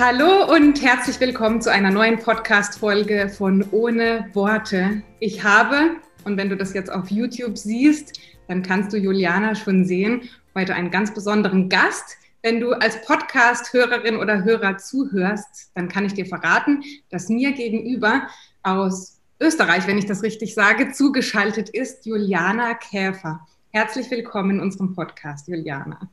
Hallo 0.00 0.50
und 0.50 0.80
herzlich 0.80 1.20
willkommen 1.20 1.60
zu 1.60 1.70
einer 1.70 1.90
neuen 1.90 2.18
Podcast-Folge 2.18 3.28
von 3.28 3.62
Ohne 3.70 4.30
Worte. 4.32 5.02
Ich 5.18 5.44
habe, 5.44 5.96
und 6.24 6.38
wenn 6.38 6.48
du 6.48 6.56
das 6.56 6.72
jetzt 6.72 6.90
auf 6.90 7.10
YouTube 7.10 7.58
siehst, 7.58 8.18
dann 8.48 8.62
kannst 8.62 8.94
du 8.94 8.96
Juliana 8.96 9.54
schon 9.54 9.84
sehen, 9.84 10.30
heute 10.54 10.74
einen 10.74 10.90
ganz 10.90 11.12
besonderen 11.12 11.68
Gast. 11.68 12.16
Wenn 12.40 12.60
du 12.60 12.72
als 12.72 13.04
Podcast-Hörerin 13.04 14.16
oder 14.16 14.42
Hörer 14.42 14.78
zuhörst, 14.78 15.70
dann 15.74 15.88
kann 15.88 16.06
ich 16.06 16.14
dir 16.14 16.24
verraten, 16.24 16.82
dass 17.10 17.28
mir 17.28 17.52
gegenüber 17.52 18.26
aus 18.62 19.20
Österreich, 19.38 19.86
wenn 19.86 19.98
ich 19.98 20.06
das 20.06 20.22
richtig 20.22 20.54
sage, 20.54 20.92
zugeschaltet 20.92 21.68
ist 21.68 22.06
Juliana 22.06 22.72
Käfer. 22.72 23.46
Herzlich 23.68 24.10
willkommen 24.10 24.52
in 24.52 24.60
unserem 24.60 24.94
Podcast, 24.94 25.46
Juliana. 25.46 26.08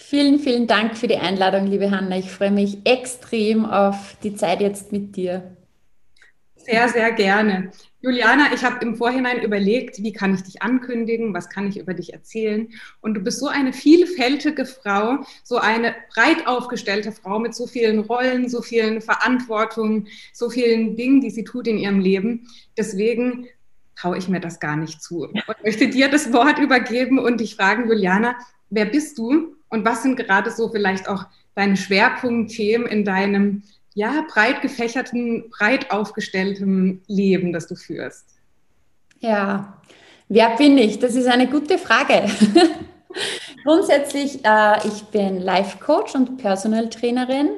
Vielen, 0.00 0.40
vielen 0.40 0.66
Dank 0.66 0.96
für 0.96 1.06
die 1.06 1.18
Einladung, 1.18 1.66
liebe 1.66 1.90
Hanna. 1.90 2.18
Ich 2.18 2.30
freue 2.32 2.50
mich 2.50 2.78
extrem 2.84 3.64
auf 3.64 4.16
die 4.22 4.34
Zeit 4.34 4.60
jetzt 4.60 4.92
mit 4.92 5.14
dir. 5.14 5.56
Sehr, 6.56 6.88
sehr 6.88 7.12
gerne. 7.12 7.70
Juliana, 8.00 8.52
ich 8.52 8.64
habe 8.64 8.84
im 8.84 8.96
Vorhinein 8.96 9.42
überlegt, 9.42 10.02
wie 10.02 10.12
kann 10.12 10.34
ich 10.34 10.42
dich 10.42 10.62
ankündigen, 10.62 11.32
was 11.34 11.48
kann 11.48 11.68
ich 11.68 11.78
über 11.78 11.94
dich 11.94 12.12
erzählen. 12.12 12.68
Und 13.02 13.14
du 13.14 13.20
bist 13.20 13.38
so 13.38 13.46
eine 13.46 13.72
vielfältige 13.72 14.64
Frau, 14.64 15.18
so 15.44 15.58
eine 15.58 15.94
breit 16.12 16.46
aufgestellte 16.46 17.12
Frau 17.12 17.38
mit 17.38 17.54
so 17.54 17.66
vielen 17.66 18.00
Rollen, 18.00 18.48
so 18.48 18.62
vielen 18.62 19.02
Verantwortungen, 19.02 20.08
so 20.32 20.50
vielen 20.50 20.96
Dingen, 20.96 21.20
die 21.20 21.30
sie 21.30 21.44
tut 21.44 21.68
in 21.68 21.78
ihrem 21.78 22.00
Leben. 22.00 22.48
Deswegen 22.76 23.46
traue 23.94 24.18
ich 24.18 24.28
mir 24.28 24.40
das 24.40 24.58
gar 24.60 24.76
nicht 24.76 25.02
zu 25.02 25.24
und 25.24 25.40
möchte 25.62 25.88
dir 25.88 26.08
das 26.08 26.32
Wort 26.32 26.58
übergeben 26.58 27.18
und 27.18 27.40
dich 27.40 27.54
fragen, 27.54 27.88
Juliana, 27.88 28.34
wer 28.70 28.86
bist 28.86 29.18
du 29.18 29.59
und 29.70 29.84
was 29.84 30.02
sind 30.02 30.16
gerade 30.16 30.50
so 30.50 30.68
vielleicht 30.68 31.08
auch 31.08 31.24
deine 31.54 31.76
Schwerpunktthemen 31.76 32.86
in 32.86 33.04
deinem 33.04 33.62
ja, 33.94 34.24
breit 34.32 34.62
gefächerten, 34.62 35.50
breit 35.50 35.90
aufgestellten 35.90 37.02
Leben, 37.06 37.52
das 37.52 37.66
du 37.66 37.74
führst? 37.74 38.26
Ja, 39.20 39.80
wer 40.28 40.56
bin 40.56 40.78
ich? 40.78 40.98
Das 40.98 41.14
ist 41.14 41.26
eine 41.26 41.46
gute 41.48 41.78
Frage. 41.78 42.24
Grundsätzlich, 43.64 44.44
äh, 44.44 44.86
ich 44.86 45.04
bin 45.04 45.40
Life 45.40 45.78
Coach 45.78 46.14
und 46.14 46.38
Personal 46.38 46.88
Trainerin 46.88 47.50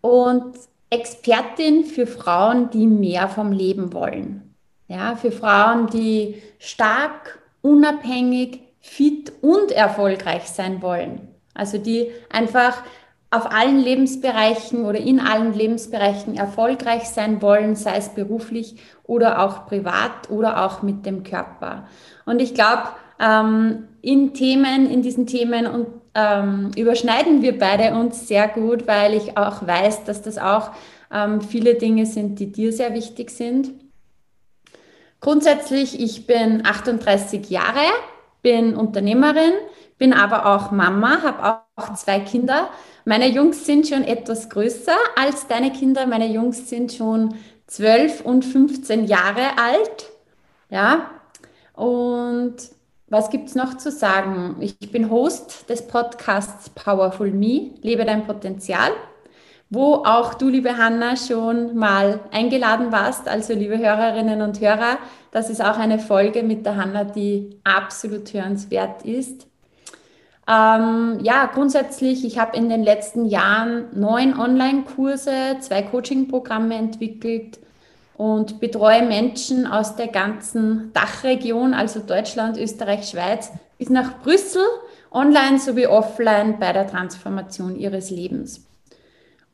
und 0.00 0.56
Expertin 0.90 1.84
für 1.84 2.06
Frauen, 2.06 2.70
die 2.70 2.86
mehr 2.86 3.28
vom 3.28 3.52
Leben 3.52 3.92
wollen. 3.92 4.54
Ja, 4.88 5.16
für 5.16 5.32
Frauen, 5.32 5.86
die 5.86 6.42
stark, 6.58 7.40
unabhängig, 7.62 8.60
fit 8.80 9.32
und 9.40 9.72
erfolgreich 9.72 10.44
sein 10.44 10.82
wollen. 10.82 11.31
Also 11.54 11.78
die 11.78 12.10
einfach 12.30 12.82
auf 13.30 13.50
allen 13.50 13.78
Lebensbereichen 13.78 14.84
oder 14.84 14.98
in 14.98 15.18
allen 15.18 15.54
Lebensbereichen 15.54 16.36
erfolgreich 16.36 17.04
sein 17.04 17.40
wollen, 17.40 17.76
sei 17.76 17.96
es 17.96 18.10
beruflich 18.10 18.76
oder 19.04 19.42
auch 19.42 19.66
privat 19.66 20.28
oder 20.28 20.64
auch 20.66 20.82
mit 20.82 21.06
dem 21.06 21.22
Körper. 21.22 21.88
Und 22.26 22.42
ich 22.42 22.54
glaube, 22.54 22.90
ähm, 23.18 23.88
in 24.02 24.34
Themen, 24.34 24.90
in 24.90 25.00
diesen 25.00 25.26
Themen 25.26 25.66
und 25.66 25.86
ähm, 26.14 26.72
überschneiden 26.76 27.40
wir 27.40 27.58
beide 27.58 27.94
uns 27.94 28.28
sehr 28.28 28.48
gut, 28.48 28.86
weil 28.86 29.14
ich 29.14 29.38
auch 29.38 29.66
weiß, 29.66 30.04
dass 30.04 30.20
das 30.20 30.36
auch 30.36 30.70
ähm, 31.10 31.40
viele 31.40 31.76
Dinge 31.76 32.04
sind, 32.04 32.38
die 32.38 32.52
dir 32.52 32.70
sehr 32.70 32.92
wichtig 32.92 33.30
sind. 33.30 33.70
Grundsätzlich, 35.20 36.00
ich 36.00 36.26
bin 36.26 36.66
38 36.66 37.48
Jahre, 37.48 37.86
bin 38.42 38.74
Unternehmerin, 38.74 39.52
bin 40.02 40.12
aber 40.12 40.46
auch 40.46 40.72
Mama, 40.72 41.22
habe 41.22 41.62
auch 41.76 41.94
zwei 41.94 42.18
Kinder. 42.18 42.70
Meine 43.04 43.28
Jungs 43.28 43.66
sind 43.66 43.86
schon 43.86 44.02
etwas 44.02 44.50
größer 44.50 44.96
als 45.14 45.46
deine 45.46 45.70
Kinder. 45.70 46.08
Meine 46.08 46.26
Jungs 46.26 46.68
sind 46.68 46.92
schon 46.92 47.36
12 47.68 48.22
und 48.22 48.44
15 48.44 49.04
Jahre 49.04 49.56
alt. 49.56 50.10
Ja, 50.70 51.08
und 51.74 52.56
was 53.06 53.30
gibt 53.30 53.48
es 53.48 53.54
noch 53.54 53.76
zu 53.76 53.92
sagen? 53.92 54.56
Ich 54.58 54.90
bin 54.90 55.08
Host 55.08 55.70
des 55.70 55.86
Podcasts 55.86 56.68
Powerful 56.70 57.30
Me, 57.30 57.70
Lebe 57.82 58.04
dein 58.04 58.26
Potenzial 58.26 58.90
wo 59.74 60.04
auch 60.04 60.34
du, 60.34 60.50
liebe 60.50 60.76
Hanna, 60.76 61.16
schon 61.16 61.74
mal 61.74 62.20
eingeladen 62.30 62.92
warst. 62.92 63.26
Also, 63.26 63.54
liebe 63.54 63.78
Hörerinnen 63.78 64.42
und 64.42 64.60
Hörer, 64.60 64.98
das 65.30 65.48
ist 65.48 65.64
auch 65.64 65.78
eine 65.78 65.98
Folge 65.98 66.42
mit 66.42 66.66
der 66.66 66.76
Hanna, 66.76 67.04
die 67.04 67.58
absolut 67.64 68.34
hörenswert 68.34 69.06
ist. 69.06 69.46
Ähm, 70.52 71.18
ja, 71.22 71.46
grundsätzlich, 71.46 72.26
ich 72.26 72.38
habe 72.38 72.56
in 72.56 72.68
den 72.68 72.82
letzten 72.82 73.24
Jahren 73.24 73.86
neun 73.98 74.38
Online-Kurse, 74.38 75.56
zwei 75.60 75.82
Coaching-Programme 75.82 76.74
entwickelt 76.74 77.58
und 78.18 78.60
betreue 78.60 79.02
Menschen 79.02 79.66
aus 79.66 79.96
der 79.96 80.08
ganzen 80.08 80.92
Dachregion, 80.92 81.72
also 81.72 82.00
Deutschland, 82.00 82.58
Österreich, 82.58 83.08
Schweiz, 83.08 83.50
bis 83.78 83.88
nach 83.88 84.20
Brüssel, 84.20 84.62
online 85.10 85.58
sowie 85.58 85.86
offline 85.86 86.58
bei 86.58 86.72
der 86.74 86.86
Transformation 86.86 87.76
ihres 87.76 88.10
Lebens. 88.10 88.66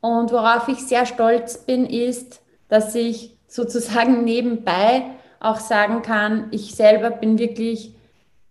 Und 0.01 0.33
worauf 0.33 0.67
ich 0.67 0.79
sehr 0.79 1.05
stolz 1.05 1.59
bin, 1.59 1.85
ist, 1.85 2.41
dass 2.67 2.93
ich 2.93 3.37
sozusagen 3.47 4.23
nebenbei 4.25 5.03
auch 5.39 5.59
sagen 5.59 6.01
kann, 6.01 6.47
ich 6.51 6.75
selber 6.75 7.09
bin 7.09 7.39
wirklich 7.39 7.93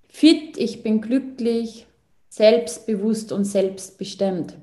fit, 0.08 0.56
ich 0.56 0.82
bin 0.82 1.03
glücklich, 1.03 1.88
selbstbewusst 2.28 3.32
und 3.32 3.44
selbstbestimmt. 3.44 4.54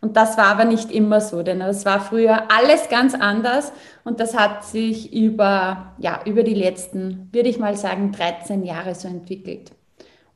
Und 0.00 0.16
das 0.16 0.38
war 0.38 0.46
aber 0.46 0.64
nicht 0.64 0.92
immer 0.92 1.20
so, 1.20 1.42
denn 1.42 1.60
es 1.60 1.84
war 1.84 2.00
früher 2.00 2.50
alles 2.52 2.88
ganz 2.88 3.14
anders 3.14 3.72
und 4.04 4.20
das 4.20 4.36
hat 4.36 4.64
sich 4.64 5.12
über, 5.12 5.94
ja, 5.98 6.20
über 6.24 6.44
die 6.44 6.54
letzten, 6.54 7.28
würde 7.32 7.48
ich 7.48 7.58
mal 7.58 7.76
sagen, 7.76 8.12
13 8.12 8.64
Jahre 8.64 8.94
so 8.94 9.08
entwickelt. 9.08 9.72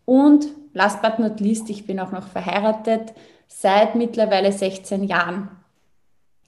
Und 0.04 0.46
last 0.72 1.00
but 1.00 1.20
not 1.20 1.38
least, 1.38 1.70
ich 1.70 1.86
bin 1.86 2.00
auch 2.00 2.10
noch 2.10 2.26
verheiratet 2.26 3.12
seit 3.46 3.94
mittlerweile 3.94 4.50
16 4.50 5.04
Jahren. 5.04 5.48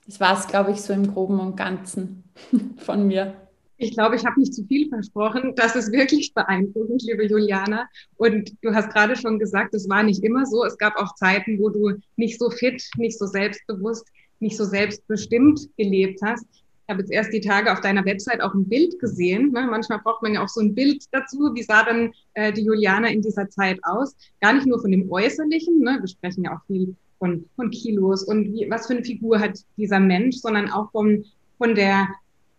Das 0.07 0.19
war 0.19 0.37
es, 0.37 0.49
glaube 0.49 0.73
ich, 0.73 0.83
so 0.83 0.93
im 0.93 1.13
Groben 1.13 1.39
und 1.39 1.57
Ganzen 1.57 2.25
von 2.79 3.07
mir. 3.07 3.35
Ich 3.77 3.93
glaube, 3.93 4.17
ich 4.17 4.25
habe 4.25 4.39
nicht 4.39 4.55
zu 4.55 4.65
viel 4.65 4.89
versprochen. 4.89 5.55
Das 5.57 5.75
ist 5.75 5.93
wirklich 5.93 6.33
beeindruckend, 6.33 7.03
liebe 7.03 7.27
Juliana. 7.27 7.89
Und 8.17 8.53
du 8.63 8.73
hast 8.73 8.91
gerade 8.91 9.17
schon 9.17 9.39
gesagt, 9.39 9.75
es 9.75 9.89
war 9.89 10.03
nicht 10.03 10.23
immer 10.23 10.47
so. 10.47 10.65
Es 10.65 10.79
gab 10.79 10.97
auch 10.97 11.15
Zeiten, 11.17 11.59
wo 11.59 11.71
du 11.71 11.93
nicht 12.17 12.39
so 12.39 12.51
fit, 12.51 12.83
nicht 12.97 13.19
so 13.19 13.27
selbstbewusst, 13.27 14.07
nicht 14.39 14.57
so 14.57 14.65
selbstbestimmt 14.65 15.69
gelebt 15.77 16.21
hast. 16.23 16.47
Ich 16.87 16.93
habe 16.93 17.01
jetzt 17.01 17.13
erst 17.13 17.33
die 17.33 17.41
Tage 17.41 17.73
auf 17.73 17.81
deiner 17.81 18.05
Website 18.05 18.43
auch 18.43 18.55
ein 18.55 18.69
Bild 18.69 18.99
gesehen. 19.01 19.53
Ne? 19.53 19.67
Manchmal 19.71 20.01
braucht 20.01 20.23
man 20.23 20.35
ja 20.35 20.45
auch 20.45 20.49
so 20.49 20.61
ein 20.61 20.75
Bild 20.75 21.03
dazu. 21.13 21.51
Wie 21.55 21.63
sah 21.63 21.83
dann 21.83 22.13
äh, 22.35 22.53
die 22.53 22.63
Juliana 22.63 23.09
in 23.09 23.23
dieser 23.23 23.49
Zeit 23.49 23.81
aus? 23.83 24.15
Gar 24.41 24.53
nicht 24.53 24.67
nur 24.67 24.81
von 24.81 24.91
dem 24.91 25.11
Äußerlichen. 25.11 25.81
Ne? 25.81 25.99
Wir 26.01 26.09
sprechen 26.09 26.45
ja 26.45 26.55
auch 26.55 26.65
viel 26.67 26.95
von, 27.19 27.49
von 27.57 27.71
Kilos 27.71 28.25
und 28.25 28.53
wie, 28.53 28.69
was 28.69 28.87
für 28.87 28.93
eine 28.93 29.05
Figur 29.05 29.41
hat 29.41 29.59
dieser 29.79 29.99
Mensch, 29.99 30.37
sondern 30.37 30.71
auch 30.71 30.91
von, 30.91 31.25
von, 31.57 31.75
der, 31.75 32.07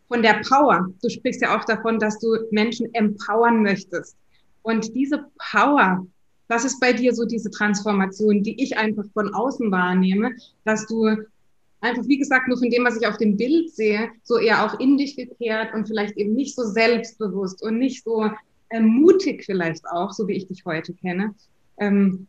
von 0.07 0.21
der 0.21 0.41
Power. 0.47 0.87
Du 1.01 1.09
sprichst 1.09 1.41
ja 1.41 1.57
auch 1.57 1.65
davon, 1.65 1.99
dass 1.99 2.19
du 2.19 2.37
Menschen 2.51 2.93
empowern 2.93 3.61
möchtest. 3.61 4.15
Und 4.61 4.93
diese 4.95 5.25
Power, 5.51 6.05
das 6.47 6.65
ist 6.65 6.79
bei 6.79 6.93
dir 6.93 7.13
so 7.13 7.25
diese 7.25 7.49
Transformation, 7.49 8.43
die 8.43 8.61
ich 8.61 8.77
einfach 8.77 9.05
von 9.13 9.33
außen 9.33 9.71
wahrnehme, 9.71 10.31
dass 10.63 10.85
du 10.87 11.07
einfach, 11.81 12.07
wie 12.07 12.17
gesagt, 12.17 12.47
nur 12.47 12.57
von 12.57 12.69
dem, 12.69 12.83
was 12.83 12.99
ich 12.99 13.07
auf 13.07 13.17
dem 13.17 13.37
Bild 13.37 13.73
sehe, 13.73 14.09
so 14.23 14.37
eher 14.37 14.65
auch 14.65 14.79
in 14.79 14.97
dich 14.97 15.15
gekehrt 15.15 15.73
und 15.73 15.87
vielleicht 15.87 16.17
eben 16.17 16.33
nicht 16.33 16.55
so 16.55 16.63
selbstbewusst 16.63 17.61
und 17.63 17.77
nicht 17.77 18.03
so 18.03 18.29
äh, 18.69 18.79
mutig 18.79 19.43
vielleicht 19.45 19.85
auch, 19.87 20.11
so 20.11 20.27
wie 20.27 20.33
ich 20.33 20.47
dich 20.47 20.65
heute 20.65 20.93
kenne, 20.93 21.35
ähm, 21.77 22.27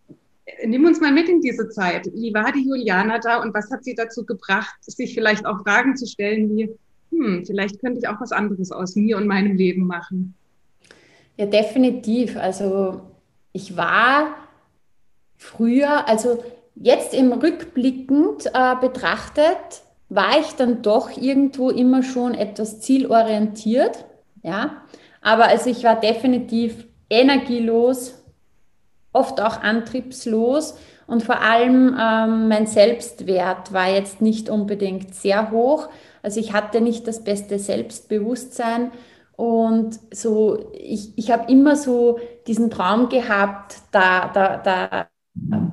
nimm 0.65 0.85
uns 0.85 1.01
mal 1.01 1.13
mit 1.13 1.29
in 1.29 1.41
diese 1.41 1.69
Zeit. 1.69 2.07
Wie 2.15 2.33
war 2.35 2.53
die 2.53 2.67
Juliana 2.67 3.19
da 3.19 3.43
und 3.43 3.55
was 3.55 3.71
hat 3.71 3.85
sie 3.85 3.95
dazu 3.95 4.25
gebracht, 4.25 4.77
sich 4.81 5.15
vielleicht 5.15 5.47
auch 5.47 5.63
Fragen 5.63 5.97
zu 5.97 6.07
stellen 6.07 6.55
wie, 6.57 6.71
hm, 7.17 7.45
vielleicht 7.47 7.81
könnte 7.81 7.99
ich 7.99 8.09
auch 8.09 8.21
was 8.21 8.33
anderes 8.33 8.73
aus 8.73 8.97
mir 8.97 9.17
und 9.17 9.27
meinem 9.27 9.57
Leben 9.57 9.87
machen? 9.87 10.35
Ja, 11.37 11.47
definitiv. 11.47 12.37
Also 12.37 13.01
ich 13.53 13.77
war 13.77 14.37
früher, 15.37 16.09
also 16.09 16.43
jetzt 16.75 17.15
im 17.15 17.33
Rückblickend 17.33 18.47
äh, 18.47 18.77
betrachtet, 18.81 19.83
war 20.09 20.39
ich 20.41 20.53
dann 20.53 20.83
doch 20.83 21.11
irgendwo 21.17 21.71
immer 21.71 22.03
schon 22.03 22.35
etwas 22.35 22.81
zielorientiert. 22.81 24.05
Ja, 24.43 24.83
aber 25.21 25.49
also 25.49 25.71
ich 25.71 25.83
war 25.83 25.99
definitiv 25.99 26.87
energielos, 27.11 28.23
oft 29.13 29.41
auch 29.41 29.63
antriebslos 29.63 30.79
und 31.07 31.23
vor 31.23 31.41
allem 31.41 31.97
ähm, 31.99 32.49
mein 32.49 32.67
Selbstwert 32.67 33.73
war 33.73 33.89
jetzt 33.89 34.21
nicht 34.21 34.51
unbedingt 34.51 35.15
sehr 35.15 35.51
hoch. 35.51 35.89
Also 36.23 36.41
ich 36.41 36.53
hatte 36.53 36.81
nicht 36.81 37.07
das 37.07 37.23
beste 37.23 37.59
Selbstbewusstsein 37.59 38.91
und 39.37 39.99
so, 40.13 40.71
ich, 40.73 41.17
ich 41.17 41.31
habe 41.31 41.51
immer 41.53 41.77
so 41.77 42.19
diesen 42.47 42.71
Traum 42.71 43.09
gehabt, 43.09 43.77
da, 43.93 44.29
da, 44.33 44.57
da 44.57 45.09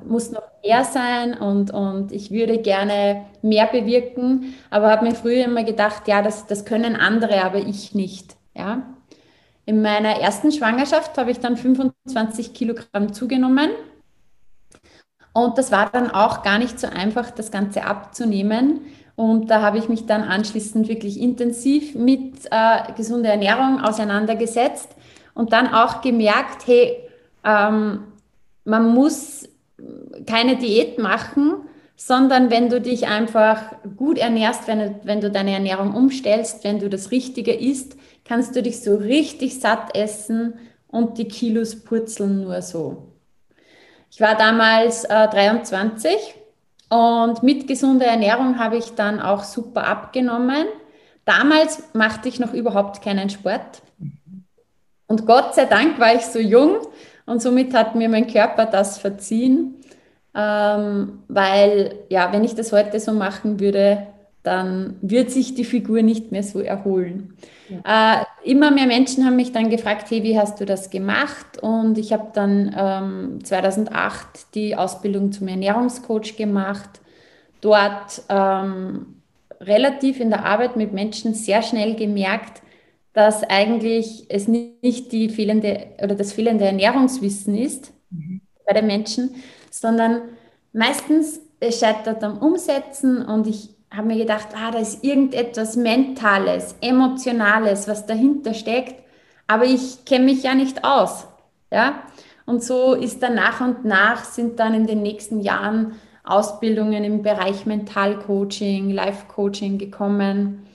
muss 0.06 0.30
noch 0.30 0.42
mehr 0.62 0.84
sein 0.84 1.34
und, 1.34 1.72
und 1.72 2.12
ich 2.12 2.30
würde 2.30 2.58
gerne 2.58 3.24
mehr 3.40 3.66
bewirken, 3.66 4.54
aber 4.70 4.90
habe 4.90 5.06
mir 5.06 5.14
früher 5.14 5.44
immer 5.44 5.64
gedacht, 5.64 6.06
ja, 6.06 6.20
das, 6.20 6.46
das 6.46 6.66
können 6.66 6.94
andere, 6.94 7.42
aber 7.42 7.58
ich 7.58 7.94
nicht. 7.94 8.36
Ja. 8.54 8.82
In 9.64 9.80
meiner 9.80 10.20
ersten 10.20 10.52
Schwangerschaft 10.52 11.16
habe 11.16 11.30
ich 11.30 11.40
dann 11.40 11.56
25 11.56 12.52
Kilogramm 12.52 13.14
zugenommen. 13.14 13.70
Und 15.34 15.58
das 15.58 15.70
war 15.72 15.90
dann 15.90 16.10
auch 16.10 16.42
gar 16.42 16.58
nicht 16.58 16.80
so 16.80 16.86
einfach, 16.86 17.30
das 17.32 17.50
Ganze 17.50 17.84
abzunehmen. 17.84 18.80
Und 19.16 19.50
da 19.50 19.60
habe 19.60 19.78
ich 19.78 19.88
mich 19.88 20.06
dann 20.06 20.22
anschließend 20.22 20.88
wirklich 20.88 21.20
intensiv 21.20 21.94
mit 21.94 22.46
äh, 22.50 22.92
gesunder 22.96 23.30
Ernährung 23.30 23.80
auseinandergesetzt 23.80 24.88
und 25.34 25.52
dann 25.52 25.68
auch 25.68 26.00
gemerkt, 26.00 26.66
hey, 26.66 26.96
ähm, 27.44 28.04
man 28.64 28.94
muss 28.94 29.48
keine 30.26 30.56
Diät 30.56 30.98
machen, 30.98 31.68
sondern 31.96 32.50
wenn 32.50 32.68
du 32.68 32.80
dich 32.80 33.06
einfach 33.08 33.60
gut 33.96 34.18
ernährst, 34.18 34.68
wenn, 34.68 34.96
wenn 35.02 35.20
du 35.20 35.30
deine 35.30 35.52
Ernährung 35.52 35.94
umstellst, 35.94 36.64
wenn 36.64 36.78
du 36.78 36.88
das 36.88 37.10
Richtige 37.10 37.52
isst, 37.52 37.96
kannst 38.24 38.54
du 38.54 38.62
dich 38.62 38.80
so 38.80 38.96
richtig 38.96 39.60
satt 39.60 39.96
essen 39.96 40.54
und 40.86 41.18
die 41.18 41.28
Kilos 41.28 41.84
purzeln 41.84 42.42
nur 42.42 42.62
so. 42.62 43.13
Ich 44.14 44.20
war 44.20 44.36
damals 44.36 45.02
äh, 45.02 45.28
23 45.28 46.36
und 46.88 47.42
mit 47.42 47.66
gesunder 47.66 48.06
Ernährung 48.06 48.60
habe 48.60 48.76
ich 48.76 48.94
dann 48.94 49.20
auch 49.20 49.42
super 49.42 49.88
abgenommen. 49.88 50.66
Damals 51.24 51.82
machte 51.94 52.28
ich 52.28 52.38
noch 52.38 52.52
überhaupt 52.52 53.02
keinen 53.02 53.28
Sport. 53.28 53.82
Und 55.08 55.26
Gott 55.26 55.56
sei 55.56 55.64
Dank 55.64 55.98
war 55.98 56.14
ich 56.14 56.26
so 56.26 56.38
jung 56.38 56.76
und 57.26 57.42
somit 57.42 57.74
hat 57.74 57.96
mir 57.96 58.08
mein 58.08 58.28
Körper 58.28 58.66
das 58.66 58.98
verziehen, 58.98 59.80
ähm, 60.32 61.24
weil 61.26 61.96
ja, 62.08 62.32
wenn 62.32 62.44
ich 62.44 62.54
das 62.54 62.70
heute 62.70 63.00
so 63.00 63.10
machen 63.10 63.58
würde, 63.58 64.06
dann 64.44 64.96
wird 65.00 65.30
sich 65.30 65.54
die 65.54 65.64
Figur 65.64 66.02
nicht 66.02 66.30
mehr 66.30 66.42
so 66.42 66.60
erholen. 66.60 67.34
Ja. 67.70 68.20
Äh, 68.20 68.50
immer 68.50 68.70
mehr 68.70 68.86
Menschen 68.86 69.24
haben 69.24 69.36
mich 69.36 69.52
dann 69.52 69.70
gefragt, 69.70 70.10
hey, 70.10 70.22
wie 70.22 70.38
hast 70.38 70.60
du 70.60 70.66
das 70.66 70.90
gemacht? 70.90 71.62
Und 71.62 71.96
ich 71.96 72.12
habe 72.12 72.28
dann 72.34 72.74
ähm, 72.76 73.38
2008 73.42 74.54
die 74.54 74.76
Ausbildung 74.76 75.32
zum 75.32 75.48
Ernährungscoach 75.48 76.36
gemacht. 76.36 77.00
Dort 77.62 78.22
ähm, 78.28 79.22
relativ 79.62 80.20
in 80.20 80.28
der 80.28 80.44
Arbeit 80.44 80.76
mit 80.76 80.92
Menschen 80.92 81.32
sehr 81.32 81.62
schnell 81.62 81.94
gemerkt, 81.94 82.60
dass 83.14 83.44
eigentlich 83.44 84.26
es 84.28 84.46
nicht 84.46 85.10
die 85.10 85.30
fehlende 85.30 85.86
oder 86.02 86.16
das 86.16 86.34
fehlende 86.34 86.66
Ernährungswissen 86.66 87.56
ist 87.56 87.94
mhm. 88.10 88.42
bei 88.66 88.74
den 88.74 88.86
Menschen, 88.88 89.36
sondern 89.70 90.20
meistens 90.74 91.40
es 91.60 91.80
scheitert 91.80 92.22
am 92.22 92.38
Umsetzen 92.38 93.24
und 93.24 93.46
ich 93.46 93.70
habe 93.90 94.08
mir 94.08 94.16
gedacht, 94.16 94.48
ah, 94.56 94.70
da 94.70 94.78
ist 94.78 95.04
irgendetwas 95.04 95.76
Mentales, 95.76 96.74
Emotionales, 96.80 97.88
was 97.88 98.06
dahinter 98.06 98.54
steckt, 98.54 99.02
aber 99.46 99.64
ich 99.64 100.04
kenne 100.04 100.24
mich 100.24 100.42
ja 100.42 100.54
nicht 100.54 100.84
aus. 100.84 101.26
Ja? 101.70 102.02
Und 102.46 102.62
so 102.62 102.94
ist 102.94 103.22
dann 103.22 103.34
nach 103.34 103.60
und 103.60 103.84
nach 103.84 104.24
sind 104.24 104.58
dann 104.58 104.74
in 104.74 104.86
den 104.86 105.02
nächsten 105.02 105.40
Jahren 105.40 105.94
Ausbildungen 106.24 107.04
im 107.04 107.22
Bereich 107.22 107.66
Mentalcoaching, 107.66 108.90
Life-Coaching 108.90 109.78
gekommen. 109.78 110.66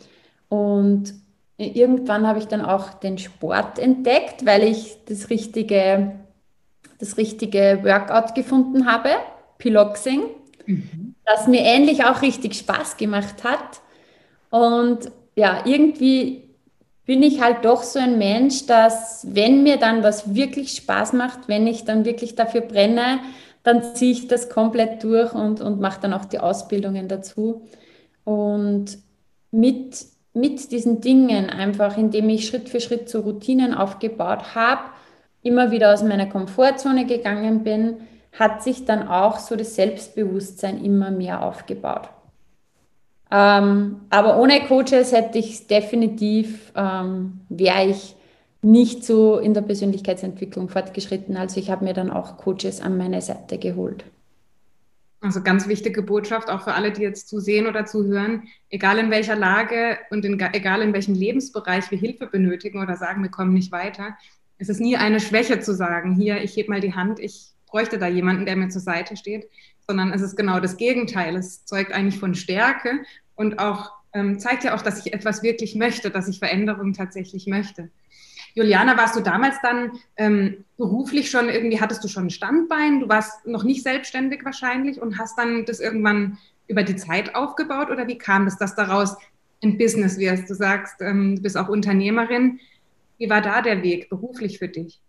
Und 0.48 1.14
irgendwann 1.58 2.28
habe 2.28 2.40
ich 2.40 2.48
dann 2.48 2.64
auch 2.64 2.94
den 2.94 3.18
Sport 3.18 3.80
entdeckt, 3.80 4.46
weil 4.46 4.64
ich 4.64 4.98
das 5.06 5.30
richtige, 5.30 6.20
das 7.00 7.18
richtige 7.18 7.80
Workout 7.84 8.36
gefunden 8.36 8.86
habe, 8.86 9.10
Piloxing. 9.58 10.22
Mhm 10.66 11.09
das 11.30 11.48
mir 11.48 11.62
ähnlich 11.62 12.06
auch 12.06 12.22
richtig 12.24 12.56
Spaß 12.56 12.98
gemacht 12.98 13.44
hat. 13.44 13.82
Und 14.50 15.12
ja, 15.36 15.62
irgendwie 15.66 16.50
bin 17.06 17.22
ich 17.22 17.42
halt 17.42 17.66
doch 17.66 17.84
so 17.84 18.00
ein 18.00 18.18
Mensch, 18.18 18.66
dass 18.66 19.28
wenn 19.30 19.64
mir 19.64 19.78
dann 19.78 20.04
was 20.04 20.34
wirklich 20.34 20.72
Spaß 20.72 21.14
macht, 21.14 21.48
wenn 21.48 21.68
ich 21.68 21.86
dann 21.86 22.04
wirklich 22.04 22.36
dafür 22.36 22.62
brenne, 22.62 23.20
dann 23.64 23.84
ziehe 23.96 24.12
ich 24.12 24.28
das 24.28 24.50
komplett 24.50 25.04
durch 25.04 25.34
und, 25.34 25.62
und 25.62 25.80
mache 25.80 26.02
dann 26.02 26.14
auch 26.14 26.26
die 26.26 26.40
Ausbildungen 26.40 27.08
dazu. 27.08 27.62
Und 28.24 28.98
mit, 29.52 30.06
mit 30.34 30.72
diesen 30.72 31.02
Dingen 31.02 31.50
einfach, 31.50 31.98
indem 31.98 32.30
ich 32.30 32.48
Schritt 32.48 32.70
für 32.70 32.80
Schritt 32.80 33.08
so 33.10 33.20
Routinen 33.22 33.74
aufgebaut 33.76 34.56
habe, 34.56 34.82
immer 35.44 35.72
wieder 35.72 35.94
aus 35.94 36.02
meiner 36.02 36.28
Komfortzone 36.28 37.06
gegangen 37.06 37.64
bin, 37.64 37.98
hat 38.32 38.64
sich 38.64 38.86
dann 38.86 39.08
auch 39.08 39.40
so 39.40 39.56
das 39.56 39.76
Selbstbewusstsein 39.76 40.84
immer 40.84 41.12
mehr 41.12 41.42
aufgebaut. 41.42 42.10
Ähm, 43.32 44.02
aber 44.10 44.38
ohne 44.38 44.62
Coaches 44.62 45.12
hätte 45.12 45.38
ich 45.38 45.68
definitiv, 45.68 46.72
ähm, 46.76 47.42
wäre 47.50 47.88
ich 47.88 48.16
nicht 48.62 49.06
so 49.06 49.38
in 49.38 49.54
der 49.54 49.62
Persönlichkeitsentwicklung 49.62 50.70
fortgeschritten. 50.70 51.38
Also 51.38 51.60
ich 51.60 51.70
habe 51.70 51.86
mir 51.86 51.94
dann 51.94 52.10
auch 52.10 52.38
Coaches 52.38 52.82
an 52.82 52.98
meine 52.98 53.22
Seite 53.22 53.58
geholt. 53.58 54.04
Also 55.22 55.42
ganz 55.42 55.68
wichtige 55.68 56.02
Botschaft 56.02 56.50
auch 56.50 56.62
für 56.62 56.74
alle, 56.74 56.92
die 56.92 57.02
jetzt 57.02 57.28
zusehen 57.28 57.68
oder 57.68 57.86
zuhören, 57.86 58.44
egal 58.70 58.98
in 59.00 59.12
welcher 59.12 59.36
Lage 59.36 59.98
und 60.12 60.24
in, 60.24 60.40
egal 60.54 60.82
in 60.82 60.94
welchem 60.94 61.14
Lebensbereich 61.14 61.92
wir 61.92 61.98
Hilfe 61.98 62.28
benötigen 62.28 62.82
oder 62.82 62.96
sagen, 62.96 63.22
wir 63.22 63.30
kommen 63.30 63.54
nicht 63.54 63.72
weiter. 63.74 64.18
Es 64.58 64.70
ist 64.70 64.80
nie 64.80 64.96
eine 64.96 65.20
Schwäche 65.20 65.60
zu 65.60 65.76
sagen, 65.76 66.16
hier, 66.16 66.42
ich 66.42 66.56
hebe 66.56 66.70
mal 66.70 66.80
die 66.80 66.96
Hand, 66.96 67.20
ich 67.20 67.54
bräuchte 67.70 67.98
da 67.98 68.08
jemanden, 68.08 68.46
der 68.46 68.56
mir 68.56 68.70
zur 68.70 68.82
Seite 68.82 69.16
steht, 69.18 69.48
sondern 69.88 70.12
es 70.12 70.22
ist 70.22 70.36
genau 70.36 70.60
das 70.60 70.78
Gegenteil. 70.78 71.36
Es 71.36 71.66
zeugt 71.66 71.92
eigentlich 71.92 72.20
von 72.20 72.36
Stärke 72.36 73.04
und 73.36 73.60
auch 73.60 73.92
ähm, 74.14 74.40
zeigt 74.40 74.64
ja 74.64 74.76
auch, 74.76 74.82
dass 74.82 75.06
ich 75.06 75.14
etwas 75.14 75.44
wirklich 75.44 75.76
möchte, 75.76 76.10
dass 76.10 76.28
ich 76.28 76.40
Veränderungen 76.40 76.94
tatsächlich 76.94 77.48
möchte. 77.48 77.90
Juliana, 78.56 78.98
warst 78.98 79.16
du 79.16 79.22
damals 79.22 79.56
dann 79.62 79.92
ähm, 80.18 80.66
beruflich 80.78 81.30
schon 81.30 81.50
irgendwie, 81.50 81.80
hattest 81.80 82.04
du 82.04 82.08
schon 82.08 82.26
ein 82.26 82.32
Standbein? 82.32 83.02
Du 83.02 83.10
warst 83.10 83.46
noch 83.46 83.64
nicht 83.64 83.84
selbstständig 83.84 84.44
wahrscheinlich 84.44 85.02
und 85.02 85.20
hast 85.20 85.38
dann 85.38 85.66
das 85.66 85.80
irgendwann 85.80 86.38
über 86.68 86.84
die 86.84 86.96
Zeit 86.96 87.36
aufgebaut 87.36 87.90
oder 87.90 88.08
wie 88.08 88.18
kam 88.18 88.48
es, 88.48 88.58
dass 88.58 88.76
daraus 88.76 89.16
ein 89.64 89.78
Business 89.78 90.18
wirst? 90.18 90.50
Du 90.50 90.56
sagst, 90.56 91.02
ähm, 91.02 91.36
du 91.36 91.42
bist 91.42 91.58
auch 91.58 91.70
Unternehmerin. 91.70 92.60
Wie 93.18 93.30
war 93.30 93.42
da 93.42 93.62
der 93.62 93.84
Weg 93.84 94.10
beruflich 94.10 94.60
für 94.60 94.68
dich? 94.68 95.00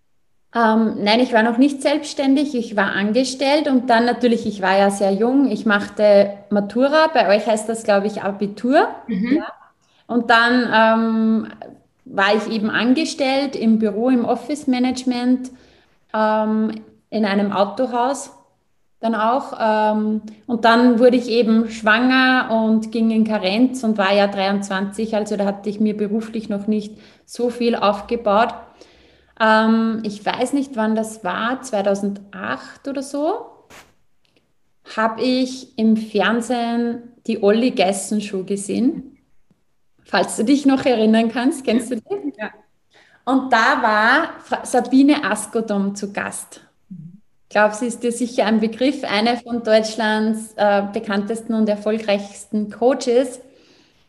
Ähm, 0.54 0.96
nein, 1.04 1.20
ich 1.20 1.32
war 1.32 1.44
noch 1.44 1.58
nicht 1.58 1.80
selbstständig, 1.80 2.56
ich 2.56 2.76
war 2.76 2.92
angestellt 2.92 3.68
und 3.68 3.88
dann 3.88 4.04
natürlich, 4.04 4.46
ich 4.46 4.60
war 4.60 4.76
ja 4.76 4.90
sehr 4.90 5.12
jung, 5.12 5.48
ich 5.48 5.64
machte 5.64 6.32
Matura, 6.50 7.06
bei 7.14 7.28
euch 7.36 7.46
heißt 7.46 7.68
das, 7.68 7.84
glaube 7.84 8.08
ich, 8.08 8.22
Abitur. 8.22 8.88
Mhm. 9.06 9.36
Ja. 9.36 9.52
Und 10.08 10.28
dann 10.28 10.68
ähm, 10.72 11.48
war 12.04 12.34
ich 12.34 12.52
eben 12.52 12.68
angestellt 12.68 13.54
im 13.54 13.78
Büro, 13.78 14.08
im 14.08 14.24
Office 14.24 14.66
Management, 14.66 15.52
ähm, 16.12 16.82
in 17.10 17.24
einem 17.24 17.52
Autohaus 17.52 18.32
dann 18.98 19.14
auch. 19.14 19.52
Ähm, 19.60 20.22
und 20.46 20.64
dann 20.64 20.98
wurde 20.98 21.16
ich 21.16 21.28
eben 21.28 21.70
schwanger 21.70 22.50
und 22.50 22.90
ging 22.90 23.12
in 23.12 23.24
Karenz 23.24 23.84
und 23.84 23.98
war 23.98 24.12
ja 24.12 24.26
23, 24.26 25.14
also 25.14 25.36
da 25.36 25.46
hatte 25.46 25.70
ich 25.70 25.78
mir 25.78 25.96
beruflich 25.96 26.48
noch 26.48 26.66
nicht 26.66 26.98
so 27.24 27.50
viel 27.50 27.76
aufgebaut. 27.76 28.52
Ähm, 29.40 30.02
ich 30.04 30.24
weiß 30.24 30.52
nicht, 30.52 30.76
wann 30.76 30.94
das 30.94 31.24
war, 31.24 31.62
2008 31.62 32.86
oder 32.86 33.02
so, 33.02 33.46
habe 34.96 35.22
ich 35.22 35.78
im 35.78 35.96
Fernsehen 35.96 37.14
die 37.26 37.42
Olli 37.42 37.70
Geissen 37.70 38.20
Show 38.20 38.44
gesehen. 38.44 39.18
Falls 40.04 40.36
du 40.36 40.44
dich 40.44 40.66
noch 40.66 40.84
erinnern 40.84 41.30
kannst, 41.30 41.64
kennst 41.64 41.90
du 41.90 41.96
die? 41.96 42.32
Ja. 42.38 42.50
Und 43.24 43.52
da 43.52 43.82
war 43.82 44.64
Sabine 44.64 45.24
Askodom 45.24 45.94
zu 45.94 46.12
Gast. 46.12 46.62
Ich 47.44 47.48
glaube, 47.50 47.74
sie 47.74 47.86
ist 47.86 48.02
dir 48.02 48.12
sicher 48.12 48.46
ein 48.46 48.60
Begriff, 48.60 49.04
eine 49.04 49.36
von 49.36 49.62
Deutschlands 49.62 50.52
äh, 50.56 50.82
bekanntesten 50.92 51.54
und 51.54 51.68
erfolgreichsten 51.68 52.70
Coaches. 52.70 53.40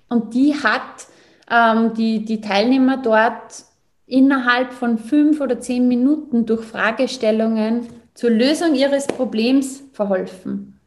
Und 0.10 0.34
die 0.34 0.56
hat 0.56 1.08
ähm, 1.50 1.94
die, 1.94 2.26
die 2.26 2.42
Teilnehmer 2.42 2.98
dort 2.98 3.66
innerhalb 4.12 4.74
von 4.74 4.98
fünf 4.98 5.40
oder 5.40 5.62
zehn 5.62 5.88
Minuten 5.88 6.46
durch 6.46 6.66
Fragestellungen 6.66 7.88
zur 8.14 8.30
Lösung 8.30 8.76
ihres 8.76 9.08
Problems 9.08 9.84
verholfen. 9.94 10.80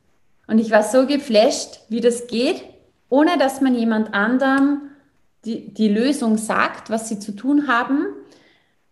Und 0.47 0.59
ich 0.59 0.71
war 0.71 0.83
so 0.83 1.07
geflasht, 1.07 1.81
wie 1.89 2.01
das 2.01 2.27
geht, 2.27 2.63
ohne 3.09 3.39
dass 3.39 3.63
man 3.63 3.75
jemand 3.75 4.13
anderem 4.13 4.83
die, 5.47 5.73
die 5.73 5.89
Lösung 5.89 6.37
sagt, 6.37 6.91
was 6.91 7.09
sie 7.09 7.19
zu 7.19 7.33
tun 7.33 7.67
haben, 7.67 8.09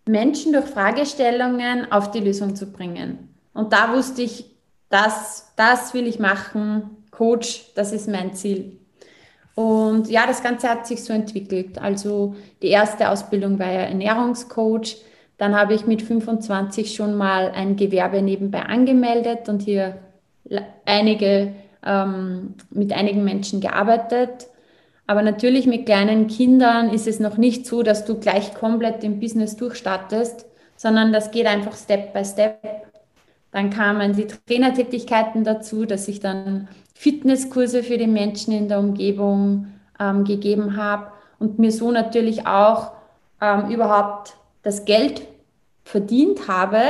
Menschen 0.06 0.54
durch 0.54 0.66
Fragestellungen 0.66 1.92
auf 1.92 2.10
die 2.10 2.20
Lösung 2.20 2.56
zu 2.56 2.72
bringen. 2.72 3.34
Und 3.52 3.74
da 3.74 3.94
wusste 3.94 4.22
ich, 4.22 4.46
das, 4.88 5.52
das 5.56 5.92
will 5.92 6.06
ich 6.06 6.18
machen, 6.18 7.04
Coach, 7.10 7.72
das 7.74 7.92
ist 7.92 8.08
mein 8.08 8.34
Ziel. 8.34 8.78
Und 9.54 10.08
ja, 10.08 10.26
das 10.26 10.42
Ganze 10.42 10.68
hat 10.68 10.86
sich 10.86 11.04
so 11.04 11.12
entwickelt. 11.12 11.78
Also 11.78 12.34
die 12.62 12.68
erste 12.68 13.10
Ausbildung 13.10 13.58
war 13.58 13.70
ja 13.70 13.80
Ernährungscoach. 13.82 14.96
Dann 15.36 15.54
habe 15.54 15.74
ich 15.74 15.86
mit 15.86 16.02
25 16.02 16.94
schon 16.94 17.14
mal 17.14 17.50
ein 17.50 17.76
Gewerbe 17.76 18.22
nebenbei 18.22 18.62
angemeldet 18.62 19.48
und 19.48 19.62
hier 19.62 19.98
einige, 20.86 21.52
ähm, 21.84 22.54
mit 22.70 22.92
einigen 22.92 23.24
Menschen 23.24 23.60
gearbeitet. 23.60 24.46
Aber 25.06 25.22
natürlich 25.22 25.66
mit 25.66 25.84
kleinen 25.86 26.28
Kindern 26.28 26.90
ist 26.90 27.06
es 27.06 27.20
noch 27.20 27.36
nicht 27.36 27.66
so, 27.66 27.82
dass 27.82 28.04
du 28.04 28.18
gleich 28.18 28.54
komplett 28.54 29.04
im 29.04 29.20
Business 29.20 29.56
durchstartest, 29.56 30.46
sondern 30.76 31.12
das 31.12 31.30
geht 31.30 31.46
einfach 31.46 31.76
Step 31.76 32.12
by 32.14 32.24
Step. 32.24 32.60
Dann 33.50 33.68
kamen 33.68 34.14
die 34.14 34.26
Trainertätigkeiten 34.26 35.44
dazu, 35.44 35.84
dass 35.84 36.08
ich 36.08 36.20
dann 36.20 36.68
Fitnesskurse 37.02 37.82
für 37.82 37.98
die 37.98 38.06
Menschen 38.06 38.52
in 38.52 38.68
der 38.68 38.78
Umgebung 38.78 39.66
ähm, 39.98 40.22
gegeben 40.22 40.76
habe 40.76 41.10
und 41.40 41.58
mir 41.58 41.72
so 41.72 41.90
natürlich 41.90 42.46
auch 42.46 42.92
ähm, 43.40 43.70
überhaupt 43.70 44.34
das 44.62 44.84
Geld 44.84 45.26
verdient 45.82 46.46
habe, 46.46 46.80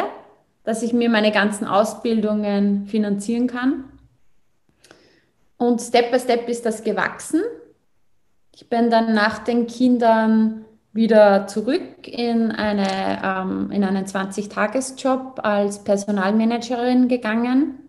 dass 0.65 0.83
ich 0.83 0.93
mir 0.93 1.09
meine 1.09 1.33
ganzen 1.33 1.67
Ausbildungen 1.67 2.85
finanzieren 2.89 3.47
kann. 3.47 3.85
Und 5.57 5.81
Step 5.81 6.13
by 6.13 6.21
Step 6.21 6.47
ist 6.47 6.67
das 6.67 6.85
gewachsen. 6.85 7.41
Ich 8.55 8.69
bin 8.69 8.91
dann 8.91 9.15
nach 9.15 9.39
den 9.39 9.67
Kindern 9.67 10.67
wieder 10.93 11.47
zurück 11.47 12.07
in, 12.07 12.53
eine, 12.53 13.23
ähm, 13.25 13.71
in 13.71 13.83
einen 13.83 14.05
20-Tages-Job 14.05 15.41
als 15.43 15.83
Personalmanagerin 15.85 17.09
gegangen. 17.09 17.82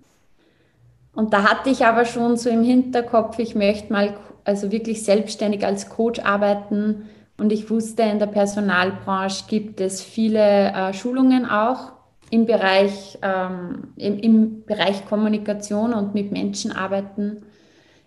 Und 1.14 1.34
da 1.34 1.44
hatte 1.44 1.70
ich 1.70 1.86
aber 1.86 2.06
schon 2.06 2.38
so 2.38 2.50
im 2.50 2.64
Hinterkopf, 2.64 3.40
ich 3.40 3.56
möchte 3.56 3.94
mal 3.94 4.16
also 4.46 4.72
wirklich 4.72 5.04
selbstständig 5.04 5.66
als 5.66 5.90
Coach 5.90 6.20
arbeiten. 6.20 7.10
Und 7.38 7.52
ich 7.52 7.70
wusste, 7.70 8.04
in 8.04 8.20
der 8.20 8.28
Personalbranche 8.28 9.46
gibt 9.48 9.80
es 9.82 10.02
viele 10.02 10.72
äh, 10.72 10.94
Schulungen 10.94 11.46
auch 11.46 11.94
im 12.30 12.46
Bereich, 12.46 13.18
ähm, 13.22 13.94
im, 13.96 14.20
im 14.20 14.66
Bereich 14.66 15.06
Kommunikation 15.06 15.94
und 15.94 16.14
mit 16.16 16.32
Menschen 16.32 16.72
arbeiten. 16.72 17.44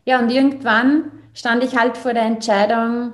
Ja, 0.04 0.18
und 0.18 0.30
irgendwann 0.30 1.12
stand 1.32 1.62
ich 1.62 1.76
halt 1.76 1.96
vor 1.96 2.12
der 2.12 2.24
Entscheidung, 2.24 3.12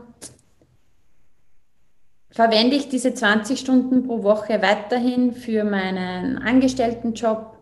verwende 2.30 2.76
ich 2.76 2.88
diese 2.88 3.12
20 3.12 3.60
Stunden 3.60 4.06
pro 4.06 4.22
Woche 4.22 4.62
weiterhin 4.62 5.32
für 5.32 5.64
meinen 5.64 6.38
Angestelltenjob 6.38 7.58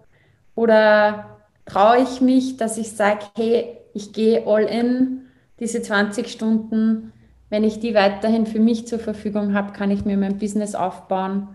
oder 0.54 1.29
traue 1.72 2.02
ich 2.02 2.20
mich, 2.20 2.56
dass 2.56 2.78
ich 2.78 2.92
sage, 2.92 3.26
hey, 3.36 3.76
ich 3.94 4.12
gehe 4.12 4.46
all 4.46 4.64
in, 4.64 5.22
diese 5.60 5.82
20 5.82 6.28
Stunden, 6.28 7.12
wenn 7.48 7.64
ich 7.64 7.80
die 7.80 7.94
weiterhin 7.94 8.46
für 8.46 8.60
mich 8.60 8.86
zur 8.86 8.98
Verfügung 8.98 9.54
habe, 9.54 9.72
kann 9.72 9.90
ich 9.90 10.04
mir 10.04 10.16
mein 10.16 10.38
Business 10.38 10.74
aufbauen. 10.74 11.48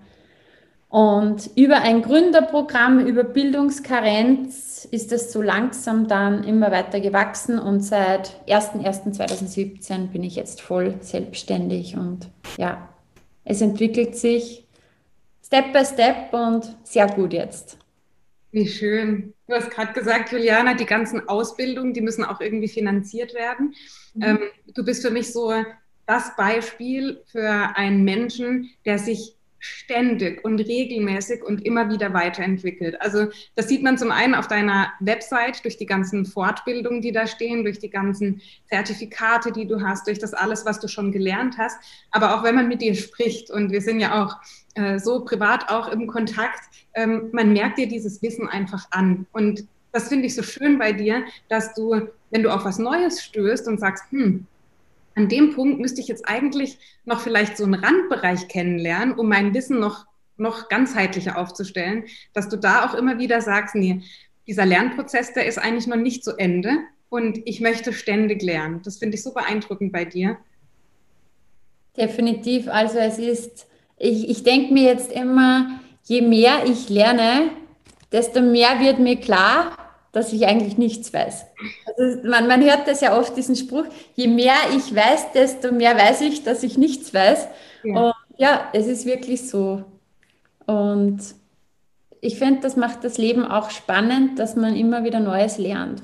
Und 0.90 1.50
über 1.56 1.82
ein 1.82 2.02
Gründerprogramm, 2.02 3.00
über 3.06 3.24
Bildungskarenz 3.24 4.88
ist 4.90 5.12
es 5.12 5.34
so 5.34 5.42
langsam 5.42 6.08
dann 6.08 6.44
immer 6.44 6.72
weiter 6.72 7.00
gewachsen 7.00 7.60
und 7.60 7.82
seit 7.82 8.32
01.01.2017 8.48 10.08
bin 10.08 10.24
ich 10.24 10.36
jetzt 10.36 10.62
voll 10.62 10.96
selbstständig 11.02 11.98
und 11.98 12.30
ja, 12.58 12.88
es 13.44 13.62
entwickelt 13.62 14.16
sich 14.16 14.66
Step 15.44 15.74
by 15.74 15.84
Step 15.84 16.34
und 16.34 16.76
sehr 16.84 17.08
gut 17.08 17.34
jetzt. 17.34 17.78
Wie 18.56 18.70
schön. 18.70 19.34
Du 19.50 19.54
hast 19.54 19.70
gerade 19.70 19.92
gesagt, 19.92 20.32
Juliana, 20.32 20.76
die 20.76 20.86
ganzen 20.86 21.28
Ausbildungen, 21.28 21.94
die 21.94 22.00
müssen 22.00 22.24
auch 22.24 22.40
irgendwie 22.40 22.70
finanziert 22.70 23.34
werden. 23.34 23.74
Mhm. 24.14 24.24
Ähm, 24.24 24.40
du 24.74 24.86
bist 24.86 25.02
für 25.02 25.12
mich 25.12 25.34
so 25.34 25.52
das 26.06 26.38
Beispiel 26.38 27.22
für 27.30 27.76
einen 27.76 28.06
Menschen, 28.06 28.70
der 28.86 28.98
sich 28.98 29.35
ständig 29.66 30.44
und 30.46 30.60
regelmäßig 30.60 31.44
und 31.44 31.66
immer 31.66 31.90
wieder 31.90 32.14
weiterentwickelt. 32.14 33.02
Also 33.02 33.28
das 33.56 33.68
sieht 33.68 33.84
man 33.84 33.98
zum 33.98 34.12
einen 34.12 34.36
auf 34.36 34.48
deiner 34.48 34.94
Website 35.00 35.64
durch 35.64 35.78
die 35.78 35.86
ganzen 35.86 36.26
Fortbildungen, 36.26 37.02
die 37.02 37.12
da 37.12 37.26
stehen, 37.26 37.64
durch 37.64 37.80
die 37.80 37.90
ganzen 37.90 38.42
Zertifikate, 38.70 39.52
die 39.52 39.68
du 39.68 39.82
hast, 39.82 40.08
durch 40.08 40.20
das 40.20 40.34
alles, 40.34 40.66
was 40.66 40.80
du 40.80 40.88
schon 40.88 41.12
gelernt 41.12 41.58
hast, 41.58 41.78
aber 42.12 42.36
auch 42.36 42.44
wenn 42.44 42.56
man 42.56 42.68
mit 42.68 42.82
dir 42.82 42.96
spricht 42.96 43.50
und 43.50 43.72
wir 43.72 43.82
sind 43.82 44.00
ja 44.00 44.24
auch 44.24 44.38
äh, 44.76 45.00
so 45.00 45.26
privat 45.26 45.70
auch 45.70 45.88
im 45.90 46.08
Kontakt, 46.08 46.62
ähm, 46.94 47.30
man 47.32 47.54
merkt 47.54 47.78
dir 47.78 47.88
dieses 47.88 48.22
Wissen 48.22 48.48
einfach 48.48 48.86
an 48.92 49.26
und 49.32 49.66
das 49.92 50.10
finde 50.10 50.26
ich 50.26 50.36
so 50.36 50.44
schön 50.44 50.78
bei 50.78 50.92
dir, 50.92 51.24
dass 51.48 51.74
du, 51.74 52.10
wenn 52.30 52.44
du 52.44 52.50
auf 52.50 52.66
was 52.66 52.78
Neues 52.78 53.24
stößt 53.24 53.68
und 53.70 53.80
sagst, 53.80 54.04
hm, 54.12 54.46
an 55.16 55.30
dem 55.30 55.54
Punkt 55.54 55.80
müsste 55.80 56.02
ich 56.02 56.08
jetzt 56.08 56.28
eigentlich 56.28 56.78
noch 57.06 57.22
vielleicht 57.22 57.58
so 57.58 57.64
einen 57.64 57.76
Randbereich 57.76 58.48
kennenlernen, 58.48 59.16
um 59.16 59.30
mein 59.30 59.54
Wissen 59.54 59.80
noch, 59.80 60.06
noch 60.38 60.68
ganzheitlicher 60.68 61.38
aufzustellen, 61.38 62.04
dass 62.34 62.50
du 62.50 62.58
da 62.58 62.86
auch 62.86 62.94
immer 62.94 63.18
wieder 63.18 63.42
sagst, 63.42 63.76
nee, 63.76 64.02
dieser 64.46 64.66
Lernprozess, 64.66 65.34
der 65.34 65.46
ist 65.46 65.58
eigentlich 65.58 65.88
noch 65.88 65.96
nicht 65.98 66.24
zu 66.24 66.38
Ende 66.38 66.78
und 67.10 67.40
ich 67.46 67.62
möchte 67.62 67.94
ständig 67.94 68.42
lernen. 68.42 68.82
Das 68.84 68.98
finde 68.98 69.16
ich 69.16 69.24
so 69.24 69.34
beeindruckend 69.34 69.92
bei 69.92 70.06
dir. 70.06 70.38
Definitiv. 71.98 72.68
Also 72.68 73.00
es 73.00 73.18
ist, 73.18 73.68
ich, 73.98 74.30
ich 74.30 74.44
denke 74.44 74.74
mir 74.74 74.84
jetzt 74.84 75.12
immer, 75.12 75.80
je 76.04 76.22
mehr 76.22 76.66
ich 76.66 76.90
lerne, 76.90 77.52
desto 78.12 78.42
mehr 78.42 78.82
wird 78.82 79.00
mir 79.00 79.16
klar, 79.16 79.78
dass 80.16 80.32
ich 80.32 80.48
eigentlich 80.48 80.78
nichts 80.78 81.14
weiß. 81.14 81.46
Also 81.98 82.28
man, 82.28 82.48
man 82.48 82.64
hört 82.64 82.88
das 82.88 83.02
ja 83.02 83.18
oft, 83.18 83.36
diesen 83.36 83.56
Spruch, 83.56 83.86
je 84.16 84.28
mehr 84.28 84.56
ich 84.76 84.96
weiß, 84.96 85.34
desto 85.34 85.74
mehr 85.74 85.98
weiß 85.98 86.22
ich, 86.22 86.44
dass 86.44 86.64
ich 86.64 86.78
nichts 86.78 87.14
weiß. 87.14 87.48
Ja. 87.84 88.00
Und 88.00 88.14
ja, 88.38 88.70
es 88.74 88.88
ist 88.88 89.06
wirklich 89.06 89.50
so. 89.50 89.84
Und 90.66 91.20
ich 92.22 92.40
finde, 92.40 92.62
das 92.62 92.78
macht 92.78 93.04
das 93.04 93.18
Leben 93.18 93.44
auch 93.44 93.70
spannend, 93.70 94.40
dass 94.40 94.56
man 94.56 94.76
immer 94.76 95.04
wieder 95.04 95.20
Neues 95.20 95.58
lernt. 95.58 96.02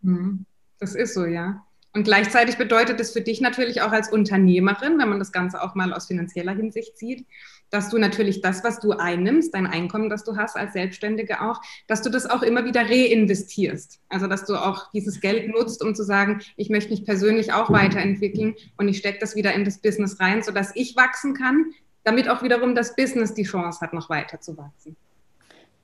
Mhm. 0.00 0.46
Das 0.78 0.94
ist 0.94 1.14
so, 1.14 1.24
ja. 1.24 1.64
Und 1.92 2.04
gleichzeitig 2.04 2.56
bedeutet 2.56 3.00
es 3.00 3.12
für 3.12 3.20
dich 3.20 3.40
natürlich 3.40 3.82
auch 3.82 3.92
als 3.92 4.12
Unternehmerin, 4.12 4.98
wenn 4.98 5.08
man 5.08 5.18
das 5.18 5.32
Ganze 5.32 5.62
auch 5.62 5.74
mal 5.74 5.92
aus 5.92 6.06
finanzieller 6.06 6.52
Hinsicht 6.52 6.98
sieht, 6.98 7.26
dass 7.74 7.90
du 7.90 7.98
natürlich 7.98 8.40
das, 8.40 8.62
was 8.62 8.78
du 8.78 8.92
einnimmst, 8.92 9.52
dein 9.52 9.66
Einkommen, 9.66 10.08
das 10.08 10.22
du 10.22 10.36
hast 10.36 10.56
als 10.56 10.74
Selbstständige 10.74 11.40
auch, 11.40 11.60
dass 11.88 12.02
du 12.02 12.08
das 12.08 12.30
auch 12.30 12.42
immer 12.42 12.64
wieder 12.64 12.82
reinvestierst. 12.82 13.98
Also 14.08 14.28
dass 14.28 14.44
du 14.46 14.54
auch 14.54 14.92
dieses 14.92 15.20
Geld 15.20 15.48
nutzt, 15.48 15.82
um 15.82 15.92
zu 15.92 16.04
sagen, 16.04 16.40
ich 16.56 16.70
möchte 16.70 16.90
mich 16.90 17.04
persönlich 17.04 17.52
auch 17.52 17.70
weiterentwickeln 17.70 18.54
und 18.76 18.86
ich 18.86 18.98
stecke 18.98 19.18
das 19.18 19.34
wieder 19.34 19.52
in 19.54 19.64
das 19.64 19.78
Business 19.78 20.20
rein, 20.20 20.44
sodass 20.44 20.70
ich 20.76 20.94
wachsen 20.94 21.34
kann, 21.34 21.72
damit 22.04 22.28
auch 22.28 22.44
wiederum 22.44 22.76
das 22.76 22.94
Business 22.94 23.34
die 23.34 23.42
Chance 23.42 23.80
hat, 23.80 23.92
noch 23.92 24.08
weiter 24.08 24.40
zu 24.40 24.56
wachsen. 24.56 24.94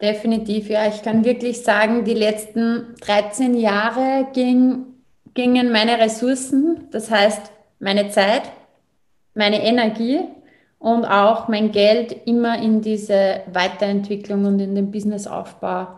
Definitiv, 0.00 0.68
ja. 0.68 0.86
Ich 0.86 1.02
kann 1.02 1.24
wirklich 1.24 1.62
sagen, 1.62 2.04
die 2.04 2.14
letzten 2.14 2.94
13 3.00 3.54
Jahre 3.56 4.28
ging, 4.32 4.84
gingen 5.34 5.72
meine 5.72 5.98
Ressourcen, 5.98 6.86
das 6.92 7.10
heißt 7.10 7.50
meine 7.80 8.10
Zeit, 8.10 8.42
meine 9.34 9.62
Energie 9.64 10.20
und 10.80 11.04
auch 11.04 11.46
mein 11.46 11.72
Geld 11.72 12.26
immer 12.26 12.60
in 12.60 12.80
diese 12.80 13.42
Weiterentwicklung 13.52 14.46
und 14.46 14.58
in 14.60 14.74
den 14.74 14.90
Businessaufbau. 14.90 15.88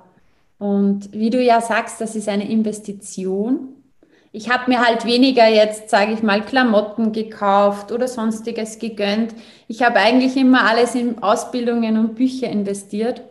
Und 0.58 1.12
wie 1.12 1.30
du 1.30 1.40
ja 1.40 1.60
sagst, 1.60 2.00
das 2.00 2.16
ist 2.16 2.28
eine 2.28 2.50
Investition. 2.50 3.68
Ich 4.32 4.50
habe 4.50 4.70
mir 4.70 4.84
halt 4.84 5.04
weniger 5.04 5.46
jetzt, 5.46 5.88
sage 5.88 6.12
ich 6.12 6.22
mal, 6.22 6.42
Klamotten 6.42 7.12
gekauft 7.12 7.92
oder 7.92 8.08
sonstiges 8.08 8.80
gegönnt. 8.80 9.34
Ich 9.68 9.82
habe 9.84 10.00
eigentlich 10.00 10.36
immer 10.36 10.68
alles 10.68 10.96
in 10.96 11.22
Ausbildungen 11.22 11.96
und 11.96 12.16
Bücher 12.16 12.48
investiert. 12.48 13.22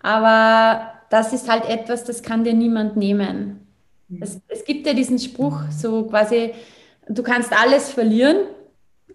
Aber 0.00 0.92
das 1.10 1.32
ist 1.32 1.50
halt 1.50 1.68
etwas, 1.68 2.04
das 2.04 2.22
kann 2.22 2.44
dir 2.44 2.54
niemand 2.54 2.96
nehmen. 2.96 3.66
Mhm. 4.08 4.22
Es, 4.22 4.40
es 4.46 4.64
gibt 4.64 4.86
ja 4.86 4.94
diesen 4.94 5.18
Spruch, 5.18 5.58
so 5.76 6.04
quasi, 6.04 6.52
du 7.08 7.22
kannst 7.24 7.52
alles 7.52 7.90
verlieren, 7.90 8.46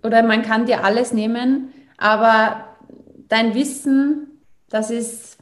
oder 0.04 0.22
man 0.24 0.42
kann 0.42 0.66
dir 0.66 0.84
alles 0.84 1.14
nehmen, 1.14 1.74
aber 1.98 2.76
dein 3.28 3.56
Wissen, 3.56 4.42
das 4.70 4.92
ist 4.92 5.38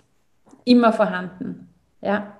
immer 0.63 0.93
vorhanden. 0.93 1.69
Ja. 2.01 2.37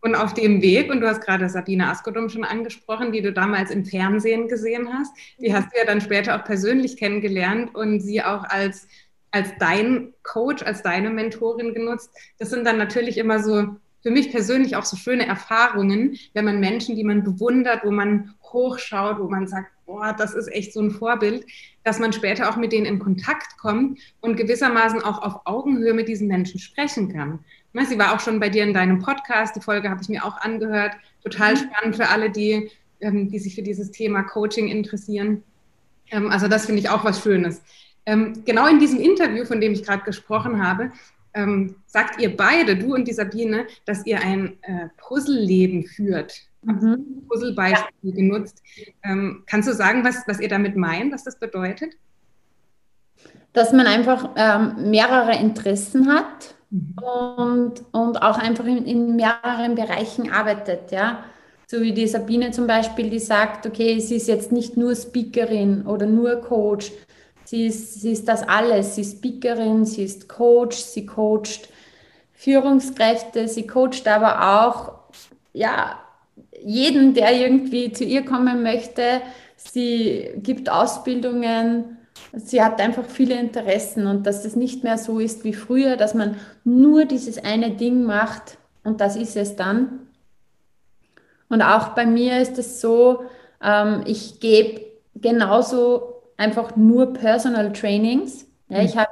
Und 0.00 0.16
auf 0.16 0.34
dem 0.34 0.62
Weg, 0.62 0.90
und 0.90 1.00
du 1.00 1.08
hast 1.08 1.20
gerade 1.20 1.48
Sabine 1.48 1.88
Askodum 1.88 2.28
schon 2.28 2.44
angesprochen, 2.44 3.12
die 3.12 3.22
du 3.22 3.32
damals 3.32 3.70
im 3.70 3.84
Fernsehen 3.84 4.48
gesehen 4.48 4.88
hast, 4.92 5.14
die 5.38 5.54
hast 5.54 5.72
du 5.72 5.78
ja 5.78 5.84
dann 5.84 6.00
später 6.00 6.36
auch 6.36 6.44
persönlich 6.44 6.96
kennengelernt 6.96 7.74
und 7.74 8.00
sie 8.00 8.22
auch 8.22 8.42
als, 8.44 8.88
als 9.30 9.50
dein 9.60 10.12
Coach, 10.24 10.64
als 10.64 10.82
deine 10.82 11.10
Mentorin 11.10 11.72
genutzt. 11.72 12.10
Das 12.38 12.50
sind 12.50 12.66
dann 12.66 12.78
natürlich 12.78 13.16
immer 13.16 13.38
so 13.38 13.76
für 14.02 14.10
mich 14.10 14.32
persönlich 14.32 14.74
auch 14.74 14.84
so 14.84 14.96
schöne 14.96 15.26
Erfahrungen, 15.26 16.18
wenn 16.34 16.44
man 16.44 16.58
Menschen, 16.58 16.96
die 16.96 17.04
man 17.04 17.22
bewundert, 17.22 17.84
wo 17.84 17.92
man 17.92 18.34
hochschaut, 18.42 19.20
wo 19.20 19.28
man 19.28 19.46
sagt, 19.46 19.70
boah, 19.92 20.14
das 20.16 20.32
ist 20.32 20.50
echt 20.50 20.72
so 20.72 20.80
ein 20.80 20.90
Vorbild, 20.90 21.44
dass 21.84 21.98
man 21.98 22.14
später 22.14 22.48
auch 22.48 22.56
mit 22.56 22.72
denen 22.72 22.86
in 22.86 22.98
Kontakt 22.98 23.58
kommt 23.58 24.00
und 24.22 24.36
gewissermaßen 24.36 25.02
auch 25.02 25.22
auf 25.22 25.42
Augenhöhe 25.44 25.92
mit 25.92 26.08
diesen 26.08 26.28
Menschen 26.28 26.58
sprechen 26.58 27.12
kann. 27.12 27.40
Ne, 27.74 27.84
sie 27.84 27.98
war 27.98 28.14
auch 28.14 28.20
schon 28.20 28.40
bei 28.40 28.48
dir 28.48 28.64
in 28.64 28.72
deinem 28.72 29.00
Podcast, 29.00 29.54
die 29.54 29.60
Folge 29.60 29.90
habe 29.90 30.00
ich 30.02 30.08
mir 30.08 30.24
auch 30.24 30.38
angehört. 30.38 30.92
Total 31.22 31.54
mhm. 31.54 31.58
spannend 31.58 31.96
für 31.96 32.08
alle, 32.08 32.30
die, 32.30 32.70
ähm, 33.00 33.30
die 33.30 33.38
sich 33.38 33.54
für 33.54 33.62
dieses 33.62 33.90
Thema 33.90 34.22
Coaching 34.22 34.68
interessieren. 34.68 35.42
Ähm, 36.10 36.30
also 36.30 36.48
das 36.48 36.64
finde 36.64 36.80
ich 36.80 36.88
auch 36.88 37.04
was 37.04 37.22
Schönes. 37.22 37.62
Ähm, 38.06 38.42
genau 38.46 38.66
in 38.66 38.78
diesem 38.78 38.98
Interview, 38.98 39.44
von 39.44 39.60
dem 39.60 39.72
ich 39.72 39.84
gerade 39.84 40.04
gesprochen 40.04 40.66
habe, 40.66 40.90
sagt 41.86 42.20
ihr 42.20 42.36
beide, 42.36 42.76
du 42.76 42.94
und 42.94 43.08
die 43.08 43.14
Sabine, 43.14 43.66
dass 43.86 44.04
ihr 44.04 44.20
ein 44.20 44.58
äh, 44.64 44.88
Puzzleleben 44.98 45.86
führt. 45.86 46.42
Mhm. 46.62 47.24
Puzzlebeispiel 47.28 47.88
ja. 48.02 48.14
genutzt. 48.14 48.62
Ähm, 49.02 49.42
kannst 49.46 49.68
du 49.68 49.74
sagen, 49.74 50.04
was, 50.04 50.22
was 50.26 50.40
ihr 50.40 50.48
damit 50.48 50.76
meint, 50.76 51.12
was 51.12 51.24
das 51.24 51.38
bedeutet? 51.38 51.94
Dass 53.52 53.72
man 53.72 53.86
einfach 53.86 54.30
ähm, 54.36 54.90
mehrere 54.90 55.36
Interessen 55.36 56.08
hat 56.08 56.54
mhm. 56.70 56.94
und, 57.02 57.84
und 57.92 58.22
auch 58.22 58.38
einfach 58.38 58.64
in, 58.64 58.86
in 58.86 59.16
mehreren 59.16 59.74
Bereichen 59.74 60.30
arbeitet, 60.30 60.92
ja. 60.92 61.24
So 61.66 61.80
wie 61.80 61.92
die 61.92 62.06
Sabine 62.06 62.50
zum 62.50 62.66
Beispiel, 62.66 63.08
die 63.08 63.18
sagt, 63.18 63.66
okay, 63.66 63.98
sie 63.98 64.16
ist 64.16 64.28
jetzt 64.28 64.52
nicht 64.52 64.76
nur 64.76 64.94
Speakerin 64.94 65.86
oder 65.86 66.04
nur 66.04 66.36
Coach, 66.36 66.92
sie 67.44 67.66
ist, 67.66 68.02
sie 68.02 68.12
ist 68.12 68.28
das 68.28 68.46
alles. 68.46 68.94
Sie 68.94 69.00
ist 69.00 69.18
Speakerin, 69.18 69.86
sie 69.86 70.04
ist 70.04 70.28
Coach, 70.28 70.76
sie 70.76 71.06
coacht 71.06 71.70
Führungskräfte, 72.32 73.48
sie 73.48 73.66
coacht 73.66 74.06
aber 74.06 74.66
auch 74.66 75.02
ja, 75.54 75.98
jeden, 76.64 77.14
der 77.14 77.32
irgendwie 77.32 77.92
zu 77.92 78.04
ihr 78.04 78.24
kommen 78.24 78.62
möchte. 78.62 79.20
Sie 79.56 80.30
gibt 80.36 80.70
Ausbildungen, 80.70 81.98
sie 82.34 82.62
hat 82.62 82.80
einfach 82.80 83.04
viele 83.04 83.38
Interessen 83.38 84.06
und 84.06 84.26
dass 84.26 84.44
es 84.44 84.56
nicht 84.56 84.84
mehr 84.84 84.98
so 84.98 85.18
ist 85.18 85.44
wie 85.44 85.54
früher, 85.54 85.96
dass 85.96 86.14
man 86.14 86.36
nur 86.64 87.04
dieses 87.04 87.42
eine 87.42 87.70
Ding 87.70 88.04
macht 88.04 88.58
und 88.84 89.00
das 89.00 89.16
ist 89.16 89.36
es 89.36 89.56
dann, 89.56 90.00
und 91.52 91.60
auch 91.60 91.88
bei 91.88 92.06
mir 92.06 92.40
ist 92.40 92.58
es 92.58 92.80
so, 92.80 93.24
ähm, 93.62 94.04
ich 94.06 94.40
gebe 94.40 94.86
genauso 95.14 96.22
einfach 96.38 96.76
nur 96.76 97.12
Personal 97.12 97.74
Trainings. 97.74 98.46
Mhm. 98.68 98.76
ich 98.76 98.96
habe 98.96 99.10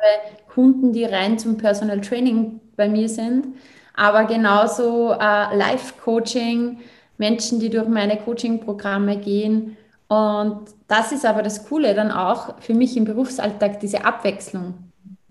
Kunden, 0.48 0.94
die 0.94 1.04
rein 1.04 1.38
zum 1.38 1.58
Personal 1.58 2.00
Training 2.00 2.60
bei 2.76 2.88
mir 2.88 3.10
sind, 3.10 3.48
aber 3.94 4.24
genauso 4.24 5.12
äh, 5.12 5.54
Live-Coaching, 5.54 6.78
Menschen, 7.20 7.60
die 7.60 7.70
durch 7.70 7.86
meine 7.86 8.16
Coaching-Programme 8.16 9.18
gehen. 9.18 9.76
Und 10.08 10.62
das 10.88 11.12
ist 11.12 11.24
aber 11.24 11.42
das 11.42 11.68
Coole 11.68 11.94
dann 11.94 12.10
auch 12.10 12.60
für 12.60 12.74
mich 12.74 12.96
im 12.96 13.04
Berufsalltag, 13.04 13.78
diese 13.78 14.04
Abwechslung. 14.04 14.74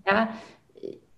Ja, 0.06 0.30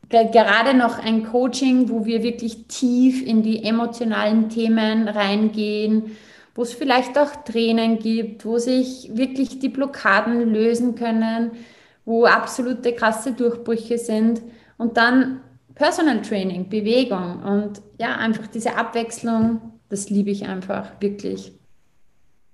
gerade 0.09 0.77
noch 0.77 0.99
ein 0.99 1.25
Coaching, 1.25 1.89
wo 1.89 2.05
wir 2.05 2.23
wirklich 2.23 2.67
tief 2.67 3.25
in 3.25 3.43
die 3.43 3.63
emotionalen 3.65 4.49
Themen 4.49 5.09
reingehen, 5.09 6.17
wo 6.55 6.63
es 6.63 6.73
vielleicht 6.73 7.19
auch 7.19 7.45
Tränen 7.45 7.99
gibt, 7.99 8.45
wo 8.45 8.59
sich 8.59 9.11
wirklich 9.15 9.59
die 9.59 9.69
Blockaden 9.69 10.53
lösen 10.53 10.95
können, 10.95 11.53
wo 12.05 12.27
absolute 12.27 12.93
krasse 12.95 13.33
Durchbrüche 13.33 13.99
sind 13.99 14.43
und 14.77 14.97
dann 14.97 15.41
Personal 15.75 16.21
Training, 16.23 16.69
Bewegung 16.69 17.43
und 17.43 17.81
ja, 17.99 18.17
einfach 18.17 18.47
diese 18.49 18.77
Abwechslung, 18.77 19.72
das 19.93 20.09
liebe 20.09 20.31
ich 20.31 20.47
einfach 20.47 20.91
wirklich. 21.01 21.53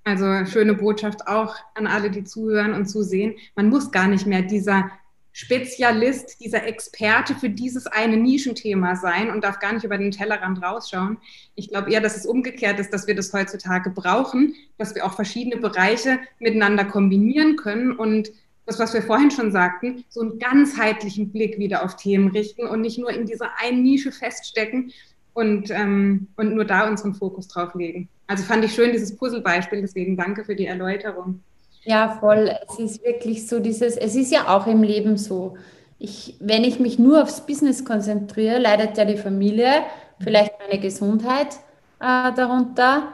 Also 0.03 0.45
schöne 0.47 0.75
Botschaft 0.75 1.29
auch 1.29 1.55
an 1.75 1.87
alle, 1.87 2.11
die 2.11 2.25
zuhören 2.25 2.73
und 2.73 2.87
zusehen. 2.87 3.37
Man 3.55 3.69
muss 3.69 3.93
gar 3.93 4.09
nicht 4.09 4.27
mehr 4.27 4.43
dieser 4.43 4.91
Spezialist, 5.31 6.41
dieser 6.41 6.67
Experte 6.67 7.37
für 7.37 7.49
dieses 7.49 7.87
eine 7.87 8.17
Nischenthema 8.17 8.97
sein 8.97 9.31
und 9.31 9.45
darf 9.45 9.61
gar 9.61 9.73
nicht 9.73 9.85
über 9.85 9.99
den 9.99 10.11
Tellerrand 10.11 10.61
rausschauen. 10.65 11.19
Ich 11.55 11.69
glaube 11.69 11.93
eher, 11.93 12.01
dass 12.01 12.17
es 12.17 12.27
umgekehrt 12.27 12.81
ist, 12.81 12.93
dass 12.93 13.07
wir 13.07 13.15
das 13.15 13.33
heutzutage 13.33 13.91
brauchen, 13.91 14.57
dass 14.77 14.97
wir 14.97 15.07
auch 15.07 15.13
verschiedene 15.13 15.59
Bereiche 15.59 16.19
miteinander 16.41 16.85
kombinieren 16.85 17.55
können 17.55 17.93
und 17.93 18.33
das, 18.67 18.81
was 18.81 18.95
wir 18.95 19.03
vorhin 19.03 19.31
schon 19.31 19.53
sagten, 19.53 20.05
so 20.09 20.23
einen 20.23 20.41
ganzheitlichen 20.41 21.31
Blick 21.31 21.59
wieder 21.59 21.85
auf 21.85 21.95
Themen 21.95 22.33
richten 22.33 22.67
und 22.67 22.81
nicht 22.81 22.99
nur 22.99 23.11
in 23.11 23.27
dieser 23.27 23.61
einen 23.61 23.85
Nische 23.85 24.11
feststecken 24.11 24.93
und, 25.39 25.71
ähm, 25.71 26.27
und 26.37 26.53
nur 26.55 26.65
da 26.65 26.89
unseren 26.89 27.15
Fokus 27.15 27.47
drauf 27.47 27.77
legen. 27.77 28.09
Also 28.27 28.43
fand 28.43 28.65
ich 28.65 28.75
schön 28.75 28.91
dieses 28.91 29.17
Puzzlebeispiel, 29.17 29.81
deswegen 29.81 30.17
danke 30.17 30.45
für 30.45 30.57
die 30.57 30.67
Erläuterung. 30.67 31.41
Ja, 31.85 32.19
voll. 32.19 32.51
Es 32.69 32.79
ist 32.81 33.05
wirklich 33.05 33.47
so 33.47 33.61
dieses, 33.61 33.97
es 33.97 34.17
ist 34.17 34.33
ja 34.33 34.49
auch 34.49 34.67
im 34.67 34.83
Leben 34.83 35.17
so. 35.17 35.57
Ich, 36.01 36.37
wenn 36.41 36.65
ich 36.65 36.81
mich 36.81 36.99
nur 36.99 37.23
aufs 37.23 37.47
Business 37.47 37.85
konzentriere, 37.85 38.59
leidet 38.59 38.99
ja 38.99 39.05
die 39.05 39.17
Familie, 39.17 39.85
vielleicht 40.19 40.55
meine 40.59 40.81
Gesundheit 40.81 41.55
äh, 42.01 42.33
darunter. 42.35 43.05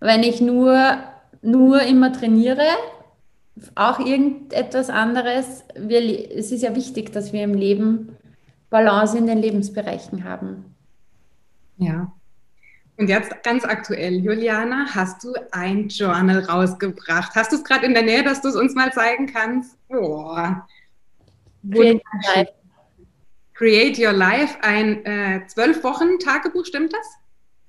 Wenn 0.00 0.24
ich 0.24 0.40
nur, 0.40 0.98
nur 1.42 1.82
immer 1.82 2.12
trainiere, 2.12 2.66
auch 3.76 4.00
irgendetwas 4.00 4.90
anderes. 4.90 5.62
Wir, 5.76 6.00
es 6.36 6.50
ist 6.50 6.62
ja 6.62 6.74
wichtig, 6.74 7.12
dass 7.12 7.32
wir 7.32 7.44
im 7.44 7.54
Leben 7.54 8.16
Balance 8.68 9.16
in 9.16 9.28
den 9.28 9.38
Lebensbereichen 9.38 10.24
haben. 10.24 10.74
Ja, 11.78 12.12
und 12.98 13.08
jetzt 13.08 13.44
ganz 13.44 13.64
aktuell, 13.64 14.14
Juliana, 14.14 14.86
hast 14.92 15.22
du 15.22 15.32
ein 15.52 15.86
Journal 15.86 16.40
rausgebracht? 16.40 17.32
Hast 17.36 17.52
du 17.52 17.56
es 17.56 17.62
gerade 17.62 17.86
in 17.86 17.94
der 17.94 18.02
Nähe, 18.02 18.24
dass 18.24 18.42
du 18.42 18.48
es 18.48 18.56
uns 18.56 18.74
mal 18.74 18.92
zeigen 18.92 19.26
kannst? 19.26 19.78
Boah. 19.86 20.66
Create 21.70 22.02
Your 22.02 22.34
Life. 22.34 22.52
Create 23.54 23.98
Your 24.00 24.12
Life, 24.12 24.58
ein 24.62 25.06
äh, 25.06 25.46
zwölf 25.46 25.78
äh, 25.78 25.84
Wochen 25.84 26.18
Tagebuch, 26.18 26.64
stimmt 26.66 26.92
das? 26.92 27.06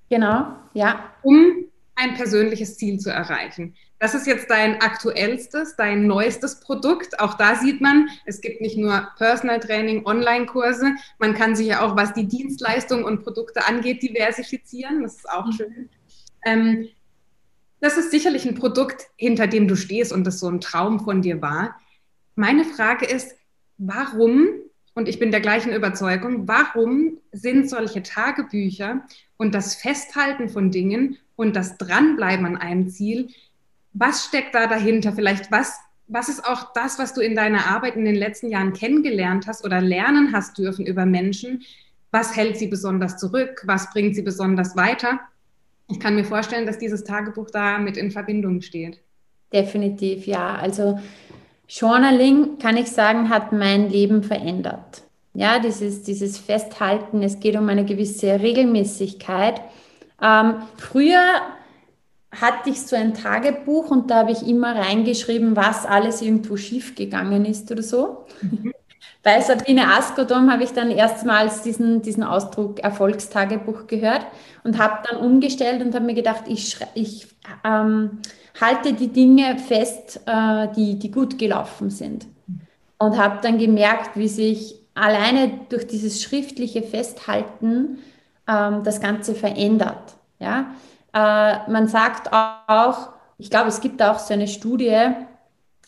Genau, 0.10 0.56
ja. 0.74 1.12
Um 1.22 1.66
ein 1.94 2.16
persönliches 2.16 2.78
Ziel 2.78 3.00
zu 3.00 3.12
erreichen. 3.12 3.76
Das 4.00 4.16
ist 4.16 4.28
jetzt 4.28 4.50
dein 4.50 4.80
aktuellstes, 4.82 5.76
dein 5.76 6.08
neuestes 6.08 6.62
Produkt. 6.62 7.20
Auch 7.20 7.34
da 7.34 7.56
sieht 7.56 7.82
man, 7.82 8.08
es 8.26 8.40
gibt 8.40 8.62
nicht 8.62 8.78
nur 8.78 9.10
Personal 9.18 9.60
Training, 9.60 10.06
Online-Kurse, 10.06 10.96
man 11.20 11.34
kann 11.34 11.56
sich 11.56 11.68
ja 11.68 11.82
auch, 11.82 11.98
was 11.98 12.14
die 12.14 12.28
Dienstleistungen 12.28 13.04
und 13.04 13.24
Produkte 13.24 13.68
angeht, 13.68 14.02
diversifizieren. 14.02 15.04
Das 15.04 15.18
ist 15.18 15.30
auch 15.30 15.48
mhm. 15.48 15.52
schön. 15.52 15.90
Ähm, 16.46 16.88
das 17.82 17.98
ist 17.98 18.12
sicherlich 18.12 18.46
ein 18.46 18.56
Produkt, 18.56 19.08
hinter 19.18 19.48
dem 19.48 19.68
du 19.68 19.76
stehst 19.76 20.14
und 20.14 20.26
das 20.26 20.40
so 20.40 20.50
ein 20.50 20.62
Traum 20.62 21.02
von 21.02 21.22
dir 21.22 21.42
war. 21.42 21.80
Meine 22.36 22.64
Frage 22.64 23.06
ist, 23.06 23.36
warum, 23.78 24.48
und 24.96 25.10
ich 25.10 25.20
bin 25.20 25.32
der 25.32 25.42
gleichen 25.42 25.74
Überzeugung, 25.74 26.48
warum 26.48 27.20
sind 27.34 27.70
solche 27.70 28.02
Tagebücher 28.02 29.06
und 29.38 29.54
das 29.56 29.76
Festhalten 29.76 30.48
von 30.48 30.72
Dingen 30.72 31.18
und 31.36 31.56
das 31.56 31.78
Dranbleiben 31.78 32.46
an 32.46 32.58
einem 32.58 32.90
Ziel 32.90 33.30
was 33.94 34.26
steckt 34.26 34.56
da 34.56 34.68
dahinter? 34.68 35.12
Vielleicht 35.14 35.52
was, 35.52 35.80
was 36.08 36.30
ist 36.30 36.46
auch 36.46 36.74
das, 36.74 37.00
was 37.00 37.14
du 37.14 37.22
in 37.22 37.36
deiner 37.36 37.68
Arbeit 37.68 37.96
in 37.96 38.06
den 38.06 38.16
letzten 38.16 38.50
Jahren 38.50 38.74
kennengelernt 38.74 39.48
hast 39.48 39.64
oder 39.64 39.82
lernen 39.82 40.32
hast 40.34 40.58
dürfen 40.58 40.86
über 40.86 41.06
Menschen? 41.06 41.64
Was 42.12 42.36
hält 42.36 42.58
sie 42.58 42.68
besonders 42.68 43.18
zurück? 43.18 43.64
Was 43.66 43.92
bringt 43.92 44.16
sie 44.16 44.24
besonders 44.24 44.76
weiter? 44.76 45.20
Ich 45.90 46.00
kann 46.00 46.16
mir 46.16 46.24
vorstellen, 46.24 46.66
dass 46.66 46.78
dieses 46.78 47.04
Tagebuch 47.04 47.50
da 47.52 47.78
mit 47.80 47.98
in 47.98 48.12
Verbindung 48.12 48.62
steht. 48.62 49.02
Definitiv, 49.52 50.28
ja. 50.28 50.56
Also 50.56 51.00
Journaling, 51.68 52.58
kann 52.60 52.78
ich 52.78 52.88
sagen, 52.88 53.30
hat 53.30 53.52
mein 53.52 53.90
Leben 53.90 54.24
verändert. 54.24 55.04
Ja, 55.34 55.60
dieses, 55.60 56.04
dieses 56.04 56.38
Festhalten, 56.38 57.22
es 57.22 57.40
geht 57.40 57.56
um 57.56 57.70
eine 57.70 57.86
gewisse 57.86 58.40
Regelmäßigkeit. 58.40 59.62
Ähm, 60.22 60.56
früher 60.78 61.42
hatte 62.32 62.70
ich 62.70 62.82
so 62.82 62.96
ein 62.96 63.14
Tagebuch 63.14 63.90
und 63.90 64.12
da 64.12 64.18
habe 64.18 64.32
ich 64.32 64.48
immer 64.48 64.76
reingeschrieben, 64.76 65.56
was 65.56 65.86
alles 65.86 66.22
irgendwo 66.22 66.58
schief 66.58 66.96
gegangen 66.96 67.46
ist 67.46 67.72
oder 67.72 67.84
so. 67.84 68.26
Mhm. 68.42 68.74
Bei 69.22 69.42
Sabine 69.42 69.88
Askodom 69.88 70.52
habe 70.52 70.64
ich 70.64 70.72
dann 70.72 70.92
erstmals 70.92 71.62
diesen, 71.62 72.02
diesen 72.02 72.24
Ausdruck 72.24 72.80
Erfolgstagebuch 72.80 73.88
gehört 73.88 74.26
und 74.64 74.78
habe 74.78 75.04
dann 75.10 75.20
umgestellt 75.20 75.82
und 75.82 75.94
habe 75.94 76.06
mir 76.06 76.14
gedacht, 76.14 76.44
ich, 76.48 76.78
ich 76.94 77.28
ähm, 77.66 78.20
halte 78.62 78.94
die 78.94 79.10
Dinge 79.10 79.58
fest, 79.58 80.22
äh, 80.26 80.68
die, 80.76 80.98
die 80.98 81.12
gut 81.12 81.38
gelaufen 81.38 81.90
sind. 81.90 82.28
Und 82.98 83.18
habe 83.18 83.40
dann 83.42 83.58
gemerkt, 83.58 84.18
wie 84.18 84.28
sich 84.28 84.76
alleine 84.94 85.52
durch 85.70 85.88
dieses 85.88 86.22
schriftliche 86.22 86.84
Festhalten 86.84 88.00
ähm, 88.48 88.84
das 88.84 89.00
Ganze 89.00 89.36
verändert. 89.36 90.16
Ja? 90.40 90.76
Äh, 91.14 91.70
man 91.70 91.88
sagt 91.88 92.32
auch, 92.32 93.10
ich 93.38 93.50
glaube, 93.50 93.70
es 93.70 93.82
gibt 93.82 94.02
auch 94.02 94.20
so 94.20 94.34
eine 94.34 94.48
Studie, 94.48 95.10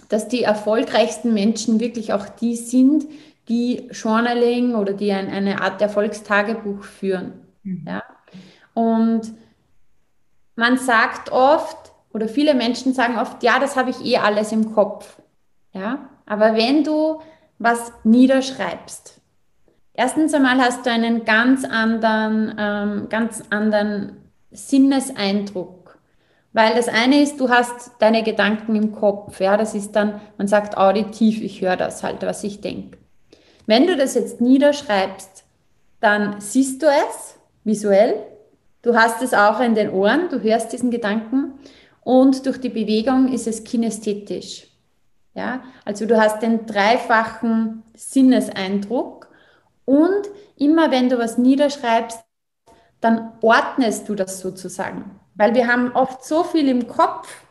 dass 0.10 0.28
die 0.28 0.44
erfolgreichsten 0.44 1.34
Menschen 1.34 1.80
wirklich 1.80 2.14
auch 2.14 2.28
die 2.28 2.56
sind, 2.56 3.06
die 3.48 3.90
Journaling 3.92 4.76
oder 4.76 4.94
die 4.94 5.12
ein, 5.12 5.30
eine 5.30 5.62
Art 5.62 5.82
Erfolgstagebuch 5.82 6.84
führen. 6.84 7.34
Mhm. 7.64 7.86
Ja? 7.88 8.04
Und 8.74 9.34
man 10.56 10.78
sagt 10.78 11.32
oft, 11.32 11.78
oder 12.14 12.28
viele 12.28 12.54
Menschen 12.54 12.94
sagen 12.94 13.18
oft, 13.18 13.42
ja, 13.44 13.60
das 13.60 13.76
habe 13.76 13.90
ich 13.90 14.06
eh 14.06 14.18
alles 14.18 14.52
im 14.52 14.74
Kopf. 14.74 15.22
Ja? 15.74 16.10
Aber 16.26 16.56
wenn 16.56 16.84
du 16.84 17.22
was 17.60 17.92
niederschreibst, 18.04 19.22
erstens 19.94 20.34
einmal 20.34 20.60
hast 20.60 20.86
du 20.86 20.92
einen 20.92 21.26
ganz 21.26 21.64
anderen, 21.64 22.56
ähm, 22.58 23.10
ganz 23.10 23.44
anderen 23.50 24.18
Sinneseindruck. 24.52 26.00
Weil 26.54 26.76
das 26.76 26.90
eine 26.90 27.22
ist, 27.22 27.40
du 27.40 27.50
hast 27.50 27.92
deine 28.00 28.24
Gedanken 28.24 28.76
im 28.76 28.92
Kopf, 28.92 29.40
ja, 29.40 29.56
das 29.56 29.74
ist 29.74 29.94
dann, 29.94 30.20
man 30.38 30.48
sagt 30.48 30.78
auditiv, 30.78 31.42
ich 31.42 31.62
höre 31.62 31.78
das 31.78 32.04
halt, 32.04 32.22
was 32.24 32.44
ich 32.44 32.60
denke. 32.60 32.98
Wenn 33.68 33.88
du 33.88 33.96
das 33.96 34.16
jetzt 34.16 34.42
niederschreibst, 34.42 35.46
dann 36.02 36.42
siehst 36.42 36.82
du 36.82 36.88
es 36.88 37.36
visuell, 37.64 38.16
du 38.82 38.96
hast 38.96 39.22
es 39.22 39.34
auch 39.34 39.62
in 39.62 39.76
den 39.76 39.92
Ohren, 39.92 40.28
du 40.30 40.42
hörst 40.42 40.74
diesen 40.74 40.92
Gedanken 40.92 41.54
und 42.04 42.46
durch 42.46 42.60
die 42.60 42.70
Bewegung 42.70 43.32
ist 43.32 43.48
es 43.48 43.64
kinästhetisch. 43.64 44.68
Ja, 45.34 45.64
also 45.86 46.06
du 46.06 46.20
hast 46.20 46.42
den 46.42 46.66
dreifachen 46.66 47.84
Sinneseindruck 47.96 49.30
und 49.86 50.30
immer 50.58 50.92
wenn 50.92 51.08
du 51.08 51.18
was 51.18 51.38
niederschreibst, 51.38 52.20
dann 53.02 53.34
ordnest 53.42 54.08
du 54.08 54.16
das 54.16 54.40
sozusagen. 54.40 55.20
Weil 55.36 55.54
wir 55.56 55.68
haben 55.68 55.92
oft 55.94 56.24
so 56.24 56.44
viel 56.44 56.70
im 56.70 56.88
Kopf 56.88 57.44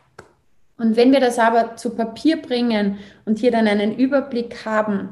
und 0.77 0.95
wenn 0.95 1.11
wir 1.11 1.19
das 1.19 1.37
aber 1.37 1.75
zu 1.75 1.91
Papier 1.91 2.41
bringen 2.41 2.97
und 3.25 3.37
hier 3.37 3.51
dann 3.51 3.67
einen 3.67 3.95
Überblick 3.95 4.65
haben, 4.65 5.09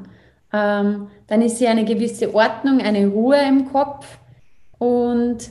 ähm, 0.52 1.06
dann 1.28 1.42
ist 1.42 1.58
hier 1.58 1.70
eine 1.70 1.84
gewisse 1.84 2.34
Ordnung, 2.34 2.80
eine 2.80 3.06
Ruhe 3.06 3.40
im 3.46 3.70
Kopf 3.70 4.18
und 4.78 5.50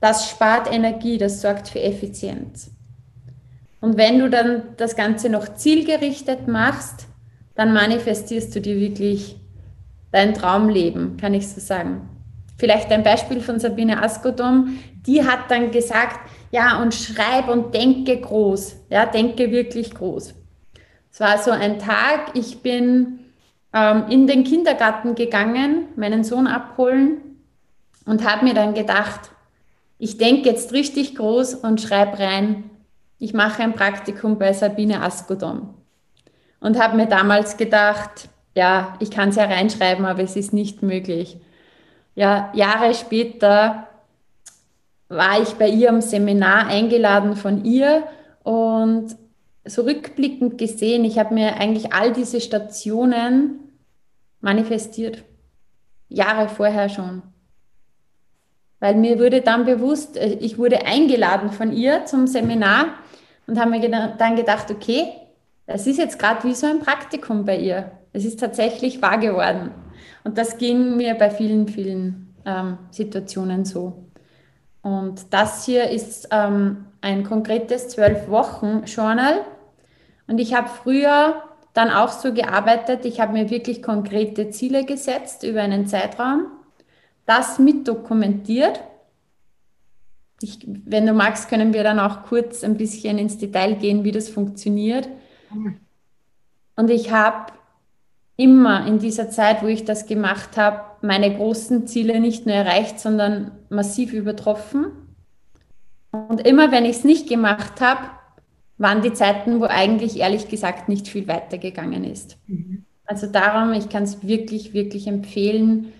das 0.00 0.28
spart 0.28 0.70
Energie, 0.70 1.16
das 1.16 1.40
sorgt 1.40 1.68
für 1.68 1.80
Effizienz. 1.80 2.70
Und 3.80 3.96
wenn 3.96 4.18
du 4.18 4.28
dann 4.28 4.62
das 4.76 4.94
Ganze 4.94 5.30
noch 5.30 5.54
zielgerichtet 5.54 6.46
machst, 6.46 7.06
dann 7.54 7.72
manifestierst 7.72 8.54
du 8.54 8.60
dir 8.60 8.76
wirklich 8.76 9.36
dein 10.12 10.34
Traumleben, 10.34 11.16
kann 11.16 11.32
ich 11.32 11.48
so 11.48 11.60
sagen. 11.60 12.17
Vielleicht 12.58 12.90
ein 12.90 13.04
Beispiel 13.04 13.40
von 13.40 13.60
Sabine 13.60 14.02
Askodom, 14.02 14.78
die 15.06 15.24
hat 15.24 15.48
dann 15.48 15.70
gesagt, 15.70 16.18
ja, 16.50 16.82
und 16.82 16.92
schreib 16.92 17.48
und 17.48 17.72
denke 17.72 18.20
groß, 18.20 18.76
ja, 18.90 19.06
denke 19.06 19.50
wirklich 19.52 19.94
groß. 19.94 20.34
Es 21.12 21.20
war 21.20 21.38
so 21.38 21.52
ein 21.52 21.78
Tag, 21.78 22.32
ich 22.34 22.60
bin 22.60 23.20
ähm, 23.72 24.04
in 24.10 24.26
den 24.26 24.42
Kindergarten 24.42 25.14
gegangen, 25.14 25.86
meinen 25.94 26.24
Sohn 26.24 26.48
abholen 26.48 27.18
und 28.04 28.28
habe 28.28 28.44
mir 28.44 28.54
dann 28.54 28.74
gedacht, 28.74 29.30
ich 29.98 30.18
denke 30.18 30.48
jetzt 30.48 30.72
richtig 30.72 31.14
groß 31.14 31.54
und 31.54 31.80
schreibe 31.80 32.18
rein, 32.18 32.70
ich 33.20 33.34
mache 33.34 33.62
ein 33.62 33.74
Praktikum 33.74 34.38
bei 34.38 34.52
Sabine 34.52 35.02
Askodom. 35.02 35.74
Und 36.60 36.80
habe 36.80 36.96
mir 36.96 37.06
damals 37.06 37.56
gedacht, 37.56 38.28
ja, 38.54 38.96
ich 38.98 39.12
kann 39.12 39.28
es 39.28 39.36
ja 39.36 39.44
reinschreiben, 39.44 40.04
aber 40.04 40.22
es 40.22 40.34
ist 40.34 40.52
nicht 40.52 40.82
möglich. 40.82 41.38
Ja, 42.18 42.50
Jahre 42.52 42.94
später 42.94 43.86
war 45.08 45.40
ich 45.40 45.50
bei 45.50 45.68
ihr 45.68 45.88
am 45.88 46.00
Seminar 46.00 46.66
eingeladen 46.66 47.36
von 47.36 47.64
ihr 47.64 48.08
und 48.42 49.14
so 49.64 49.82
rückblickend 49.82 50.58
gesehen, 50.58 51.04
ich 51.04 51.16
habe 51.16 51.32
mir 51.32 51.58
eigentlich 51.58 51.92
all 51.92 52.12
diese 52.12 52.40
Stationen 52.40 53.60
manifestiert. 54.40 55.22
Jahre 56.08 56.48
vorher 56.48 56.88
schon. 56.88 57.22
Weil 58.80 58.96
mir 58.96 59.20
wurde 59.20 59.40
dann 59.40 59.64
bewusst, 59.64 60.16
äh, 60.16 60.38
ich 60.40 60.58
wurde 60.58 60.86
eingeladen 60.86 61.52
von 61.52 61.72
ihr 61.72 62.04
zum 62.04 62.26
Seminar 62.26 62.94
und 63.46 63.60
habe 63.60 63.70
mir 63.70 63.88
dann 64.18 64.34
gedacht, 64.34 64.72
okay, 64.72 65.04
das 65.68 65.86
ist 65.86 65.98
jetzt 65.98 66.18
gerade 66.18 66.42
wie 66.48 66.54
so 66.56 66.66
ein 66.66 66.80
Praktikum 66.80 67.44
bei 67.44 67.58
ihr. 67.58 67.92
Es 68.12 68.24
ist 68.24 68.40
tatsächlich 68.40 69.00
wahr 69.02 69.18
geworden. 69.18 69.70
Und 70.28 70.36
das 70.36 70.58
ging 70.58 70.98
mir 70.98 71.14
bei 71.14 71.30
vielen, 71.30 71.66
vielen 71.68 72.34
ähm, 72.44 72.76
Situationen 72.90 73.64
so. 73.64 74.04
Und 74.82 75.32
das 75.32 75.64
hier 75.64 75.88
ist 75.88 76.28
ähm, 76.30 76.84
ein 77.00 77.24
konkretes 77.24 77.88
zwölf 77.88 78.28
Wochen 78.28 78.82
Journal. 78.84 79.40
Und 80.26 80.38
ich 80.38 80.52
habe 80.52 80.68
früher 80.68 81.42
dann 81.72 81.88
auch 81.90 82.10
so 82.10 82.34
gearbeitet, 82.34 83.06
ich 83.06 83.20
habe 83.20 83.32
mir 83.32 83.48
wirklich 83.48 83.82
konkrete 83.82 84.50
Ziele 84.50 84.84
gesetzt 84.84 85.44
über 85.44 85.62
einen 85.62 85.86
Zeitraum, 85.86 86.48
das 87.24 87.58
mit 87.58 87.88
dokumentiert. 87.88 88.80
Ich, 90.42 90.58
wenn 90.84 91.06
du 91.06 91.14
magst, 91.14 91.48
können 91.48 91.72
wir 91.72 91.84
dann 91.84 91.98
auch 91.98 92.24
kurz 92.24 92.64
ein 92.64 92.76
bisschen 92.76 93.16
ins 93.16 93.38
Detail 93.38 93.76
gehen, 93.76 94.04
wie 94.04 94.12
das 94.12 94.28
funktioniert. 94.28 95.08
Und 96.76 96.90
ich 96.90 97.12
habe 97.12 97.50
immer 98.38 98.86
in 98.86 99.00
dieser 99.00 99.28
Zeit, 99.30 99.62
wo 99.62 99.66
ich 99.66 99.84
das 99.84 100.06
gemacht 100.06 100.56
habe, 100.56 100.80
meine 101.02 101.36
großen 101.36 101.86
Ziele 101.88 102.20
nicht 102.20 102.46
nur 102.46 102.54
erreicht, 102.54 103.00
sondern 103.00 103.50
massiv 103.68 104.12
übertroffen. 104.12 104.86
Und 106.12 106.46
immer 106.46 106.70
wenn 106.70 106.84
ich 106.84 106.98
es 106.98 107.04
nicht 107.04 107.28
gemacht 107.28 107.80
habe, 107.80 108.02
waren 108.78 109.02
die 109.02 109.12
Zeiten, 109.12 109.60
wo 109.60 109.64
eigentlich 109.64 110.18
ehrlich 110.18 110.48
gesagt 110.48 110.88
nicht 110.88 111.08
viel 111.08 111.26
weitergegangen 111.26 112.04
ist. 112.04 112.38
Mhm. 112.46 112.84
Also 113.04 113.26
darum, 113.26 113.72
ich 113.72 113.88
kann 113.88 114.04
es 114.04 114.22
wirklich, 114.26 114.72
wirklich 114.72 115.08
empfehlen, 115.08 115.92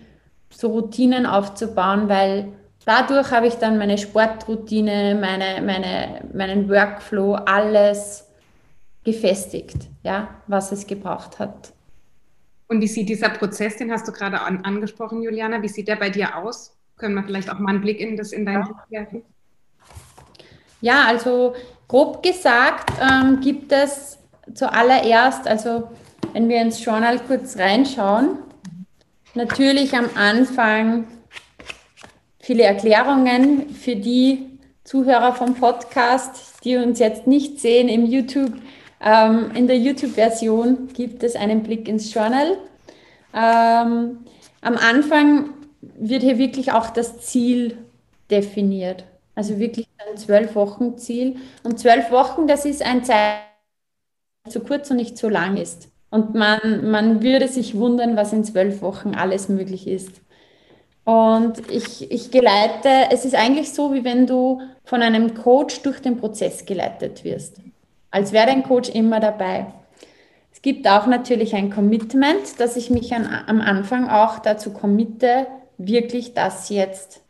so 0.51 0.69
Routinen 0.69 1.27
aufzubauen, 1.27 2.09
weil 2.09 2.53
dadurch 2.85 3.33
habe 3.33 3.49
ich 3.49 3.55
dann 3.55 3.79
meine 3.79 3.99
Sportroutine, 3.99 5.19
meine, 5.21 5.61
meine, 5.61 6.21
meinen 6.33 6.69
Workflow, 6.69 7.35
alles 7.35 8.29
gefestigt, 9.03 9.89
ja, 10.05 10.29
was 10.47 10.71
es 10.71 10.87
gebraucht 10.87 11.41
hat. 11.41 11.73
Und 12.69 12.83
wie 12.83 12.87
sieht 12.87 13.09
dieser 13.09 13.31
Prozess, 13.31 13.77
den 13.77 13.91
hast 13.91 14.07
du 14.07 14.13
gerade 14.13 14.41
an, 14.41 14.65
angesprochen, 14.65 15.23
Juliana, 15.23 15.63
wie 15.63 15.69
sieht 15.69 15.89
der 15.89 15.97
bei 15.97 16.11
dir 16.11 16.37
aus? 16.37 16.77
Können 16.97 17.15
wir 17.15 17.25
vielleicht 17.25 17.51
auch 17.51 17.59
mal 17.59 17.71
einen 17.71 17.81
Blick 17.81 17.99
in 17.99 18.17
das 18.17 18.33
in 18.33 18.45
dein 18.45 18.63
Buch 18.63 18.77
werfen? 18.91 19.23
Ja, 20.81 21.07
also 21.07 21.55
grob 21.89 22.23
gesagt 22.23 22.93
ähm, 23.01 23.41
gibt 23.41 23.73
es 23.73 24.19
zuallererst, 24.55 25.49
also 25.49 25.91
wenn 26.33 26.49
wir 26.49 26.61
ins 26.61 26.85
Journal 26.85 27.19
kurz 27.21 27.57
reinschauen, 27.57 28.39
natürlich 29.35 29.97
am 29.97 30.11
Anfang 30.15 31.07
viele 32.39 32.65
Erklärungen 32.65 33.71
für 33.71 33.97
die 33.97 34.59
Zuhörer 34.85 35.35
vom 35.35 35.55
Podcast, 35.55 36.65
die 36.65 36.77
uns 36.77 36.99
jetzt 36.99 37.27
nicht 37.27 37.61
sehen 37.61 37.89
im 37.89 38.07
YouTube 38.07 38.53
ähm, 39.01 39.53
in 39.55 39.67
der 39.67 39.79
YouTube-Version 39.79 40.89
gibt 40.93 41.23
es 41.23 41.37
einen 41.37 41.63
Blick 41.63 41.89
ins 41.89 42.13
Journal. 42.13 42.59
Ähm, 43.35 44.19
am 44.61 44.77
Anfang 44.77 45.51
wird 45.81 46.23
hier 46.23 46.39
wirklich 46.39 46.73
auch 46.73 46.91
das 46.91 47.21
Ziel 47.21 47.79
definiert. 48.31 49.05
Also 49.35 49.59
wirklich 49.59 49.87
ein 50.11 50.17
zwölf 50.17 50.55
Wochen 50.57 50.99
Ziel. 50.99 51.37
Und 51.63 51.79
zwölf 51.79 52.11
Wochen, 52.11 52.49
das 52.49 52.65
ist 52.65 52.85
ein 52.85 53.05
Zeit, 53.05 53.43
zu 54.49 54.61
kurz 54.61 54.91
und 54.91 54.97
nicht 54.97 55.17
zu 55.17 55.29
lang 55.29 55.57
ist. 55.57 55.89
Und 56.11 56.35
man, 56.35 56.91
man 56.91 57.23
würde 57.23 57.49
sich 57.49 57.77
wundern, 57.77 58.17
was 58.17 58.33
in 58.33 58.43
zwölf 58.43 58.83
Wochen 58.83 59.15
alles 59.15 59.49
möglich 59.49 59.87
ist. 59.87 60.23
Und 61.05 61.71
ich, 61.71 62.11
ich 62.11 62.31
geleite, 62.31 62.89
es 63.11 63.25
ist 63.25 63.35
eigentlich 63.35 63.73
so, 63.73 63.95
wie 63.95 64.05
wenn 64.05 64.27
du 64.27 64.61
von 64.85 65.03
einem 65.03 65.35
Coach 65.35 65.83
durch 65.83 66.01
den 66.01 66.17
Prozess 66.17 66.67
geleitet 66.67 67.25
wirst 67.25 67.61
als 68.11 68.33
wäre 68.33 68.49
ein 68.49 68.63
Coach 68.63 68.89
immer 68.89 69.21
dabei. 69.21 69.67
Es 70.53 70.63
gibt 70.63 70.89
auch 70.89 71.07
natürlich 71.07 71.55
ein 71.55 71.71
Commitment, 71.71 72.59
dass 72.59 72.77
ich 72.77 72.91
mich 72.91 73.15
an, 73.15 73.29
am 73.47 73.61
Anfang 73.61 74.09
auch 74.09 74.41
dazu 74.41 74.73
committe, 74.73 75.47
wirklich 75.77 76.35
das 76.35 76.69
jetzt 76.69 77.21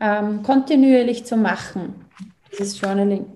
ähm, 0.00 0.42
kontinuierlich 0.42 1.26
zu 1.26 1.36
machen, 1.36 2.06
dieses 2.50 2.80
Journaling. 2.80 3.26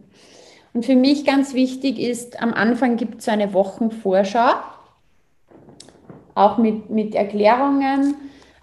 Und 0.73 0.87
für 0.87 0.97
mich 0.97 1.27
ganz 1.27 1.53
wichtig 1.53 1.99
ist, 1.99 2.41
am 2.41 2.55
Anfang 2.55 2.97
gibt 2.97 3.19
es 3.19 3.27
so 3.27 3.31
eine 3.31 3.53
Wochenvorschau, 3.53 4.53
auch 6.35 6.57
mit, 6.57 6.88
mit 6.88 7.15
Erklärungen, 7.15 8.15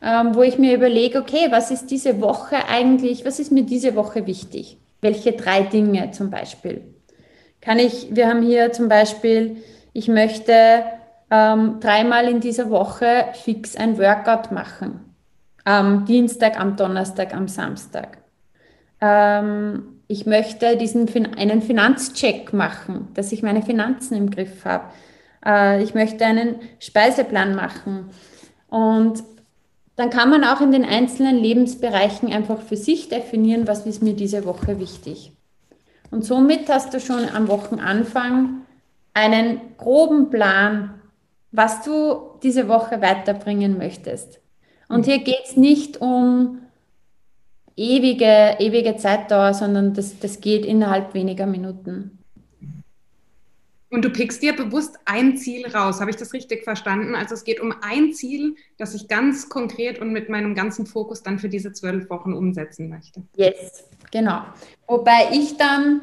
ähm, 0.02 0.34
wo 0.34 0.42
ich 0.42 0.58
mir 0.58 0.74
überlege, 0.74 1.20
okay, 1.20 1.48
was 1.52 1.70
ist 1.70 1.92
diese 1.92 2.20
Woche 2.20 2.68
eigentlich, 2.68 3.26
was 3.26 3.40
ist 3.40 3.52
mir 3.52 3.64
diese 3.64 3.96
Woche 3.96 4.26
wichtig? 4.26 4.78
Welche 5.02 5.34
drei 5.34 5.62
Dinge 5.62 6.12
zum 6.12 6.32
Beispiel? 6.32 6.82
Kann 7.62 7.80
ich, 7.80 8.16
wir 8.16 8.28
haben 8.28 8.42
hier 8.42 8.72
zum 8.72 8.90
Beispiel, 8.90 9.58
ich 9.94 10.08
möchte 10.08 10.84
ähm, 11.32 11.80
dreimal 11.80 12.28
in 12.28 12.40
dieser 12.40 12.70
Woche 12.70 13.26
fix 13.34 13.76
ein 13.76 13.98
Workout 13.98 14.52
machen. 14.52 15.16
Am 15.66 16.06
Dienstag, 16.06 16.60
am 16.60 16.76
Donnerstag, 16.76 17.34
am 17.34 17.48
Samstag. 17.48 18.20
Ähm, 19.02 20.00
ich 20.08 20.26
möchte 20.26 20.76
diesen 20.78 21.08
einen 21.38 21.62
Finanzcheck 21.62 22.54
machen, 22.54 23.10
dass 23.14 23.32
ich 23.32 23.44
meine 23.44 23.62
Finanzen 23.62 24.16
im 24.16 24.32
Griff 24.32 24.66
habe. 24.66 24.86
Äh, 25.46 25.84
ich 25.84 25.94
möchte 25.94 26.26
einen 26.26 26.56
Speiseplan 26.80 27.56
machen. 27.56 28.10
Und 28.70 29.24
dann 29.96 30.10
kann 30.10 30.30
man 30.30 30.44
auch 30.44 30.62
in 30.62 30.72
den 30.72 30.86
einzelnen 30.86 31.36
Lebensbereichen 31.36 32.32
einfach 32.32 32.62
für 32.62 32.78
sich 32.78 33.10
definieren, 33.10 33.68
was 33.68 33.86
ist 33.86 34.02
mir 34.02 34.14
diese 34.14 34.46
Woche 34.46 34.80
wichtig. 34.80 35.34
Und 36.12 36.24
somit 36.24 36.70
hast 36.70 36.94
du 36.94 37.00
schon 37.00 37.30
am 37.30 37.48
Wochenanfang 37.48 38.62
einen 39.14 39.62
groben 39.78 40.30
Plan, 40.30 41.02
was 41.52 41.84
du 41.84 42.32
diese 42.44 42.68
Woche 42.68 43.02
weiterbringen 43.02 43.78
möchtest. 43.78 44.40
Und 44.88 45.06
hier 45.06 45.20
geht 45.20 45.46
es 45.46 45.56
nicht 45.56 46.02
um 46.02 46.60
ewige, 47.76 48.58
ewige 48.60 48.98
Zeitdauer, 48.98 49.54
sondern 49.54 49.94
das, 49.94 50.20
das 50.20 50.42
geht 50.42 50.66
innerhalb 50.66 51.14
weniger 51.14 51.46
Minuten. 51.46 52.20
Und 53.92 54.06
du 54.06 54.12
pickst 54.12 54.44
dir 54.44 54.56
bewusst 54.56 55.00
ein 55.06 55.36
Ziel 55.38 55.66
raus. 55.68 56.00
Habe 56.00 56.12
ich 56.12 56.18
das 56.18 56.34
richtig 56.34 56.64
verstanden? 56.64 57.16
Also 57.16 57.34
es 57.34 57.44
geht 57.44 57.60
um 57.60 57.74
ein 57.82 58.14
Ziel, 58.14 58.56
das 58.78 58.94
ich 58.94 59.08
ganz 59.08 59.50
konkret 59.50 60.00
und 60.00 60.12
mit 60.12 60.30
meinem 60.30 60.54
ganzen 60.54 60.86
Fokus 60.86 61.24
dann 61.24 61.40
für 61.40 61.50
diese 61.50 61.74
zwölf 61.74 62.08
Wochen 62.12 62.34
umsetzen 62.34 62.88
möchte. 62.88 63.24
Yes, 63.36 63.84
genau. 64.12 64.42
Wobei 64.88 65.30
ich 65.32 65.58
dann, 65.58 66.02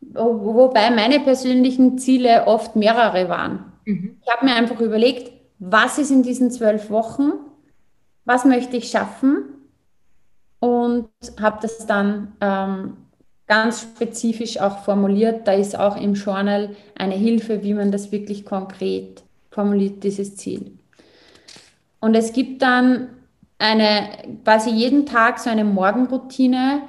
wobei 0.00 0.90
meine 0.90 1.20
persönlichen 1.20 1.98
Ziele 1.98 2.46
oft 2.46 2.76
mehrere 2.76 3.28
waren. 3.28 3.72
Mhm. 3.84 4.18
Ich 4.22 4.32
habe 4.32 4.44
mir 4.44 4.54
einfach 4.54 4.80
überlegt, 4.80 5.32
was 5.58 5.98
ist 5.98 6.10
in 6.10 6.22
diesen 6.22 6.50
zwölf 6.50 6.90
Wochen, 6.90 7.32
was 8.24 8.44
möchte 8.44 8.76
ich 8.76 8.90
schaffen 8.90 9.44
und 10.58 11.08
habe 11.40 11.58
das 11.62 11.86
dann 11.86 12.32
ähm, 12.40 12.96
ganz 13.46 13.82
spezifisch 13.82 14.58
auch 14.60 14.78
formuliert. 14.84 15.46
Da 15.46 15.52
ist 15.52 15.78
auch 15.78 15.96
im 15.96 16.14
Journal 16.14 16.70
eine 16.96 17.14
Hilfe, 17.14 17.62
wie 17.62 17.74
man 17.74 17.92
das 17.92 18.12
wirklich 18.12 18.44
konkret 18.44 19.22
formuliert, 19.50 20.02
dieses 20.02 20.36
Ziel. 20.36 20.72
Und 22.00 22.14
es 22.14 22.32
gibt 22.32 22.62
dann 22.62 23.08
eine, 23.58 24.08
quasi 24.44 24.70
jeden 24.70 25.06
Tag 25.06 25.38
so 25.38 25.48
eine 25.48 25.64
Morgenroutine, 25.64 26.82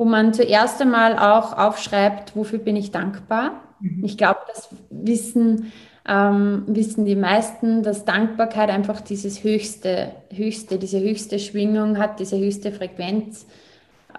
wo 0.00 0.06
man 0.06 0.32
zuerst 0.32 0.80
einmal 0.80 1.18
auch 1.18 1.58
aufschreibt, 1.58 2.34
wofür 2.34 2.58
bin 2.58 2.74
ich 2.74 2.90
dankbar. 2.90 3.60
Mhm. 3.80 4.02
Ich 4.02 4.16
glaube, 4.16 4.38
das 4.46 4.70
wissen, 4.88 5.72
ähm, 6.08 6.62
wissen 6.68 7.04
die 7.04 7.16
meisten, 7.16 7.82
dass 7.82 8.06
Dankbarkeit 8.06 8.70
einfach 8.70 9.02
dieses 9.02 9.44
höchste, 9.44 10.12
höchste, 10.32 10.78
diese 10.78 11.00
höchste 11.00 11.38
Schwingung 11.38 11.98
hat, 11.98 12.18
diese 12.18 12.38
höchste 12.38 12.72
Frequenz. 12.72 13.44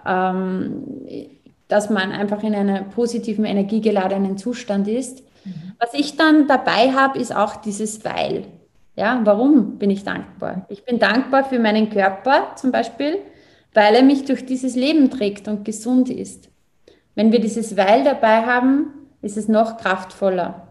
Ähm, 0.06 0.84
dass 1.66 1.90
man 1.90 2.12
einfach 2.12 2.44
in 2.44 2.54
einem 2.54 2.90
positiven, 2.90 3.44
energiegeladenen 3.44 4.38
Zustand 4.38 4.86
ist. 4.86 5.24
Mhm. 5.44 5.72
Was 5.80 5.94
ich 5.94 6.16
dann 6.16 6.46
dabei 6.46 6.92
habe, 6.92 7.18
ist 7.18 7.34
auch 7.34 7.56
dieses 7.56 8.04
Weil. 8.04 8.44
Ja, 8.94 9.20
warum 9.24 9.78
bin 9.78 9.90
ich 9.90 10.04
dankbar? 10.04 10.64
Ich 10.68 10.84
bin 10.84 11.00
dankbar 11.00 11.42
für 11.42 11.58
meinen 11.58 11.90
Körper 11.90 12.54
zum 12.54 12.70
Beispiel, 12.70 13.18
weil 13.74 13.94
er 13.94 14.02
mich 14.02 14.24
durch 14.24 14.44
dieses 14.44 14.76
Leben 14.76 15.10
trägt 15.10 15.48
und 15.48 15.64
gesund 15.64 16.10
ist. 16.10 16.48
Wenn 17.14 17.32
wir 17.32 17.40
dieses 17.40 17.76
Weil 17.76 18.04
dabei 18.04 18.42
haben, 18.46 19.08
ist 19.20 19.36
es 19.36 19.48
noch 19.48 19.76
kraftvoller. 19.76 20.68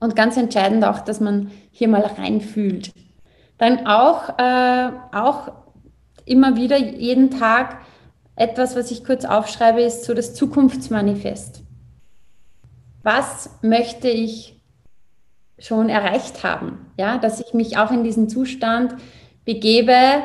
Und 0.00 0.16
ganz 0.16 0.36
entscheidend 0.36 0.84
auch, 0.84 1.00
dass 1.00 1.20
man 1.20 1.50
hier 1.70 1.88
mal 1.88 2.02
reinfühlt. 2.02 2.92
Dann 3.58 3.86
auch, 3.86 4.38
äh, 4.38 4.90
auch 5.12 5.52
immer 6.24 6.56
wieder 6.56 6.78
jeden 6.78 7.30
Tag 7.30 7.80
etwas, 8.34 8.74
was 8.74 8.90
ich 8.90 9.04
kurz 9.04 9.26
aufschreibe, 9.26 9.82
ist 9.82 10.04
so 10.04 10.14
das 10.14 10.34
Zukunftsmanifest. 10.34 11.62
Was 13.02 13.50
möchte 13.60 14.08
ich 14.08 14.58
schon 15.58 15.90
erreicht 15.90 16.42
haben? 16.42 16.86
Ja, 16.96 17.18
dass 17.18 17.40
ich 17.40 17.52
mich 17.52 17.76
auch 17.76 17.90
in 17.90 18.02
diesen 18.02 18.30
Zustand 18.30 18.94
begebe. 19.44 20.22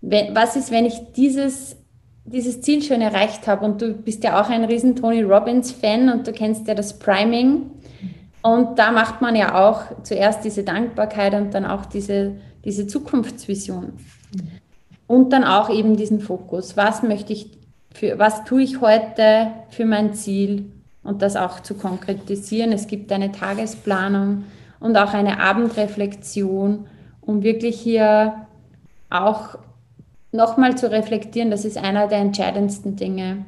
Was 0.00 0.56
ist, 0.56 0.70
wenn 0.70 0.86
ich 0.86 1.12
dieses, 1.16 1.76
dieses 2.24 2.60
Ziel 2.60 2.82
schon 2.82 3.00
erreicht 3.00 3.46
habe? 3.46 3.64
Und 3.64 3.82
du 3.82 3.92
bist 3.94 4.24
ja 4.24 4.40
auch 4.40 4.48
ein 4.48 4.64
riesen 4.64 4.96
Tony 4.96 5.22
Robbins 5.22 5.72
Fan 5.72 6.08
und 6.10 6.26
du 6.26 6.32
kennst 6.32 6.68
ja 6.68 6.74
das 6.74 6.98
Priming. 6.98 7.70
Und 8.42 8.78
da 8.78 8.92
macht 8.92 9.20
man 9.20 9.34
ja 9.34 9.54
auch 9.54 10.02
zuerst 10.04 10.44
diese 10.44 10.62
Dankbarkeit 10.62 11.34
und 11.34 11.52
dann 11.52 11.64
auch 11.64 11.86
diese, 11.86 12.36
diese 12.64 12.86
Zukunftsvision. 12.86 13.94
Und 15.06 15.32
dann 15.32 15.44
auch 15.44 15.70
eben 15.70 15.96
diesen 15.96 16.20
Fokus. 16.20 16.76
Was 16.76 17.02
möchte 17.02 17.32
ich 17.32 17.58
für, 17.92 18.18
was 18.18 18.44
tue 18.44 18.62
ich 18.62 18.80
heute 18.80 19.48
für 19.70 19.84
mein 19.84 20.14
Ziel 20.14 20.70
und 21.02 21.22
das 21.22 21.36
auch 21.36 21.60
zu 21.60 21.74
konkretisieren. 21.74 22.72
Es 22.72 22.86
gibt 22.86 23.10
eine 23.12 23.32
Tagesplanung 23.32 24.44
und 24.78 24.96
auch 24.96 25.14
eine 25.14 25.40
Abendreflexion, 25.40 26.86
um 27.20 27.42
wirklich 27.42 27.80
hier 27.80 28.46
auch 29.10 29.58
nochmal 30.32 30.76
zu 30.76 30.90
reflektieren. 30.90 31.50
Das 31.50 31.64
ist 31.64 31.78
einer 31.78 32.06
der 32.08 32.18
entscheidendsten 32.18 32.96
Dinge. 32.96 33.46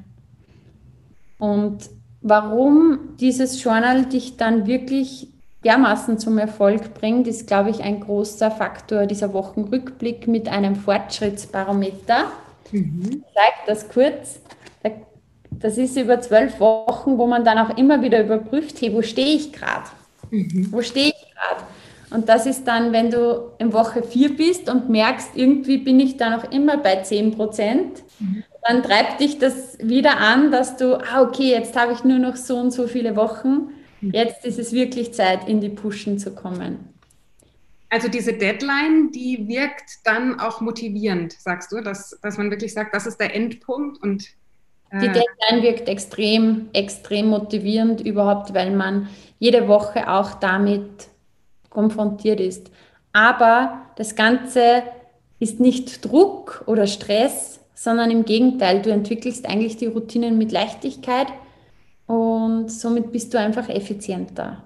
Und 1.39 1.91
warum 2.21 3.17
dieses 3.19 3.63
Journal 3.63 4.07
dich 4.07 4.37
dann 4.37 4.67
wirklich 4.67 5.29
dermaßen 5.65 6.19
zum 6.19 6.39
Erfolg 6.39 6.95
bringt, 6.95 7.27
ist, 7.27 7.47
glaube 7.47 7.71
ich, 7.71 7.83
ein 7.83 8.01
großer 8.01 8.51
Faktor 8.51 9.07
dieser 9.07 9.33
Wochenrückblick 9.33 10.27
mit 10.27 10.49
einem 10.49 10.77
Fortschrittsbarometer. 10.77 12.33
Mhm. 12.73 13.25
Ich 13.27 13.35
zeige 13.35 13.57
das 13.67 13.89
kurz. 13.89 14.41
Das 15.53 15.77
ist 15.77 15.97
über 15.97 16.21
zwölf 16.21 16.59
Wochen, 16.61 17.19
wo 17.19 17.27
man 17.27 17.45
dann 17.45 17.59
auch 17.59 17.77
immer 17.77 18.01
wieder 18.01 18.23
überprüft, 18.23 18.81
hey, 18.81 18.95
wo 18.95 19.03
stehe 19.03 19.35
ich 19.37 19.53
gerade? 19.53 19.91
Mhm. 20.31 20.69
Wo 20.71 20.81
stehe 20.81 21.09
ich 21.09 21.35
gerade? 21.35 21.65
Und 22.11 22.29
das 22.29 22.47
ist 22.47 22.65
dann, 22.65 22.93
wenn 22.93 23.11
du 23.11 23.53
in 23.59 23.73
Woche 23.73 24.03
vier 24.03 24.37
bist 24.37 24.69
und 24.69 24.89
merkst, 24.89 25.31
irgendwie 25.35 25.79
bin 25.79 26.01
ich 26.01 26.17
da 26.17 26.31
noch 26.31 26.51
immer 26.51 26.77
bei 26.77 26.97
10 26.97 27.37
Prozent, 27.37 28.03
mhm. 28.19 28.43
dann 28.67 28.83
treibt 28.83 29.21
dich 29.21 29.39
das 29.39 29.79
wieder 29.81 30.19
an, 30.19 30.51
dass 30.51 30.77
du, 30.77 30.97
ah, 30.97 31.23
okay, 31.23 31.51
jetzt 31.51 31.77
habe 31.77 31.93
ich 31.93 32.05
nur 32.05 32.19
noch 32.19 32.37
so 32.37 32.57
und 32.57 32.73
so 32.73 32.87
viele 32.87 33.17
Wochen 33.17 33.71
Jetzt 34.01 34.45
ist 34.45 34.59
es 34.59 34.73
wirklich 34.73 35.13
Zeit, 35.13 35.49
in 35.49 35.61
die 35.61 35.69
Pushen 35.69 36.19
zu 36.19 36.35
kommen. 36.35 36.89
Also 37.91 38.09
diese 38.09 38.33
Deadline, 38.33 39.11
die 39.13 39.47
wirkt 39.49 39.99
dann 40.05 40.39
auch 40.39 40.61
motivierend, 40.61 41.33
sagst 41.33 41.73
du, 41.73 41.81
dass, 41.81 42.19
dass 42.23 42.39
man 42.39 42.51
wirklich 42.51 42.73
sagt, 42.73 42.95
das 42.95 43.07
ist 43.07 43.19
der 43.19 43.35
Endpunkt 43.35 44.01
und 44.03 44.29
äh 44.91 45.01
die 45.01 45.07
Deadline 45.07 45.63
wirkt 45.63 45.89
extrem, 45.89 46.69
extrem 46.73 47.27
motivierend 47.27 48.01
überhaupt, 48.01 48.55
weil 48.55 48.71
man 48.71 49.09
jede 49.39 49.67
Woche 49.67 50.09
auch 50.09 50.35
damit 50.35 51.09
konfrontiert 51.71 52.41
ist. 52.41 52.71
Aber 53.13 53.87
das 53.97 54.15
Ganze 54.15 54.83
ist 55.39 55.59
nicht 55.59 56.05
Druck 56.05 56.63
oder 56.67 56.87
Stress, 56.87 57.61
sondern 57.75 58.11
im 58.11 58.25
Gegenteil, 58.25 58.83
du 58.83 58.91
entwickelst 58.91 59.49
eigentlich 59.49 59.79
die 59.79 59.87
Routinen 59.87 60.37
mit 60.37 60.53
Leichtigkeit 60.53 61.29
und 62.07 62.71
somit 62.71 63.11
bist 63.11 63.33
du 63.33 63.39
einfach 63.39 63.69
effizienter. 63.69 64.63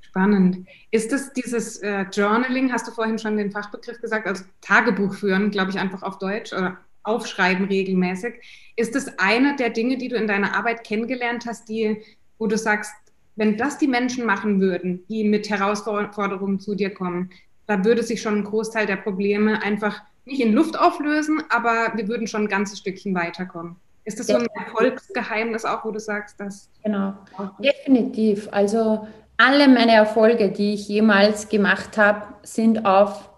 Spannend. 0.00 0.66
Ist 0.90 1.12
es 1.12 1.32
dieses 1.32 1.78
äh, 1.78 2.04
Journaling, 2.12 2.72
hast 2.72 2.88
du 2.88 2.92
vorhin 2.92 3.18
schon 3.18 3.36
den 3.36 3.52
Fachbegriff 3.52 4.00
gesagt, 4.00 4.26
also 4.26 4.44
Tagebuch 4.60 5.14
führen, 5.14 5.50
glaube 5.50 5.70
ich, 5.70 5.78
einfach 5.78 6.02
auf 6.02 6.18
Deutsch 6.18 6.52
oder 6.52 6.78
aufschreiben 7.04 7.66
regelmäßig. 7.66 8.34
Ist 8.76 8.94
es 8.96 9.18
eine 9.18 9.56
der 9.56 9.70
Dinge, 9.70 9.96
die 9.96 10.08
du 10.08 10.16
in 10.16 10.26
deiner 10.26 10.54
Arbeit 10.54 10.84
kennengelernt 10.84 11.46
hast, 11.46 11.68
die, 11.68 12.02
wo 12.38 12.46
du 12.46 12.58
sagst, 12.58 12.92
wenn 13.40 13.56
das 13.56 13.78
die 13.78 13.88
Menschen 13.88 14.26
machen 14.26 14.60
würden, 14.60 15.02
die 15.08 15.24
mit 15.24 15.48
Herausforderungen 15.48 16.60
zu 16.60 16.74
dir 16.74 16.92
kommen, 16.92 17.30
da 17.66 17.82
würde 17.86 18.02
sich 18.02 18.20
schon 18.20 18.40
ein 18.40 18.44
Großteil 18.44 18.84
der 18.84 18.96
Probleme 18.96 19.62
einfach 19.62 20.02
nicht 20.26 20.42
in 20.42 20.52
Luft 20.52 20.78
auflösen, 20.78 21.42
aber 21.48 21.92
wir 21.96 22.06
würden 22.06 22.26
schon 22.26 22.42
ein 22.42 22.48
ganzes 22.48 22.80
Stückchen 22.80 23.14
weiterkommen. 23.14 23.76
Ist 24.04 24.20
das 24.20 24.26
so 24.26 24.36
ein 24.36 24.46
Erfolgsgeheimnis 24.54 25.64
auch, 25.64 25.86
wo 25.86 25.90
du 25.90 25.98
sagst, 25.98 26.38
dass. 26.38 26.68
Genau, 26.84 27.14
definitiv. 27.58 28.46
Also 28.50 29.08
alle 29.38 29.68
meine 29.68 29.92
Erfolge, 29.92 30.50
die 30.50 30.74
ich 30.74 30.86
jemals 30.86 31.48
gemacht 31.48 31.96
habe, 31.96 32.26
sind 32.42 32.84
auf 32.84 33.30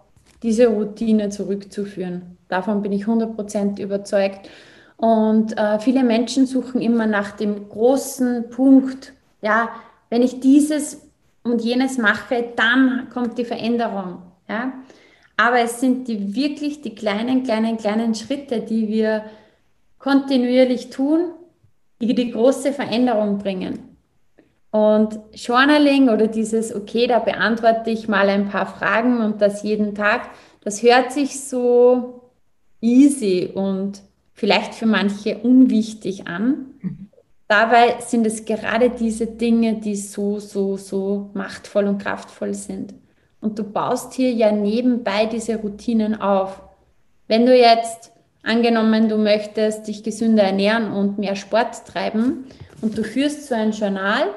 diese 0.43 0.67
Routine 0.67 1.29
zurückzuführen. 1.29 2.39
Davon 2.49 2.83
bin 2.83 2.91
ich 2.91 3.05
100% 3.05 3.81
überzeugt. 3.81 4.51
Und 4.97 5.57
äh, 5.57 5.79
viele 5.79 6.03
Menschen 6.03 6.47
suchen 6.47 6.81
immer 6.81 7.07
nach 7.07 7.31
dem 7.31 7.69
großen 7.69 8.51
Punkt. 8.51 9.13
Ja, 9.43 9.71
wenn 10.13 10.21
ich 10.21 10.41
dieses 10.41 11.11
und 11.43 11.63
jenes 11.63 11.97
mache, 11.97 12.45
dann 12.55 13.09
kommt 13.09 13.39
die 13.39 13.47
Veränderung. 13.47 14.21
Ja? 14.47 14.75
Aber 15.39 15.61
es 15.61 15.81
sind 15.81 16.07
die 16.07 16.37
wirklich 16.37 16.83
die 16.83 16.95
kleinen, 16.95 17.45
kleinen, 17.45 17.79
kleinen 17.79 18.15
Schritte, 18.15 18.61
die 18.61 18.89
wir 18.89 19.25
kontinuierlich 19.99 20.91
tun, 20.91 21.31
die 22.03 22.15
die 22.15 22.31
große 22.31 22.75
Veränderung 22.75 23.39
bringen. 23.39 23.97
Und 24.71 25.19
Journaling 25.33 26.11
oder 26.11 26.27
dieses, 26.27 26.77
okay, 26.77 27.07
da 27.07 27.19
beantworte 27.19 27.89
ich 27.89 28.07
mal 28.07 28.29
ein 28.29 28.51
paar 28.51 28.67
Fragen 28.67 29.23
und 29.23 29.41
das 29.41 29.63
jeden 29.63 29.95
Tag, 29.95 30.29
das 30.61 30.83
hört 30.83 31.11
sich 31.11 31.41
so 31.41 32.31
easy 32.83 33.51
und 33.55 34.03
vielleicht 34.35 34.75
für 34.75 34.85
manche 34.85 35.39
unwichtig 35.39 36.27
an. 36.27 36.67
Dabei 37.53 37.97
sind 38.01 38.27
es 38.27 38.47
gerade 38.47 38.89
diese 38.89 39.27
Dinge, 39.27 39.75
die 39.75 39.95
so, 39.95 40.39
so, 40.39 40.79
so 40.79 41.29
machtvoll 41.35 41.87
und 41.87 41.99
kraftvoll 41.99 42.55
sind. 42.55 42.95
Und 43.43 43.59
du 43.59 43.65
baust 43.65 44.15
hier 44.15 44.33
ja 44.33 44.51
nebenbei 44.51 45.27
diese 45.27 45.57
Routinen 45.57 46.19
auf. 46.19 46.63
Wenn 47.29 47.45
du 47.45 47.55
jetzt 47.55 48.13
Angenommen, 48.43 49.09
du 49.09 49.19
möchtest 49.19 49.87
dich 49.87 50.03
gesünder 50.03 50.45
ernähren 50.45 50.93
und 50.93 51.19
mehr 51.19 51.37
Sport 51.37 51.87
treiben 51.87 52.47
und 52.81 52.97
du 52.99 53.05
führst 53.05 53.47
so 53.49 53.55
ein 53.55 53.71
Journal, 53.71 54.35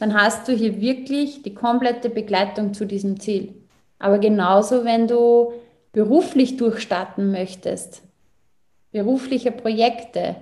dann 0.00 0.14
hast 0.14 0.48
du 0.48 0.52
hier 0.52 0.80
wirklich 0.80 1.42
die 1.42 1.54
komplette 1.54 2.08
Begleitung 2.10 2.72
zu 2.72 2.86
diesem 2.86 3.20
Ziel. 3.20 3.54
Aber 4.00 4.18
genauso, 4.18 4.86
wenn 4.86 5.06
du 5.06 5.52
beruflich 5.92 6.56
durchstarten 6.56 7.30
möchtest, 7.30 8.02
berufliche 8.90 9.52
Projekte, 9.52 10.34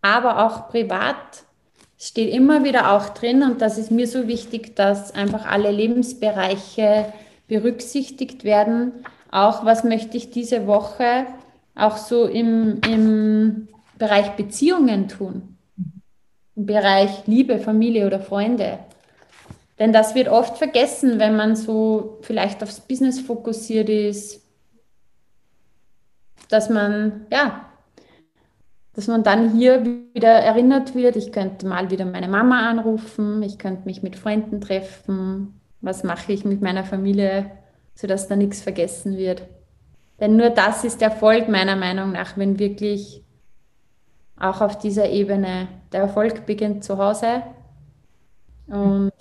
aber 0.00 0.46
auch 0.46 0.68
privat, 0.68 1.44
steht 1.98 2.32
immer 2.32 2.64
wieder 2.64 2.92
auch 2.92 3.08
drin 3.10 3.42
und 3.42 3.60
das 3.60 3.76
ist 3.76 3.90
mir 3.90 4.06
so 4.06 4.28
wichtig, 4.28 4.76
dass 4.76 5.14
einfach 5.14 5.46
alle 5.46 5.70
Lebensbereiche 5.70 7.12
berücksichtigt 7.48 8.44
werden. 8.44 8.92
Auch 9.30 9.64
was 9.64 9.84
möchte 9.84 10.16
ich 10.16 10.30
diese 10.30 10.66
Woche 10.66 11.26
auch 11.74 11.96
so 11.96 12.26
im, 12.26 12.80
im 12.86 13.68
Bereich 13.98 14.30
Beziehungen 14.32 15.08
tun, 15.08 15.56
im 16.54 16.66
Bereich 16.66 17.26
Liebe, 17.26 17.58
Familie 17.58 18.06
oder 18.06 18.20
Freunde. 18.20 18.78
Denn 19.78 19.92
das 19.92 20.14
wird 20.14 20.28
oft 20.28 20.56
vergessen, 20.56 21.18
wenn 21.18 21.36
man 21.36 21.56
so 21.56 22.18
vielleicht 22.22 22.62
aufs 22.62 22.80
Business 22.80 23.20
fokussiert 23.20 23.88
ist, 23.88 24.42
dass 26.48 26.70
man, 26.70 27.26
ja, 27.30 27.67
dass 28.98 29.06
man 29.06 29.22
dann 29.22 29.52
hier 29.52 29.84
wieder 30.12 30.28
erinnert 30.28 30.96
wird, 30.96 31.14
ich 31.14 31.30
könnte 31.30 31.68
mal 31.68 31.88
wieder 31.92 32.04
meine 32.04 32.26
Mama 32.26 32.68
anrufen, 32.68 33.44
ich 33.44 33.56
könnte 33.56 33.84
mich 33.84 34.02
mit 34.02 34.16
Freunden 34.16 34.60
treffen, 34.60 35.60
was 35.80 36.02
mache 36.02 36.32
ich 36.32 36.44
mit 36.44 36.62
meiner 36.62 36.82
Familie, 36.82 37.48
sodass 37.94 38.26
da 38.26 38.34
nichts 38.34 38.60
vergessen 38.60 39.16
wird. 39.16 39.46
Denn 40.18 40.36
nur 40.36 40.50
das 40.50 40.82
ist 40.82 41.00
Erfolg 41.00 41.48
meiner 41.48 41.76
Meinung 41.76 42.10
nach, 42.10 42.36
wenn 42.36 42.58
wirklich 42.58 43.22
auch 44.36 44.60
auf 44.60 44.76
dieser 44.80 45.08
Ebene 45.10 45.68
der 45.92 46.00
Erfolg 46.00 46.44
beginnt 46.44 46.82
zu 46.82 46.98
Hause. 46.98 47.44
Und 48.66 49.12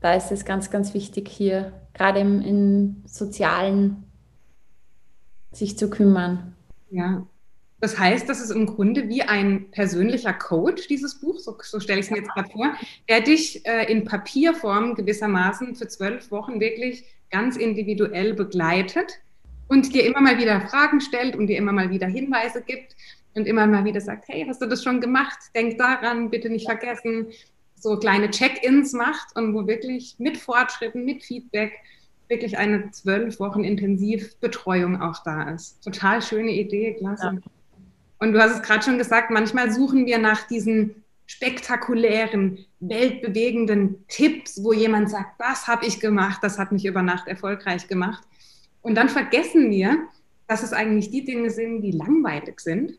da 0.00 0.14
ist 0.14 0.32
es 0.32 0.46
ganz, 0.46 0.70
ganz 0.70 0.94
wichtig, 0.94 1.28
hier 1.28 1.74
gerade 1.92 2.20
im, 2.20 2.40
im 2.40 3.02
Sozialen 3.04 4.04
sich 5.50 5.76
zu 5.76 5.90
kümmern. 5.90 6.54
Ja, 6.88 7.26
das 7.82 7.98
heißt, 7.98 8.28
das 8.28 8.40
ist 8.40 8.50
im 8.50 8.64
Grunde 8.66 9.08
wie 9.08 9.22
ein 9.22 9.68
persönlicher 9.72 10.32
Coach, 10.32 10.86
dieses 10.86 11.16
Buch, 11.16 11.40
so, 11.40 11.56
so 11.60 11.80
stelle 11.80 11.98
ich 11.98 12.06
es 12.06 12.12
mir 12.12 12.18
jetzt 12.18 12.30
gerade 12.30 12.48
vor, 12.48 12.74
der 13.08 13.22
dich 13.22 13.66
äh, 13.66 13.90
in 13.90 14.04
Papierform 14.04 14.94
gewissermaßen 14.94 15.74
für 15.74 15.88
zwölf 15.88 16.30
Wochen 16.30 16.60
wirklich 16.60 17.04
ganz 17.32 17.56
individuell 17.56 18.34
begleitet 18.34 19.18
und 19.66 19.92
dir 19.92 20.04
immer 20.04 20.20
mal 20.20 20.38
wieder 20.38 20.60
Fragen 20.60 21.00
stellt 21.00 21.34
und 21.34 21.48
dir 21.48 21.58
immer 21.58 21.72
mal 21.72 21.90
wieder 21.90 22.06
Hinweise 22.06 22.62
gibt 22.62 22.94
und 23.34 23.48
immer 23.48 23.66
mal 23.66 23.84
wieder 23.84 24.00
sagt, 24.00 24.28
hey, 24.28 24.44
hast 24.46 24.62
du 24.62 24.66
das 24.66 24.84
schon 24.84 25.00
gemacht? 25.00 25.38
Denk 25.56 25.76
daran, 25.76 26.30
bitte 26.30 26.50
nicht 26.50 26.66
vergessen. 26.66 27.32
So 27.74 27.98
kleine 27.98 28.30
Check-ins 28.30 28.92
macht 28.92 29.34
und 29.34 29.54
wo 29.54 29.66
wirklich 29.66 30.14
mit 30.18 30.36
Fortschritten, 30.36 31.04
mit 31.04 31.24
Feedback 31.24 31.72
wirklich 32.28 32.58
eine 32.58 32.92
zwölf 32.92 33.40
Wochen 33.40 33.64
Intensivbetreuung 33.64 35.02
auch 35.02 35.20
da 35.24 35.50
ist. 35.50 35.82
Total 35.82 36.22
schöne 36.22 36.52
Idee, 36.52 36.94
klasse. 36.94 37.40
Ja. 37.44 37.50
Und 38.22 38.34
du 38.34 38.40
hast 38.40 38.52
es 38.54 38.62
gerade 38.62 38.84
schon 38.84 38.98
gesagt, 38.98 39.32
manchmal 39.32 39.72
suchen 39.72 40.06
wir 40.06 40.16
nach 40.18 40.46
diesen 40.46 41.02
spektakulären, 41.26 42.64
weltbewegenden 42.78 44.04
Tipps, 44.06 44.62
wo 44.62 44.72
jemand 44.72 45.10
sagt, 45.10 45.40
das 45.40 45.66
habe 45.66 45.86
ich 45.86 45.98
gemacht, 45.98 46.38
das 46.40 46.56
hat 46.56 46.70
mich 46.70 46.84
über 46.84 47.02
Nacht 47.02 47.26
erfolgreich 47.26 47.88
gemacht. 47.88 48.22
Und 48.80 48.94
dann 48.94 49.08
vergessen 49.08 49.72
wir, 49.72 50.06
dass 50.46 50.62
es 50.62 50.72
eigentlich 50.72 51.10
die 51.10 51.24
Dinge 51.24 51.50
sind, 51.50 51.82
die 51.82 51.90
langweilig 51.90 52.60
sind. 52.60 52.92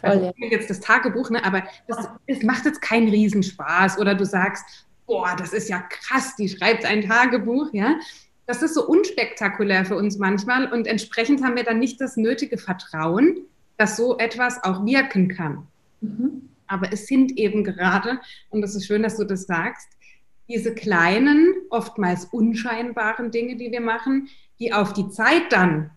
Voll, 0.00 0.10
also 0.10 0.32
jetzt 0.38 0.70
das 0.70 0.80
Tagebuch, 0.80 1.28
ne? 1.28 1.44
aber 1.44 1.64
das, 1.86 2.08
das 2.26 2.42
macht 2.42 2.64
jetzt 2.64 2.80
keinen 2.80 3.10
Riesenspaß. 3.10 3.98
Oder 3.98 4.14
du 4.14 4.24
sagst, 4.24 4.64
boah, 5.06 5.36
das 5.36 5.52
ist 5.52 5.68
ja 5.68 5.80
krass, 5.90 6.36
die 6.36 6.48
schreibt 6.48 6.86
ein 6.86 7.02
Tagebuch, 7.02 7.68
ja. 7.74 7.96
Das 8.46 8.62
ist 8.62 8.72
so 8.72 8.88
unspektakulär 8.88 9.84
für 9.84 9.96
uns 9.96 10.16
manchmal 10.16 10.72
und 10.72 10.86
entsprechend 10.86 11.44
haben 11.44 11.56
wir 11.56 11.64
dann 11.64 11.80
nicht 11.80 12.00
das 12.00 12.16
nötige 12.16 12.56
Vertrauen, 12.56 13.44
dass 13.76 13.96
so 13.96 14.18
etwas 14.18 14.62
auch 14.62 14.84
wirken 14.84 15.28
kann. 15.28 15.66
Mhm. 16.00 16.48
Aber 16.66 16.92
es 16.92 17.06
sind 17.06 17.36
eben 17.36 17.64
gerade, 17.64 18.20
und 18.50 18.62
das 18.62 18.74
ist 18.74 18.86
schön, 18.86 19.02
dass 19.02 19.16
du 19.16 19.24
das 19.24 19.42
sagst, 19.42 19.88
diese 20.48 20.74
kleinen, 20.74 21.54
oftmals 21.70 22.26
unscheinbaren 22.26 23.30
Dinge, 23.30 23.56
die 23.56 23.70
wir 23.70 23.80
machen, 23.80 24.28
die 24.58 24.72
auf 24.72 24.92
die 24.92 25.08
Zeit 25.08 25.50
dann, 25.50 25.90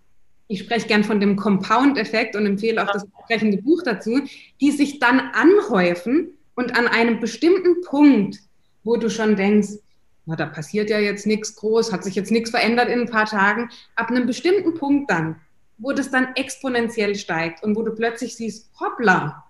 ich 0.48 0.60
spreche 0.60 0.88
gern 0.88 1.04
von 1.04 1.20
dem 1.20 1.36
Compound-Effekt 1.36 2.36
und 2.36 2.46
empfehle 2.46 2.82
auch 2.82 2.92
das 2.92 3.04
entsprechende 3.04 3.58
Buch 3.62 3.84
dazu, 3.84 4.22
die 4.62 4.72
sich 4.72 5.00
dann 5.00 5.20
anhäufen 5.20 6.30
und 6.56 6.78
an 6.78 6.88
einem 6.88 7.20
bestimmten 7.20 7.82
Punkt, 7.82 8.40
wo 8.84 8.96
du 8.96 9.10
schon 9.10 9.36
denkst, 9.36 9.80
na, 10.26 10.36
da 10.36 10.46
passiert 10.46 10.90
ja 10.90 11.00
jetzt 11.00 11.28
nichts 11.28 11.56
groß, 11.56 11.92
hat 11.92 12.04
sich 12.04 12.16
jetzt 12.16 12.32
nichts 12.32 12.50
verändert 12.50 12.90
in 12.90 13.02
ein 13.02 13.10
paar 13.10 13.26
Tagen, 13.26 13.70
ab 13.96 14.10
einem 14.10 14.26
bestimmten 14.26 14.74
Punkt 14.74 15.12
dann, 15.12 15.36
wo 15.78 15.92
das 15.92 16.10
dann 16.10 16.30
exponentiell 16.36 17.16
steigt 17.16 17.63
und 17.63 17.76
wo 17.76 17.84
du 17.84 17.94
plötzlich 17.94 18.36
siehst, 18.36 18.70
hoppla, 18.80 19.44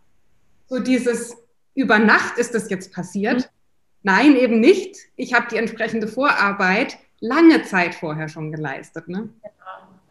so 0.68 0.80
dieses 0.80 1.36
über 1.74 2.00
Nacht 2.00 2.38
ist 2.38 2.54
das 2.54 2.70
jetzt 2.70 2.92
passiert. 2.92 3.38
Mhm. 3.38 3.46
Nein, 4.04 4.36
eben 4.36 4.60
nicht. 4.60 4.98
Ich 5.16 5.34
habe 5.34 5.48
die 5.52 5.58
entsprechende 5.58 6.08
Vorarbeit 6.08 6.98
lange 7.20 7.63
Zeit 7.63 7.96
vorher 7.96 8.30
schon 8.30 8.52
geleistet. 8.52 9.08
Ne? 9.08 9.30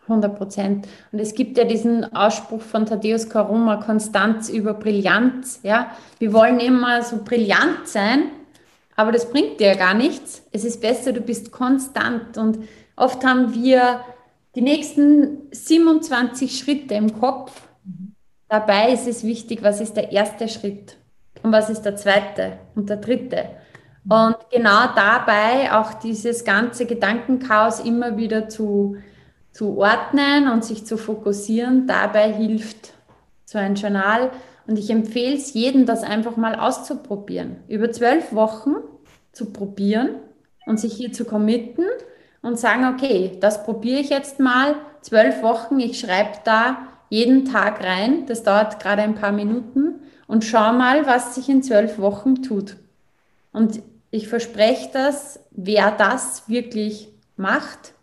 100 0.03 0.37
Prozent. 0.37 0.89
Und 1.13 1.19
es 1.19 1.35
gibt 1.35 1.59
ja 1.59 1.65
diesen 1.65 2.15
Ausspruch 2.15 2.63
von 2.63 2.87
Thaddeus 2.87 3.29
Karuma, 3.29 3.77
Konstanz 3.77 4.49
über 4.49 4.75
Brillanz. 4.75 5.61
Ja? 5.63 5.97
Wir 6.19 6.33
wollen 6.33 6.61
immer 6.61 7.03
so 7.03 7.23
brillant 7.25 7.87
sein, 7.89 8.31
aber 8.95 9.13
das 9.13 9.31
bringt 9.31 9.61
dir 9.61 9.69
ja 9.69 9.75
gar 9.75 9.95
nichts. 9.95 10.43
Es 10.53 10.65
ist 10.65 10.81
besser, 10.81 11.13
du 11.13 11.21
bist 11.21 11.51
konstant. 11.51 12.39
Und 12.39 12.59
oft 12.95 13.25
haben 13.25 13.55
wir 13.55 14.01
die 14.57 14.63
nächsten 14.63 15.49
27 15.53 16.59
Schritte 16.59 16.95
im 16.95 17.21
Kopf. 17.21 17.53
Dabei 18.49 18.91
ist 18.93 19.07
es 19.07 19.23
wichtig, 19.23 19.63
was 19.63 19.81
ist 19.81 19.95
der 19.95 20.13
erste 20.13 20.49
Schritt 20.49 20.97
und 21.43 21.53
was 21.53 21.69
ist 21.69 21.83
der 21.83 21.97
zweite 21.97 22.59
und 22.75 22.89
der 22.89 22.97
dritte. 22.97 23.51
Und 24.09 24.37
genau 24.51 24.87
dabei 24.95 25.73
auch 25.73 25.95
dieses 25.95 26.45
ganze 26.45 26.87
Gedankenchaos 26.87 27.81
immer 27.81 28.17
wieder 28.17 28.49
zu, 28.49 28.97
zu 29.53 29.77
ordnen 29.77 30.49
und 30.49 30.65
sich 30.65 30.87
zu 30.87 30.97
fokussieren, 30.97 31.87
dabei 31.87 32.33
hilft 32.33 32.95
so 33.45 33.59
ein 33.59 33.75
Journal. 33.75 34.31
Und 34.67 34.79
ich 34.79 34.89
empfehle 34.89 35.37
es 35.37 35.53
jedem, 35.53 35.85
das 35.85 36.03
einfach 36.03 36.37
mal 36.37 36.55
auszuprobieren. 36.55 37.57
Über 37.69 37.93
zwölf 37.93 38.33
Wochen 38.33 38.77
zu 39.33 39.53
probieren 39.53 40.17
und 40.65 40.81
sich 40.81 40.95
hier 40.95 41.13
zu 41.13 41.27
committen 41.27 41.85
und 42.43 42.59
sagen, 42.59 42.95
okay, 42.95 43.39
das 43.41 43.65
probiere 43.65 44.01
ich 44.01 44.11
jetzt 44.11 44.41
mal. 44.41 44.77
Zwölf 45.01 45.43
Wochen, 45.43 45.79
ich 45.79 46.01
schreibe 46.01 46.39
da 46.45 46.79
jeden 47.09 47.45
Tag 47.45 47.83
rein. 47.83 48.27
Das 48.27 48.43
dauert 48.43 48.81
gerade 48.81 49.03
ein 49.03 49.15
paar 49.15 49.33
Minuten. 49.33 50.01
Und 50.27 50.45
schau 50.45 50.73
mal, 50.73 51.07
was 51.07 51.35
sich 51.35 51.49
in 51.49 51.63
zwölf 51.63 51.99
Wochen 51.99 52.43
tut. 52.43 52.77
Und 53.53 53.83
ich 54.11 54.29
verspreche 54.29 54.91
das, 54.93 55.41
wer 55.51 55.91
das 55.91 56.49
wirklich 56.49 57.09
macht, 57.37 57.95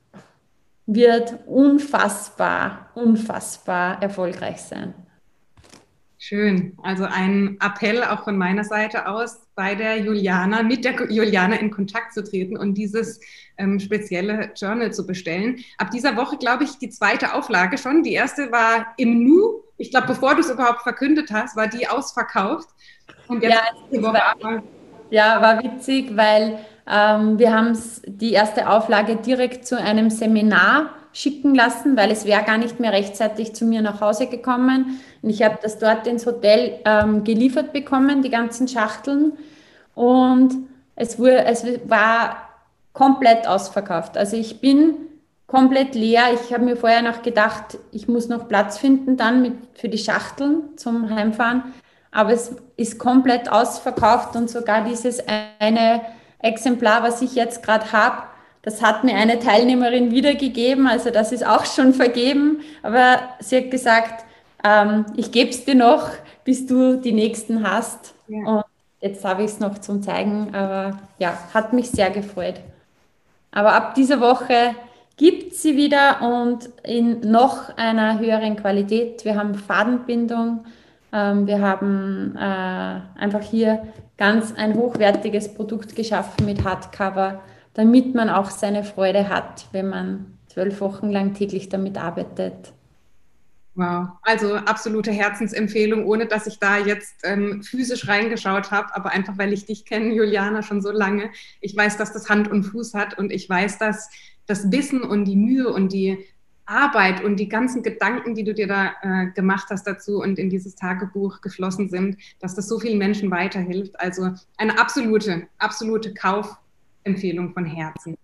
wird 0.86 1.40
unfassbar, 1.46 2.90
unfassbar 2.94 4.02
erfolgreich 4.02 4.62
sein. 4.62 4.94
Schön. 6.18 6.78
Also 6.82 7.06
ein 7.06 7.58
Appell 7.62 8.04
auch 8.04 8.24
von 8.24 8.38
meiner 8.38 8.64
Seite 8.64 9.08
aus, 9.08 9.43
bei 9.56 9.76
der 9.76 10.00
Juliana, 10.00 10.64
mit 10.64 10.86
der 10.86 10.94
Juliana 11.10 11.56
in 11.56 11.72
Kontakt 11.72 12.14
zu 12.14 12.24
treten 12.24 12.58
und 12.58 12.76
dieses 12.76 13.20
ähm, 13.58 13.80
spezielle 13.80 14.52
Journal 14.56 14.94
zu 14.94 15.06
bestellen. 15.06 15.64
Ab 15.78 15.92
dieser 15.92 16.16
Woche, 16.16 16.38
glaube 16.38 16.64
ich, 16.64 16.78
die 16.78 16.90
zweite 16.90 17.34
Auflage 17.34 17.78
schon. 17.78 18.04
Die 18.04 18.14
erste 18.14 18.52
war 18.52 18.94
im 18.98 19.24
Nu. 19.24 19.62
Ich 19.78 19.92
glaube, 19.92 20.08
bevor 20.08 20.36
du 20.36 20.42
es 20.42 20.50
überhaupt 20.50 20.82
verkündet 20.82 21.30
hast, 21.32 21.56
war 21.56 21.68
die 21.68 21.88
ausverkauft. 21.88 22.70
Und 23.28 23.44
jetzt 23.44 23.54
ja, 23.54 23.62
die 23.92 24.02
Woche 24.02 24.22
war, 24.42 24.64
ja, 25.10 25.42
war 25.42 25.64
witzig, 25.64 26.16
weil 26.16 26.60
ähm, 26.88 27.38
wir 27.38 27.54
haben 27.54 27.78
die 28.06 28.34
erste 28.34 28.70
Auflage 28.70 29.16
direkt 29.18 29.66
zu 29.66 29.80
einem 29.80 30.10
Seminar 30.10 30.96
schicken 31.14 31.56
lassen, 31.56 31.96
weil 31.96 32.12
es 32.12 32.26
wäre 32.26 32.44
gar 32.44 32.58
nicht 32.58 32.80
mehr 32.80 32.92
rechtzeitig 32.92 33.54
zu 33.54 33.66
mir 33.66 33.82
nach 33.82 34.02
Hause 34.02 34.28
gekommen. 34.28 35.00
Und 35.22 35.30
ich 35.30 35.44
habe 35.44 35.60
das 35.62 35.80
dort 35.80 36.08
ins 36.08 36.26
Hotel 36.26 36.80
ähm, 36.86 37.24
geliefert 37.24 37.72
bekommen, 37.72 38.22
die 38.22 38.30
ganzen 38.30 38.68
Schachteln. 38.68 39.34
Und 39.96 40.68
es, 40.96 41.18
wurde, 41.20 41.46
es 41.46 41.66
war 41.88 42.50
komplett 42.94 43.48
ausverkauft. 43.48 44.18
Also 44.18 44.36
ich 44.36 44.60
bin 44.60 44.96
komplett 45.48 45.96
leer. 45.96 46.24
Ich 46.34 46.54
habe 46.54 46.66
mir 46.66 46.76
vorher 46.76 47.02
noch 47.02 47.22
gedacht, 47.22 47.78
ich 47.92 48.08
muss 48.08 48.28
noch 48.28 48.48
Platz 48.48 48.78
finden 48.78 49.16
dann 49.16 49.42
mit, 49.42 49.54
für 49.76 49.88
die 49.88 49.98
Schachteln 49.98 50.76
zum 50.76 51.10
Heimfahren 51.10 51.64
aber 52.14 52.32
es 52.32 52.56
ist 52.78 53.00
komplett 53.00 53.52
ausverkauft 53.52 54.36
und 54.36 54.50
sogar 54.50 54.84
dieses 54.84 55.22
eine 55.60 56.02
Exemplar, 56.40 57.02
was 57.04 57.22
ich 57.22 57.36
jetzt 57.36 57.64
gerade 57.64 57.92
habe, 57.92 58.24
das 58.64 58.82
hat 58.82 59.04
mir 59.04 59.16
eine 59.16 59.40
Teilnehmerin 59.40 60.12
wiedergegeben, 60.12 60.88
also 60.88 61.12
das 61.12 61.32
ist 61.32 61.46
auch 61.46 61.66
schon 61.66 61.94
vergeben, 61.94 62.62
aber 62.82 63.20
sie 63.40 63.58
hat 63.58 63.72
gesagt, 63.72 64.26
ähm, 64.64 65.06
ich 65.16 65.32
gebe 65.32 65.52
es 65.52 65.66
dir 65.66 65.76
noch, 65.76 66.10
bis 66.44 66.66
du 66.66 66.98
die 66.98 67.12
nächsten 67.12 67.70
hast. 67.70 68.16
Ja. 68.28 68.46
Und 68.46 68.66
jetzt 69.02 69.24
habe 69.24 69.44
ich 69.44 69.52
es 69.52 69.60
noch 69.60 69.78
zum 69.80 70.02
Zeigen, 70.02 70.56
aber 70.56 71.00
ja, 71.20 71.38
hat 71.54 71.74
mich 71.74 71.92
sehr 71.92 72.10
gefreut. 72.10 72.56
Aber 73.52 73.74
ab 73.74 73.96
dieser 73.96 74.20
Woche 74.20 74.76
gibt 75.18 75.54
sie 75.54 75.78
wieder 75.78 76.22
und 76.22 76.70
in 76.84 77.20
noch 77.20 77.78
einer 77.78 78.18
höheren 78.18 78.56
Qualität. 78.56 79.26
Wir 79.26 79.36
haben 79.36 79.56
Fadenbindung, 79.56 80.66
Ähm, 81.14 81.46
wir 81.46 81.62
haben 81.62 82.36
äh, 82.36 83.22
einfach 83.22 83.42
hier 83.42 83.84
ganz 84.18 84.54
ein 84.56 84.74
hochwertiges 84.74 85.54
Produkt 85.54 85.96
geschaffen 85.96 86.46
mit 86.46 86.64
Hardcover, 86.64 87.42
damit 87.74 88.14
man 88.16 88.30
auch 88.30 88.50
seine 88.50 88.84
Freude 88.84 89.30
hat, 89.30 89.68
wenn 89.72 89.90
man 89.90 90.38
zwölf 90.48 90.82
Wochen 90.82 91.10
lang 91.10 91.34
täglich 91.34 91.70
damit 91.70 91.98
arbeitet. 91.98 92.74
Wow, 93.76 94.10
also 94.22 94.54
absolute 94.54 95.12
Herzensempfehlung, 95.12 96.06
ohne 96.06 96.28
dass 96.28 96.46
ich 96.46 96.60
da 96.60 96.78
jetzt 96.78 97.22
ähm, 97.24 97.64
physisch 97.64 98.08
reingeschaut 98.08 98.70
habe, 98.70 98.96
aber 98.96 99.10
einfach 99.10 99.40
weil 99.40 99.52
ich 99.52 99.66
dich 99.66 99.86
kenne, 99.86 100.14
Juliana, 100.14 100.62
schon 100.62 100.84
so 100.84 100.92
lange. 100.92 101.32
Ich 101.60 101.76
weiß, 101.76 101.98
dass 101.98 102.14
das 102.14 102.30
Hand 102.30 102.52
und 102.52 102.66
Fuß 102.66 102.94
hat 102.94 103.18
und 103.18 103.32
ich 103.32 103.50
weiß, 103.50 103.80
dass 103.80 104.12
das 104.46 104.72
Wissen 104.72 105.02
und 105.02 105.26
die 105.26 105.36
Mühe 105.36 105.70
und 105.70 105.92
die 105.92 106.24
Arbeit 106.66 107.24
und 107.24 107.38
die 107.38 107.50
ganzen 107.50 107.82
Gedanken, 107.82 108.36
die 108.36 108.44
du 108.44 108.54
dir 108.54 108.68
da 108.68 108.94
äh, 109.02 109.32
gemacht 109.32 109.68
hast 109.72 109.86
dazu 109.86 110.22
und 110.22 110.38
in 110.38 110.52
dieses 110.52 110.76
Tagebuch 110.76 111.42
geflossen 111.42 111.90
sind, 111.90 112.18
dass 112.40 112.56
das 112.56 112.68
so 112.68 112.80
vielen 112.80 113.00
Menschen 113.00 113.32
weiterhilft. 113.32 114.00
Also 114.00 114.30
eine 114.58 114.80
absolute, 114.80 115.48
absolute 115.58 116.14
Kaufempfehlung 117.04 117.54
von 117.54 117.66
Herzen. 117.66 118.18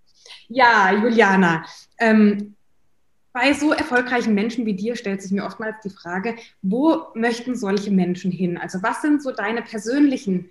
Ja, 0.48 0.92
Juliana, 0.92 1.66
ähm, 1.98 2.56
bei 3.32 3.54
so 3.54 3.72
erfolgreichen 3.72 4.34
Menschen 4.34 4.66
wie 4.66 4.74
dir 4.74 4.96
stellt 4.96 5.22
sich 5.22 5.32
mir 5.32 5.46
oftmals 5.46 5.76
die 5.84 5.90
Frage, 5.90 6.36
wo 6.62 7.08
möchten 7.14 7.56
solche 7.56 7.92
Menschen 7.92 8.32
hin? 8.32 8.58
Also 8.58 8.82
was 8.82 9.02
sind 9.02 9.22
so 9.22 9.32
deine 9.32 9.62
persönlichen 9.62 10.50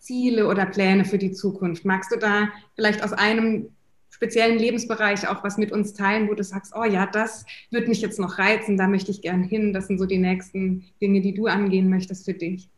Ziele 0.00 0.46
oder 0.48 0.66
Pläne 0.66 1.04
für 1.04 1.18
die 1.18 1.32
Zukunft? 1.32 1.84
Magst 1.84 2.12
du 2.12 2.16
da 2.16 2.48
vielleicht 2.74 3.02
aus 3.02 3.12
einem 3.12 3.68
speziellen 4.10 4.58
Lebensbereich 4.58 5.28
auch 5.28 5.44
was 5.44 5.58
mit 5.58 5.70
uns 5.70 5.94
teilen, 5.94 6.28
wo 6.28 6.34
du 6.34 6.42
sagst, 6.42 6.72
oh 6.74 6.84
ja, 6.84 7.06
das 7.06 7.46
wird 7.70 7.86
mich 7.86 8.00
jetzt 8.00 8.18
noch 8.18 8.38
reizen, 8.38 8.76
da 8.76 8.88
möchte 8.88 9.12
ich 9.12 9.22
gern 9.22 9.44
hin. 9.44 9.72
Das 9.72 9.86
sind 9.86 9.98
so 9.98 10.06
die 10.06 10.18
nächsten 10.18 10.84
Dinge, 11.00 11.20
die 11.20 11.34
du 11.34 11.46
angehen 11.46 11.88
möchtest 11.88 12.24
für 12.24 12.34
dich. 12.34 12.68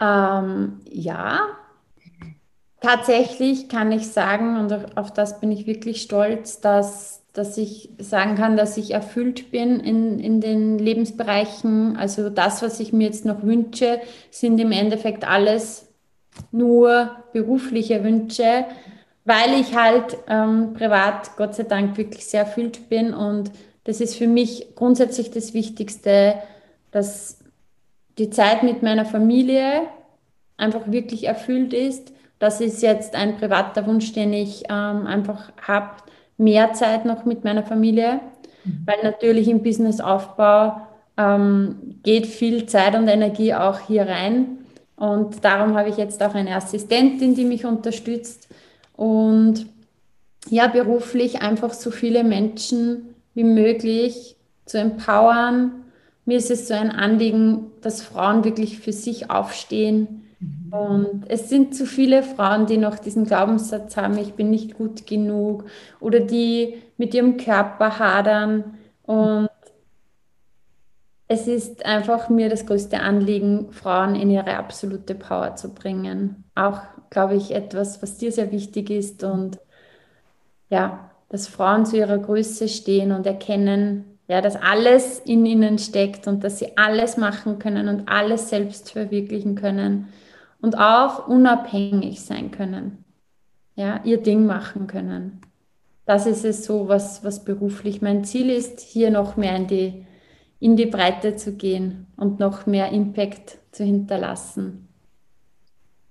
Ähm, 0.00 0.80
ja, 0.84 1.56
tatsächlich 2.84 3.68
kann 3.68 3.92
ich 3.92 4.08
sagen, 4.08 4.58
und 4.58 4.96
auf 4.96 5.12
das 5.12 5.40
bin 5.40 5.50
ich 5.50 5.66
wirklich 5.66 6.02
stolz, 6.02 6.60
dass 6.60 7.24
dass 7.34 7.58
ich 7.58 7.90
sagen 7.98 8.36
kann, 8.36 8.56
dass 8.56 8.76
ich 8.76 8.92
erfüllt 8.92 9.50
bin 9.50 9.80
in, 9.80 10.20
in 10.20 10.40
den 10.40 10.78
Lebensbereichen. 10.78 11.96
Also 11.96 12.30
das, 12.30 12.62
was 12.62 12.78
ich 12.78 12.92
mir 12.92 13.08
jetzt 13.08 13.24
noch 13.24 13.42
wünsche, 13.42 14.00
sind 14.30 14.60
im 14.60 14.70
Endeffekt 14.70 15.28
alles 15.28 15.88
nur 16.52 17.10
berufliche 17.32 18.04
Wünsche, 18.04 18.66
weil 19.24 19.60
ich 19.60 19.74
halt 19.74 20.16
ähm, 20.28 20.74
privat, 20.74 21.36
Gott 21.36 21.56
sei 21.56 21.64
Dank, 21.64 21.96
wirklich 21.96 22.24
sehr 22.24 22.42
erfüllt 22.42 22.88
bin. 22.88 23.12
Und 23.12 23.50
das 23.82 24.00
ist 24.00 24.14
für 24.14 24.28
mich 24.28 24.76
grundsätzlich 24.76 25.32
das 25.32 25.54
Wichtigste, 25.54 26.36
dass 26.92 27.40
die 28.16 28.30
Zeit 28.30 28.62
mit 28.62 28.84
meiner 28.84 29.04
Familie 29.04 29.82
einfach 30.56 30.82
wirklich 30.86 31.24
erfüllt 31.24 31.72
ist. 31.74 32.12
Das 32.44 32.60
ist 32.60 32.82
jetzt 32.82 33.14
ein 33.14 33.38
privater 33.38 33.86
Wunsch, 33.86 34.12
den 34.12 34.34
ich 34.34 34.64
ähm, 34.68 35.06
einfach 35.06 35.50
habe, 35.66 35.92
mehr 36.36 36.74
Zeit 36.74 37.06
noch 37.06 37.24
mit 37.24 37.42
meiner 37.42 37.62
Familie, 37.62 38.20
mhm. 38.64 38.82
weil 38.84 39.02
natürlich 39.02 39.48
im 39.48 39.62
Businessaufbau 39.62 40.76
ähm, 41.16 42.00
geht 42.02 42.26
viel 42.26 42.66
Zeit 42.66 42.96
und 42.96 43.08
Energie 43.08 43.54
auch 43.54 43.78
hier 43.78 44.06
rein. 44.06 44.58
Und 44.94 45.42
darum 45.42 45.74
habe 45.74 45.88
ich 45.88 45.96
jetzt 45.96 46.22
auch 46.22 46.34
eine 46.34 46.54
Assistentin, 46.54 47.34
die 47.34 47.46
mich 47.46 47.64
unterstützt. 47.64 48.48
Und 48.94 49.64
ja, 50.50 50.66
beruflich 50.66 51.40
einfach 51.40 51.72
so 51.72 51.90
viele 51.90 52.24
Menschen 52.24 53.14
wie 53.32 53.44
möglich 53.44 54.36
zu 54.66 54.76
empowern. 54.76 55.86
Mir 56.26 56.36
ist 56.36 56.50
es 56.50 56.68
so 56.68 56.74
ein 56.74 56.90
Anliegen, 56.90 57.70
dass 57.80 58.02
Frauen 58.02 58.44
wirklich 58.44 58.80
für 58.80 58.92
sich 58.92 59.30
aufstehen, 59.30 60.23
und 60.74 61.22
es 61.28 61.48
sind 61.48 61.76
zu 61.76 61.86
viele 61.86 62.24
Frauen, 62.24 62.66
die 62.66 62.78
noch 62.78 62.98
diesen 62.98 63.24
Glaubenssatz 63.24 63.96
haben, 63.96 64.18
ich 64.18 64.34
bin 64.34 64.50
nicht 64.50 64.74
gut 64.74 65.06
genug 65.06 65.66
oder 66.00 66.18
die 66.18 66.82
mit 66.96 67.14
ihrem 67.14 67.36
Körper 67.36 68.00
hadern. 68.00 68.76
Und 69.04 69.48
es 71.28 71.46
ist 71.46 71.86
einfach 71.86 72.28
mir 72.28 72.48
das 72.48 72.66
größte 72.66 72.98
Anliegen, 72.98 73.70
Frauen 73.70 74.16
in 74.16 74.30
ihre 74.30 74.56
absolute 74.56 75.14
Power 75.14 75.54
zu 75.54 75.72
bringen. 75.72 76.42
Auch, 76.56 76.80
glaube 77.08 77.36
ich, 77.36 77.52
etwas, 77.52 78.02
was 78.02 78.18
dir 78.18 78.32
sehr 78.32 78.50
wichtig 78.50 78.90
ist. 78.90 79.22
Und 79.22 79.60
ja, 80.70 81.08
dass 81.28 81.46
Frauen 81.46 81.86
zu 81.86 81.96
ihrer 81.96 82.18
Größe 82.18 82.66
stehen 82.66 83.12
und 83.12 83.26
erkennen, 83.26 84.18
ja, 84.26 84.40
dass 84.40 84.56
alles 84.56 85.20
in 85.20 85.46
ihnen 85.46 85.78
steckt 85.78 86.26
und 86.26 86.42
dass 86.42 86.58
sie 86.58 86.76
alles 86.76 87.16
machen 87.16 87.60
können 87.60 87.86
und 87.86 88.08
alles 88.08 88.48
selbst 88.48 88.90
verwirklichen 88.90 89.54
können 89.54 90.08
und 90.64 90.78
auch 90.78 91.28
unabhängig 91.28 92.22
sein 92.22 92.50
können. 92.50 93.04
Ja, 93.76 94.00
ihr 94.02 94.22
Ding 94.22 94.46
machen 94.46 94.86
können. 94.86 95.42
Das 96.06 96.24
ist 96.24 96.42
es 96.42 96.64
so, 96.64 96.88
was, 96.88 97.22
was 97.22 97.44
beruflich 97.44 98.00
mein 98.00 98.24
Ziel 98.24 98.48
ist, 98.48 98.80
hier 98.80 99.10
noch 99.10 99.36
mehr 99.36 99.56
in 99.56 99.66
die, 99.66 100.06
in 100.60 100.76
die 100.76 100.86
Breite 100.86 101.36
zu 101.36 101.52
gehen 101.52 102.06
und 102.16 102.40
noch 102.40 102.64
mehr 102.64 102.92
Impact 102.92 103.58
zu 103.72 103.84
hinterlassen. 103.84 104.83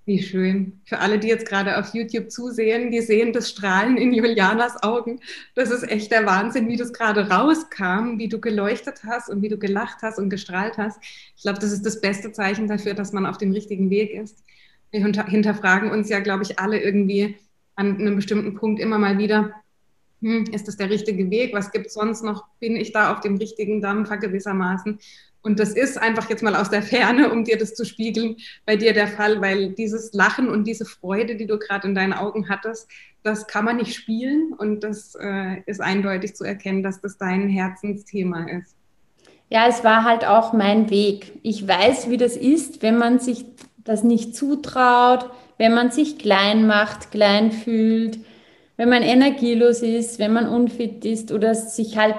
Wie 0.06 0.22
schön. 0.22 0.80
Für 0.84 0.98
alle, 0.98 1.18
die 1.18 1.28
jetzt 1.28 1.48
gerade 1.48 1.78
auf 1.78 1.94
YouTube 1.94 2.30
zusehen, 2.30 2.90
die 2.90 3.00
sehen 3.00 3.32
das 3.32 3.48
Strahlen 3.48 3.96
in 3.96 4.12
Julianas 4.12 4.82
Augen. 4.82 5.20
Das 5.54 5.70
ist 5.70 5.82
echt 5.90 6.12
der 6.12 6.26
Wahnsinn, 6.26 6.68
wie 6.68 6.76
das 6.76 6.92
gerade 6.92 7.30
rauskam, 7.30 8.18
wie 8.18 8.28
du 8.28 8.38
geleuchtet 8.38 9.00
hast 9.06 9.30
und 9.30 9.40
wie 9.40 9.48
du 9.48 9.56
gelacht 9.56 10.02
hast 10.02 10.18
und 10.18 10.28
gestrahlt 10.28 10.76
hast. 10.76 10.98
Ich 11.36 11.42
glaube, 11.42 11.58
das 11.58 11.72
ist 11.72 11.86
das 11.86 12.02
beste 12.02 12.32
Zeichen 12.32 12.68
dafür, 12.68 12.92
dass 12.92 13.14
man 13.14 13.24
auf 13.24 13.38
dem 13.38 13.52
richtigen 13.52 13.88
Weg 13.88 14.12
ist. 14.12 14.44
Wir 14.90 15.02
hinterfragen 15.02 15.90
uns 15.90 16.10
ja, 16.10 16.20
glaube 16.20 16.42
ich, 16.42 16.58
alle 16.58 16.82
irgendwie 16.82 17.36
an 17.74 17.98
einem 17.98 18.16
bestimmten 18.16 18.54
Punkt 18.54 18.80
immer 18.80 18.98
mal 18.98 19.16
wieder, 19.16 19.54
hm, 20.20 20.44
ist 20.52 20.68
das 20.68 20.76
der 20.76 20.90
richtige 20.90 21.30
Weg? 21.30 21.54
Was 21.54 21.72
gibt 21.72 21.86
es 21.86 21.94
sonst 21.94 22.22
noch? 22.22 22.44
Bin 22.60 22.76
ich 22.76 22.92
da 22.92 23.10
auf 23.10 23.20
dem 23.20 23.36
richtigen 23.36 23.80
Dampfer 23.80 24.18
gewissermaßen? 24.18 24.98
Und 25.44 25.60
das 25.60 25.74
ist 25.74 25.98
einfach 25.98 26.30
jetzt 26.30 26.42
mal 26.42 26.56
aus 26.56 26.70
der 26.70 26.82
Ferne, 26.82 27.30
um 27.30 27.44
dir 27.44 27.58
das 27.58 27.74
zu 27.74 27.84
spiegeln, 27.84 28.36
bei 28.64 28.76
dir 28.76 28.94
der 28.94 29.06
Fall, 29.06 29.42
weil 29.42 29.68
dieses 29.68 30.14
Lachen 30.14 30.48
und 30.48 30.64
diese 30.66 30.86
Freude, 30.86 31.36
die 31.36 31.46
du 31.46 31.58
gerade 31.58 31.86
in 31.86 31.94
deinen 31.94 32.14
Augen 32.14 32.48
hattest, 32.48 32.88
das 33.22 33.46
kann 33.46 33.66
man 33.66 33.76
nicht 33.76 33.94
spielen 33.94 34.54
und 34.54 34.80
das 34.80 35.14
äh, 35.20 35.60
ist 35.66 35.82
eindeutig 35.82 36.34
zu 36.34 36.44
erkennen, 36.44 36.82
dass 36.82 37.02
das 37.02 37.18
dein 37.18 37.48
Herzensthema 37.48 38.46
ist. 38.48 38.74
Ja, 39.50 39.68
es 39.68 39.84
war 39.84 40.04
halt 40.04 40.24
auch 40.24 40.54
mein 40.54 40.88
Weg. 40.88 41.32
Ich 41.42 41.68
weiß, 41.68 42.08
wie 42.08 42.16
das 42.16 42.36
ist, 42.36 42.82
wenn 42.82 42.96
man 42.96 43.18
sich 43.18 43.44
das 43.76 44.02
nicht 44.02 44.34
zutraut, 44.34 45.30
wenn 45.58 45.74
man 45.74 45.90
sich 45.90 46.18
klein 46.18 46.66
macht, 46.66 47.10
klein 47.10 47.52
fühlt, 47.52 48.18
wenn 48.78 48.88
man 48.88 49.02
energielos 49.02 49.82
ist, 49.82 50.18
wenn 50.18 50.32
man 50.32 50.48
unfit 50.48 51.04
ist 51.04 51.32
oder 51.32 51.54
sich 51.54 51.98
halt 51.98 52.16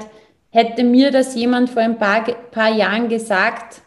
Hätte 0.56 0.86
mir 0.86 1.12
das 1.12 1.36
jemand 1.36 1.70
vor 1.70 1.82
ein 1.82 1.98
paar, 1.98 2.24
paar 2.24 2.74
Jahren 2.74 3.10
gesagt, 3.10 3.82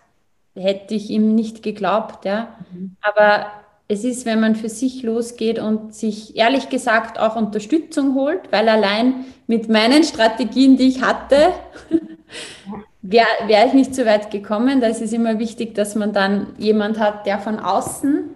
hätte 0.55 0.95
ich 0.95 1.09
ihm 1.09 1.35
nicht 1.35 1.63
geglaubt. 1.63 2.27
Ja. 2.27 2.59
Mhm. 2.71 2.95
Aber 3.01 3.47
es 3.89 4.05
ist, 4.05 4.27
wenn 4.27 4.39
man 4.39 4.55
für 4.55 4.69
sich 4.69 5.03
losgeht 5.03 5.59
und 5.59 5.95
sich 5.95 6.37
ehrlich 6.37 6.69
gesagt 6.69 7.19
auch 7.19 7.37
Unterstützung 7.37 8.15
holt, 8.15 8.53
weil 8.53 8.69
allein 8.69 9.25
mit 9.47 9.71
meinen 9.71 10.05
Strategien, 10.05 10.77
die 10.77 10.89
ich 10.89 11.01
hatte, 11.01 11.55
wäre 13.01 13.27
wär 13.47 13.65
ich 13.65 13.73
nicht 13.73 13.95
so 13.95 14.05
weit 14.05 14.31
gekommen. 14.31 14.83
Da 14.83 14.89
ist 14.89 15.01
es 15.01 15.15
immer 15.15 15.39
wichtig, 15.39 15.75
dass 15.75 15.95
man 15.95 16.13
dann 16.13 16.49
jemand 16.59 16.99
hat, 16.99 17.25
der 17.25 17.39
von 17.39 17.61
außen 17.61 18.29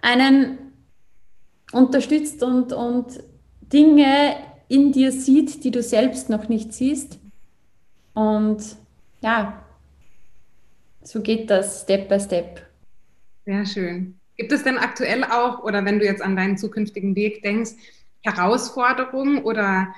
einen 0.00 0.58
unterstützt 1.70 2.42
und, 2.42 2.72
und 2.72 3.20
Dinge 3.72 4.34
in 4.66 4.90
dir 4.90 5.12
sieht, 5.12 5.62
die 5.62 5.70
du 5.70 5.80
selbst 5.80 6.28
noch 6.28 6.48
nicht 6.48 6.72
siehst. 6.72 7.20
Und 8.14 8.76
ja, 9.20 9.62
so 11.02 11.20
geht 11.20 11.50
das 11.50 11.82
Step 11.82 12.08
by 12.08 12.20
Step. 12.20 12.66
Sehr 13.44 13.66
schön. 13.66 14.18
Gibt 14.36 14.52
es 14.52 14.62
denn 14.62 14.78
aktuell 14.78 15.24
auch, 15.24 15.62
oder 15.62 15.84
wenn 15.84 15.98
du 15.98 16.04
jetzt 16.04 16.22
an 16.22 16.36
deinen 16.36 16.56
zukünftigen 16.56 17.14
Weg 17.16 17.42
denkst, 17.42 17.72
Herausforderungen 18.22 19.42
oder 19.42 19.94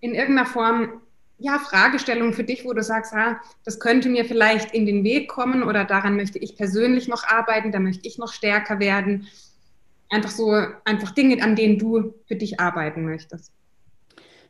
in 0.00 0.14
irgendeiner 0.14 0.48
Form 0.48 1.00
ja, 1.38 1.58
Fragestellungen 1.58 2.32
für 2.32 2.44
dich, 2.44 2.64
wo 2.64 2.72
du 2.72 2.82
sagst, 2.82 3.12
ah, 3.12 3.40
das 3.64 3.78
könnte 3.78 4.08
mir 4.08 4.24
vielleicht 4.24 4.72
in 4.72 4.86
den 4.86 5.04
Weg 5.04 5.28
kommen 5.28 5.62
oder 5.62 5.84
daran 5.84 6.16
möchte 6.16 6.38
ich 6.38 6.56
persönlich 6.56 7.08
noch 7.08 7.24
arbeiten, 7.24 7.72
da 7.72 7.78
möchte 7.78 8.08
ich 8.08 8.16
noch 8.16 8.32
stärker 8.32 8.80
werden. 8.80 9.26
Einfach 10.08 10.30
so, 10.30 10.52
einfach 10.84 11.10
Dinge, 11.10 11.42
an 11.42 11.56
denen 11.56 11.78
du 11.78 12.14
für 12.26 12.36
dich 12.36 12.60
arbeiten 12.60 13.04
möchtest. 13.04 13.52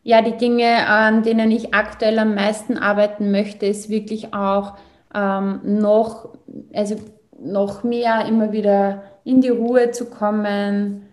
Ja, 0.07 0.23
die 0.23 0.37
Dinge, 0.37 0.87
an 0.87 1.25
denen 1.25 1.51
ich 1.51 1.75
aktuell 1.75 2.21
am 2.21 2.37
meisten 2.37 2.79
arbeiten 2.79 3.33
möchte, 3.33 3.67
ist 3.67 3.91
wirklich 3.91 4.33
auch 4.33 4.75
ähm, 5.13 5.59
noch, 5.65 6.29
also 6.73 6.95
noch 7.37 7.83
mehr 7.83 8.25
immer 8.27 8.53
wieder 8.53 9.03
in 9.25 9.41
die 9.41 9.49
Ruhe 9.49 9.91
zu 9.91 10.09
kommen, 10.09 11.09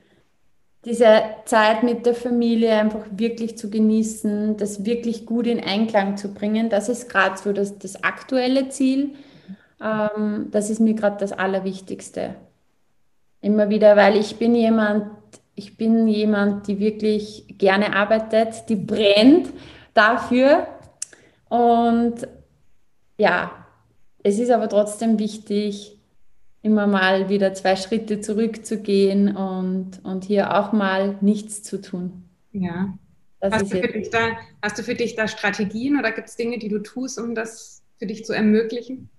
diese 0.85 1.23
Zeit 1.45 1.81
mit 1.81 2.05
der 2.05 2.13
Familie 2.13 2.75
einfach 2.75 3.03
wirklich 3.09 3.57
zu 3.57 3.71
genießen, 3.71 4.57
das 4.57 4.85
wirklich 4.85 5.25
gut 5.25 5.47
in 5.47 5.59
Einklang 5.59 6.15
zu 6.15 6.31
bringen. 6.31 6.69
Das 6.69 6.87
ist 6.87 7.09
gerade 7.09 7.35
so 7.39 7.51
das, 7.51 7.79
das 7.79 8.03
aktuelle 8.03 8.69
Ziel. 8.69 9.15
Ähm, 9.81 10.49
das 10.51 10.69
ist 10.69 10.79
mir 10.79 10.93
gerade 10.93 11.17
das 11.17 11.31
Allerwichtigste. 11.31 12.35
Immer 13.41 13.69
wieder, 13.69 13.95
weil 13.95 14.17
ich 14.17 14.35
bin 14.35 14.53
jemand, 14.53 15.07
ich 15.55 15.77
bin 15.77 16.07
jemand, 16.07 16.67
die 16.67 16.79
wirklich 16.79 17.45
gerne 17.57 17.95
arbeitet, 17.95 18.69
die 18.69 18.75
brennt 18.75 19.49
dafür. 19.93 20.67
Und 21.49 22.27
ja, 23.17 23.51
es 24.23 24.39
ist 24.39 24.49
aber 24.49 24.69
trotzdem 24.69 25.19
wichtig, 25.19 25.99
immer 26.61 26.87
mal 26.87 27.29
wieder 27.29 27.53
zwei 27.53 27.75
Schritte 27.75 28.21
zurückzugehen 28.21 29.35
und, 29.35 30.03
und 30.03 30.23
hier 30.23 30.57
auch 30.57 30.71
mal 30.71 31.17
nichts 31.21 31.61
zu 31.61 31.81
tun. 31.81 32.23
Ja. 32.53 32.97
Hast 33.41 33.73
du, 33.73 33.81
für 33.81 33.87
dich 33.89 34.09
da, 34.09 34.37
hast 34.61 34.79
du 34.79 34.83
für 34.83 34.95
dich 34.95 35.15
da 35.15 35.27
Strategien 35.27 35.99
oder 35.99 36.13
gibt 36.13 36.29
es 36.29 36.37
Dinge, 36.37 36.57
die 36.59 36.69
du 36.69 36.79
tust, 36.79 37.19
um 37.19 37.35
das 37.35 37.83
für 37.99 38.05
dich 38.05 38.23
zu 38.23 38.31
ermöglichen? 38.31 39.09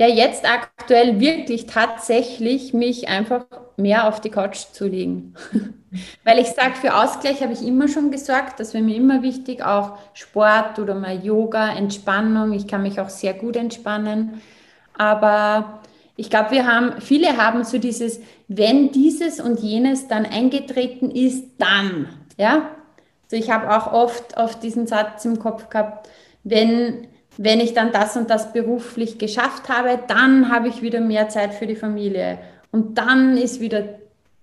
Ja, 0.00 0.06
jetzt 0.06 0.50
aktuell 0.50 1.20
wirklich 1.20 1.66
tatsächlich 1.66 2.72
mich 2.72 3.08
einfach 3.08 3.44
mehr 3.76 4.08
auf 4.08 4.18
die 4.22 4.30
Couch 4.30 4.56
zu 4.72 4.86
legen. 4.86 5.34
Weil 6.24 6.38
ich 6.38 6.46
sage, 6.46 6.74
für 6.76 6.94
Ausgleich 6.96 7.42
habe 7.42 7.52
ich 7.52 7.60
immer 7.60 7.86
schon 7.86 8.10
gesorgt, 8.10 8.60
das 8.60 8.72
wäre 8.72 8.82
mir 8.82 8.96
immer 8.96 9.20
wichtig, 9.20 9.62
auch 9.62 9.98
Sport 10.14 10.78
oder 10.78 10.94
mal 10.94 11.22
Yoga, 11.22 11.76
Entspannung. 11.76 12.54
Ich 12.54 12.66
kann 12.66 12.80
mich 12.80 12.98
auch 12.98 13.10
sehr 13.10 13.34
gut 13.34 13.56
entspannen. 13.56 14.40
Aber 14.96 15.80
ich 16.16 16.30
glaube, 16.30 16.52
wir 16.52 16.66
haben, 16.66 16.98
viele 17.02 17.36
haben 17.36 17.62
so 17.64 17.76
dieses, 17.76 18.20
wenn 18.48 18.92
dieses 18.92 19.38
und 19.38 19.60
jenes 19.60 20.08
dann 20.08 20.24
eingetreten 20.24 21.10
ist, 21.10 21.44
dann, 21.58 22.08
ja. 22.38 22.70
Also 23.24 23.36
ich 23.36 23.50
habe 23.50 23.70
auch 23.76 23.92
oft 23.92 24.38
auf 24.38 24.58
diesen 24.58 24.86
Satz 24.86 25.26
im 25.26 25.38
Kopf 25.38 25.68
gehabt, 25.68 26.08
wenn, 26.42 27.06
wenn 27.42 27.58
ich 27.58 27.72
dann 27.72 27.90
das 27.90 28.18
und 28.18 28.28
das 28.28 28.52
beruflich 28.52 29.16
geschafft 29.16 29.70
habe, 29.70 29.98
dann 30.08 30.52
habe 30.52 30.68
ich 30.68 30.82
wieder 30.82 31.00
mehr 31.00 31.30
Zeit 31.30 31.54
für 31.54 31.66
die 31.66 31.74
Familie. 31.74 32.38
Und 32.70 32.98
dann 32.98 33.38
ist 33.38 33.60
wieder 33.60 33.82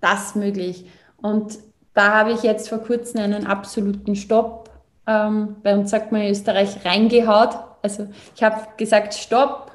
das 0.01 0.33
möglich. 0.33 0.89
Und 1.17 1.59
da 1.93 2.15
habe 2.15 2.31
ich 2.31 2.41
jetzt 2.41 2.69
vor 2.69 2.79
kurzem 2.79 3.21
einen 3.21 3.45
absoluten 3.45 4.15
Stopp, 4.15 4.71
ähm, 5.05 5.57
bei 5.61 5.75
uns 5.77 5.91
sagt 5.91 6.11
man 6.11 6.21
in 6.21 6.31
Österreich, 6.31 6.83
reingehaut. 6.83 7.59
Also 7.83 8.07
ich 8.35 8.41
habe 8.41 8.65
gesagt, 8.77 9.13
Stopp, 9.13 9.71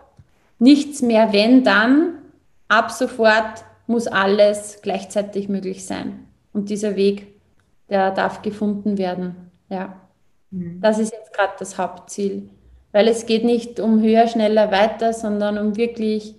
nichts 0.59 1.01
mehr, 1.01 1.33
wenn 1.33 1.63
dann, 1.63 2.19
ab 2.67 2.91
sofort 2.91 3.65
muss 3.87 4.09
alles 4.09 4.81
gleichzeitig 4.83 5.49
möglich 5.49 5.87
sein. 5.87 6.27
Und 6.53 6.71
dieser 6.71 6.97
Weg, 6.97 7.41
der 7.89 8.11
darf 8.11 8.43
gefunden 8.43 8.99
werden. 8.99 9.53
Ja, 9.69 9.95
mhm. 10.51 10.81
das 10.81 10.99
ist 10.99 11.13
jetzt 11.13 11.33
gerade 11.33 11.53
das 11.61 11.79
Hauptziel. 11.79 12.51
Weil 12.93 13.09
es 13.09 13.27
geht 13.27 13.45
nicht 13.45 13.81
um 13.81 14.03
höher, 14.03 14.29
schneller, 14.29 14.71
weiter, 14.71 15.13
sondern 15.13 15.59
um 15.59 15.77
wirklich 15.77 16.35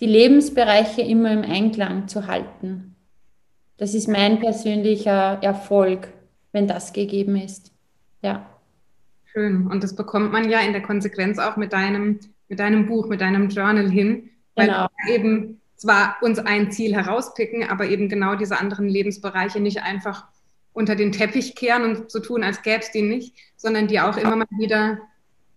die 0.00 0.06
Lebensbereiche 0.06 1.02
immer 1.02 1.30
im 1.30 1.42
Einklang 1.42 2.08
zu 2.08 2.26
halten. 2.26 2.96
Das 3.76 3.94
ist 3.94 4.08
mein 4.08 4.40
persönlicher 4.40 5.38
Erfolg, 5.42 6.08
wenn 6.52 6.66
das 6.66 6.92
gegeben 6.92 7.36
ist. 7.36 7.72
Ja. 8.22 8.46
Schön. 9.24 9.66
Und 9.66 9.82
das 9.82 9.94
bekommt 9.94 10.32
man 10.32 10.48
ja 10.48 10.60
in 10.60 10.72
der 10.72 10.82
Konsequenz 10.82 11.38
auch 11.38 11.56
mit 11.56 11.72
deinem, 11.72 12.20
mit 12.48 12.60
deinem 12.60 12.86
Buch, 12.86 13.08
mit 13.08 13.20
deinem 13.20 13.48
Journal 13.48 13.90
hin. 13.90 14.30
Weil 14.54 14.68
genau. 14.68 14.86
wir 15.04 15.14
eben 15.14 15.60
zwar 15.76 16.16
uns 16.22 16.38
ein 16.38 16.70
Ziel 16.70 16.94
herauspicken, 16.94 17.68
aber 17.68 17.86
eben 17.86 18.08
genau 18.08 18.36
diese 18.36 18.58
anderen 18.58 18.88
Lebensbereiche 18.88 19.60
nicht 19.60 19.82
einfach 19.82 20.26
unter 20.72 20.96
den 20.96 21.12
Teppich 21.12 21.54
kehren 21.54 21.84
und 21.84 22.10
so 22.10 22.20
tun, 22.20 22.42
als 22.42 22.62
gäbe 22.62 22.80
es 22.80 22.90
die 22.90 23.02
nicht, 23.02 23.34
sondern 23.56 23.86
die 23.86 24.00
auch 24.00 24.16
immer 24.16 24.36
mal 24.36 24.46
wieder, 24.58 24.98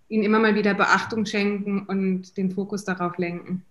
ihnen 0.10 0.24
immer 0.24 0.39
mal 0.39 0.55
wieder 0.55 0.74
Beachtung 0.74 1.26
schenken 1.26 1.86
und 1.88 2.38
den 2.38 2.51
Fokus 2.51 2.86
darauf 2.86 3.18
lenken. 3.18 3.64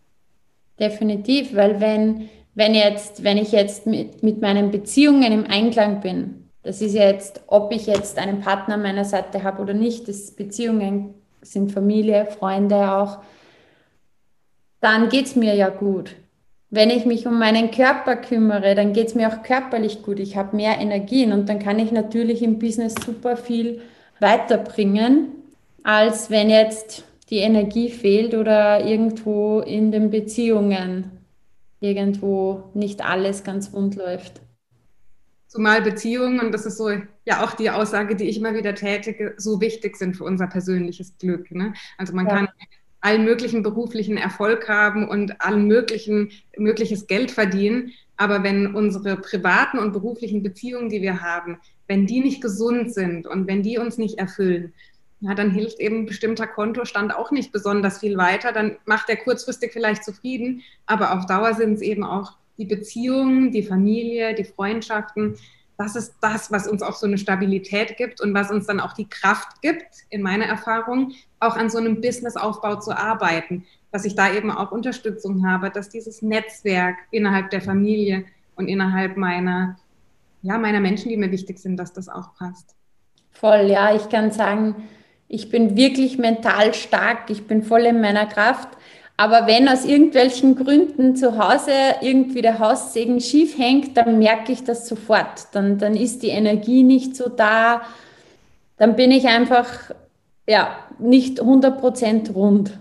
Definitiv, 0.78 1.54
weil 1.54 1.80
wenn, 1.80 2.28
wenn, 2.54 2.74
jetzt, 2.74 3.24
wenn 3.24 3.38
ich 3.38 3.52
jetzt 3.52 3.86
mit, 3.86 4.22
mit 4.22 4.40
meinen 4.40 4.70
Beziehungen 4.70 5.32
im 5.32 5.44
Einklang 5.46 6.00
bin, 6.00 6.48
das 6.62 6.82
ist 6.82 6.94
jetzt, 6.94 7.42
ob 7.46 7.72
ich 7.72 7.86
jetzt 7.86 8.18
einen 8.18 8.40
Partner 8.40 8.74
an 8.74 8.82
meiner 8.82 9.04
Seite 9.04 9.42
habe 9.42 9.62
oder 9.62 9.72
nicht, 9.72 10.08
das 10.08 10.32
Beziehungen 10.32 11.14
sind 11.40 11.72
Familie, 11.72 12.26
Freunde 12.26 12.92
auch, 12.92 13.18
dann 14.80 15.08
geht 15.08 15.26
es 15.26 15.36
mir 15.36 15.54
ja 15.54 15.68
gut. 15.68 16.16
Wenn 16.68 16.90
ich 16.90 17.06
mich 17.06 17.26
um 17.26 17.38
meinen 17.38 17.70
Körper 17.70 18.16
kümmere, 18.16 18.74
dann 18.74 18.92
geht 18.92 19.06
es 19.08 19.14
mir 19.14 19.28
auch 19.28 19.42
körperlich 19.42 20.02
gut. 20.02 20.18
Ich 20.18 20.36
habe 20.36 20.56
mehr 20.56 20.78
Energien 20.78 21.32
und 21.32 21.48
dann 21.48 21.60
kann 21.60 21.78
ich 21.78 21.92
natürlich 21.92 22.42
im 22.42 22.58
Business 22.58 22.94
super 22.94 23.36
viel 23.36 23.80
weiterbringen, 24.18 25.28
als 25.86 26.30
wenn 26.30 26.50
jetzt 26.50 27.04
die 27.30 27.36
Energie 27.36 27.90
fehlt 27.90 28.34
oder 28.34 28.84
irgendwo 28.84 29.60
in 29.60 29.92
den 29.92 30.10
Beziehungen 30.10 31.12
irgendwo 31.78 32.70
nicht 32.74 33.04
alles 33.04 33.44
ganz 33.44 33.72
rund 33.72 33.94
läuft. 33.94 34.40
Zumal 35.46 35.82
Beziehungen, 35.82 36.40
und 36.40 36.50
das 36.50 36.66
ist 36.66 36.76
so 36.76 36.90
ja 37.24 37.44
auch 37.44 37.52
die 37.52 37.70
Aussage, 37.70 38.16
die 38.16 38.28
ich 38.28 38.38
immer 38.38 38.54
wieder 38.54 38.74
tätige, 38.74 39.34
so 39.36 39.60
wichtig 39.60 39.96
sind 39.96 40.16
für 40.16 40.24
unser 40.24 40.48
persönliches 40.48 41.16
Glück. 41.18 41.52
Ne? 41.52 41.72
Also 41.98 42.14
man 42.14 42.26
ja. 42.26 42.34
kann 42.34 42.48
allen 43.00 43.24
möglichen 43.24 43.62
beruflichen 43.62 44.16
Erfolg 44.16 44.68
haben 44.68 45.08
und 45.08 45.40
allen 45.40 45.68
möglichen 45.68 46.32
mögliches 46.56 47.06
Geld 47.06 47.30
verdienen, 47.30 47.92
aber 48.16 48.42
wenn 48.42 48.74
unsere 48.74 49.18
privaten 49.18 49.78
und 49.78 49.92
beruflichen 49.92 50.42
Beziehungen, 50.42 50.88
die 50.88 51.00
wir 51.00 51.22
haben, 51.22 51.60
wenn 51.86 52.06
die 52.06 52.18
nicht 52.18 52.42
gesund 52.42 52.92
sind 52.92 53.28
und 53.28 53.46
wenn 53.46 53.62
die 53.62 53.78
uns 53.78 53.98
nicht 53.98 54.18
erfüllen, 54.18 54.72
ja, 55.20 55.34
dann 55.34 55.50
hilft 55.50 55.80
eben 55.80 56.00
ein 56.00 56.06
bestimmter 56.06 56.46
Kontostand 56.46 57.14
auch 57.14 57.30
nicht 57.30 57.52
besonders 57.52 57.98
viel 57.98 58.16
weiter. 58.16 58.52
Dann 58.52 58.76
macht 58.84 59.08
er 59.08 59.16
kurzfristig 59.16 59.72
vielleicht 59.72 60.04
zufrieden, 60.04 60.62
aber 60.84 61.14
auf 61.14 61.26
Dauer 61.26 61.54
sind 61.54 61.74
es 61.74 61.80
eben 61.80 62.04
auch 62.04 62.32
die 62.58 62.66
Beziehungen, 62.66 63.50
die 63.50 63.62
Familie, 63.62 64.34
die 64.34 64.44
Freundschaften. 64.44 65.36
Das 65.78 65.96
ist 65.96 66.14
das, 66.20 66.50
was 66.50 66.66
uns 66.68 66.82
auch 66.82 66.94
so 66.94 67.06
eine 67.06 67.18
Stabilität 67.18 67.96
gibt 67.96 68.20
und 68.20 68.34
was 68.34 68.50
uns 68.50 68.66
dann 68.66 68.80
auch 68.80 68.94
die 68.94 69.08
Kraft 69.08 69.60
gibt, 69.62 69.84
in 70.08 70.22
meiner 70.22 70.46
Erfahrung, 70.46 71.12
auch 71.40 71.56
an 71.56 71.68
so 71.68 71.78
einem 71.78 72.00
Businessaufbau 72.00 72.76
zu 72.76 72.96
arbeiten, 72.96 73.66
dass 73.92 74.04
ich 74.04 74.14
da 74.14 74.32
eben 74.32 74.50
auch 74.50 74.72
Unterstützung 74.72 75.46
habe, 75.48 75.70
dass 75.70 75.88
dieses 75.88 76.22
Netzwerk 76.22 76.96
innerhalb 77.10 77.50
der 77.50 77.60
Familie 77.60 78.24
und 78.54 78.68
innerhalb 78.68 79.16
meiner, 79.16 79.78
ja, 80.42 80.58
meiner 80.58 80.80
Menschen, 80.80 81.10
die 81.10 81.16
mir 81.16 81.30
wichtig 81.30 81.58
sind, 81.58 81.76
dass 81.76 81.92
das 81.92 82.08
auch 82.08 82.34
passt. 82.36 82.74
Voll, 83.32 83.68
ja, 83.70 83.94
ich 83.94 84.08
kann 84.08 84.30
sagen, 84.30 84.88
ich 85.28 85.50
bin 85.50 85.76
wirklich 85.76 86.18
mental 86.18 86.72
stark, 86.74 87.30
ich 87.30 87.46
bin 87.46 87.62
voll 87.62 87.82
in 87.82 88.00
meiner 88.00 88.26
Kraft. 88.26 88.68
Aber 89.18 89.46
wenn 89.46 89.68
aus 89.68 89.84
irgendwelchen 89.84 90.56
Gründen 90.56 91.16
zu 91.16 91.38
Hause 91.38 91.72
irgendwie 92.02 92.42
der 92.42 92.58
Haussegen 92.58 93.20
schief 93.20 93.58
hängt, 93.58 93.96
dann 93.96 94.18
merke 94.18 94.52
ich 94.52 94.62
das 94.62 94.86
sofort. 94.86 95.54
Dann, 95.54 95.78
dann 95.78 95.96
ist 95.96 96.22
die 96.22 96.28
Energie 96.28 96.82
nicht 96.82 97.16
so 97.16 97.30
da. 97.30 97.82
Dann 98.76 98.94
bin 98.94 99.10
ich 99.10 99.26
einfach 99.26 99.90
ja, 100.46 100.78
nicht 100.98 101.40
100% 101.40 102.32
rund. 102.32 102.78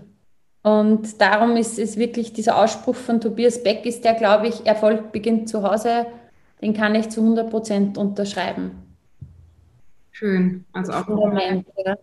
Und 0.62 1.20
darum 1.20 1.56
ist 1.56 1.78
es 1.78 1.96
wirklich 1.96 2.32
dieser 2.32 2.58
Ausspruch 2.58 2.96
von 2.96 3.20
Tobias 3.20 3.62
Beck, 3.62 3.86
ist 3.86 4.04
der, 4.04 4.14
glaube 4.14 4.48
ich, 4.48 4.66
Erfolg 4.66 5.12
beginnt 5.12 5.48
zu 5.48 5.62
Hause, 5.62 6.06
den 6.60 6.74
kann 6.74 6.94
ich 6.94 7.08
zu 7.08 7.22
100% 7.22 7.96
unterschreiben. 7.96 8.72
Schön. 10.10 10.64
Also 10.72 10.92
auch 10.92 11.06
Moment, 11.08 11.66
ja 11.84 11.96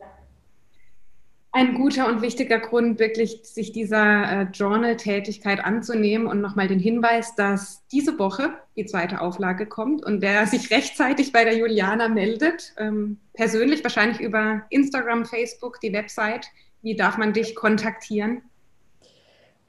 ein 1.56 1.76
guter 1.76 2.08
und 2.08 2.24
wichtiger 2.24 2.58
Grund, 2.58 2.98
wirklich 2.98 3.42
sich 3.44 3.72
dieser 3.72 4.42
äh, 4.42 4.48
Journal-Tätigkeit 4.52 5.64
anzunehmen 5.64 6.26
und 6.26 6.42
nochmal 6.42 6.68
den 6.68 6.80
Hinweis, 6.80 7.36
dass 7.36 7.86
diese 7.92 8.18
Woche 8.18 8.56
die 8.76 8.86
zweite 8.86 9.22
Auflage 9.22 9.68
kommt 9.68 10.04
und 10.04 10.24
wer 10.24 10.48
sich 10.48 10.72
rechtzeitig 10.72 11.32
bei 11.32 11.44
der 11.44 11.56
Juliana 11.56 12.10
meldet, 12.10 12.74
ähm, 12.80 13.20
persönlich 13.34 13.84
wahrscheinlich 13.84 14.20
über 14.20 14.64
Instagram, 14.72 15.26
Facebook, 15.26 15.80
die 15.80 15.94
Website, 15.94 16.48
wie 16.82 16.96
darf 16.96 17.20
man 17.20 17.34
dich 17.34 17.54
kontaktieren? 17.54 18.42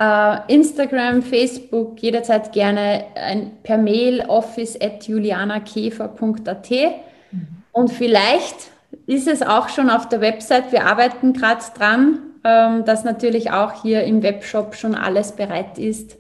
Uh, 0.03 0.39
Instagram, 0.49 1.23
Facebook, 1.23 2.01
jederzeit 2.01 2.53
gerne 2.53 3.05
ein, 3.15 3.59
per 3.63 3.79
Mail 3.79 4.23
office 4.27 4.77
at 4.81 5.07
julianakäfer.at 5.07 6.71
mhm. 7.31 7.47
und 7.73 7.93
vielleicht 7.93 8.74
ist 9.07 9.29
es 9.29 9.43
auch 9.43 9.69
schon 9.69 9.91
auf 9.91 10.09
der 10.09 10.21
Website. 10.21 10.73
Wir 10.73 10.87
arbeiten 10.87 11.33
gerade 11.33 11.63
dran, 11.77 12.19
ähm, 12.45 12.85
dass 12.85 13.05
natürlich 13.05 13.51
auch 13.51 13.83
hier 13.83 14.05
im 14.05 14.23
Webshop 14.23 14.75
schon 14.75 14.95
alles 14.95 15.33
bereit 15.33 15.79
ist. 15.79 16.17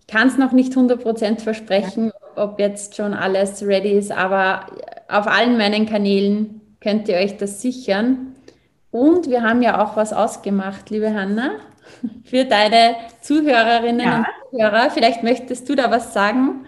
Ich 0.00 0.06
kann 0.06 0.28
es 0.28 0.38
noch 0.38 0.52
nicht 0.52 0.72
100% 0.74 1.40
versprechen, 1.40 2.12
ob 2.34 2.58
jetzt 2.58 2.96
schon 2.96 3.14
alles 3.14 3.62
ready 3.62 3.92
ist, 3.92 4.10
aber 4.10 4.66
auf 5.08 5.26
allen 5.26 5.56
meinen 5.56 5.86
Kanälen 5.86 6.60
könnt 6.80 7.08
ihr 7.08 7.16
euch 7.16 7.36
das 7.36 7.60
sichern. 7.60 8.34
Und 8.90 9.28
wir 9.28 9.42
haben 9.42 9.62
ja 9.62 9.82
auch 9.82 9.96
was 9.96 10.12
ausgemacht, 10.12 10.90
liebe 10.90 11.14
Hanna, 11.14 11.52
für 12.24 12.44
deine 12.44 12.96
Zuhörerinnen 13.20 14.06
ja. 14.06 14.16
und 14.18 14.26
Zuhörer. 14.50 14.90
Vielleicht 14.90 15.22
möchtest 15.22 15.68
du 15.68 15.76
da 15.76 15.90
was 15.90 16.12
sagen. 16.12 16.66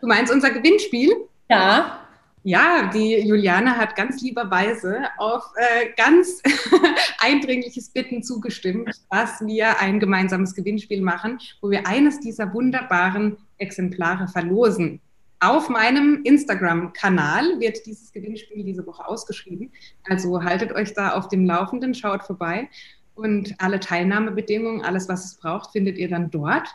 Du 0.00 0.06
meinst 0.06 0.32
unser 0.32 0.50
Gewinnspiel? 0.50 1.10
Ja. 1.50 1.99
Ja, 2.42 2.90
die 2.92 3.18
Juliane 3.18 3.76
hat 3.76 3.96
ganz 3.96 4.22
lieberweise 4.22 5.02
auf 5.18 5.44
äh, 5.56 5.90
ganz 5.94 6.40
eindringliches 7.18 7.90
Bitten 7.90 8.22
zugestimmt, 8.22 8.88
dass 9.10 9.40
wir 9.44 9.78
ein 9.78 10.00
gemeinsames 10.00 10.54
Gewinnspiel 10.54 11.02
machen, 11.02 11.38
wo 11.60 11.68
wir 11.68 11.86
eines 11.86 12.18
dieser 12.20 12.54
wunderbaren 12.54 13.36
Exemplare 13.58 14.26
verlosen. 14.26 15.00
Auf 15.38 15.68
meinem 15.68 16.22
Instagram-Kanal 16.24 17.60
wird 17.60 17.84
dieses 17.84 18.10
Gewinnspiel 18.10 18.64
diese 18.64 18.86
Woche 18.86 19.06
ausgeschrieben. 19.06 19.70
Also 20.08 20.42
haltet 20.42 20.72
euch 20.72 20.94
da 20.94 21.12
auf 21.12 21.28
dem 21.28 21.44
Laufenden, 21.44 21.94
schaut 21.94 22.22
vorbei. 22.22 22.70
Und 23.14 23.54
alle 23.58 23.80
Teilnahmebedingungen, 23.80 24.82
alles, 24.82 25.10
was 25.10 25.26
es 25.26 25.34
braucht, 25.34 25.72
findet 25.72 25.98
ihr 25.98 26.08
dann 26.08 26.30
dort. 26.30 26.68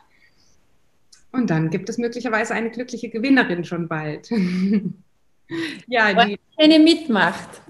Und 1.31 1.49
dann 1.49 1.71
gibt 1.71 1.89
es 1.89 1.97
möglicherweise 1.97 2.53
eine 2.53 2.69
glückliche 2.69 3.09
Gewinnerin 3.09 3.65
schon 3.65 3.87
bald. 3.87 4.29
ja, 5.87 6.25
die 6.25 6.39
eine 6.57 6.79
mitmacht. 6.79 7.61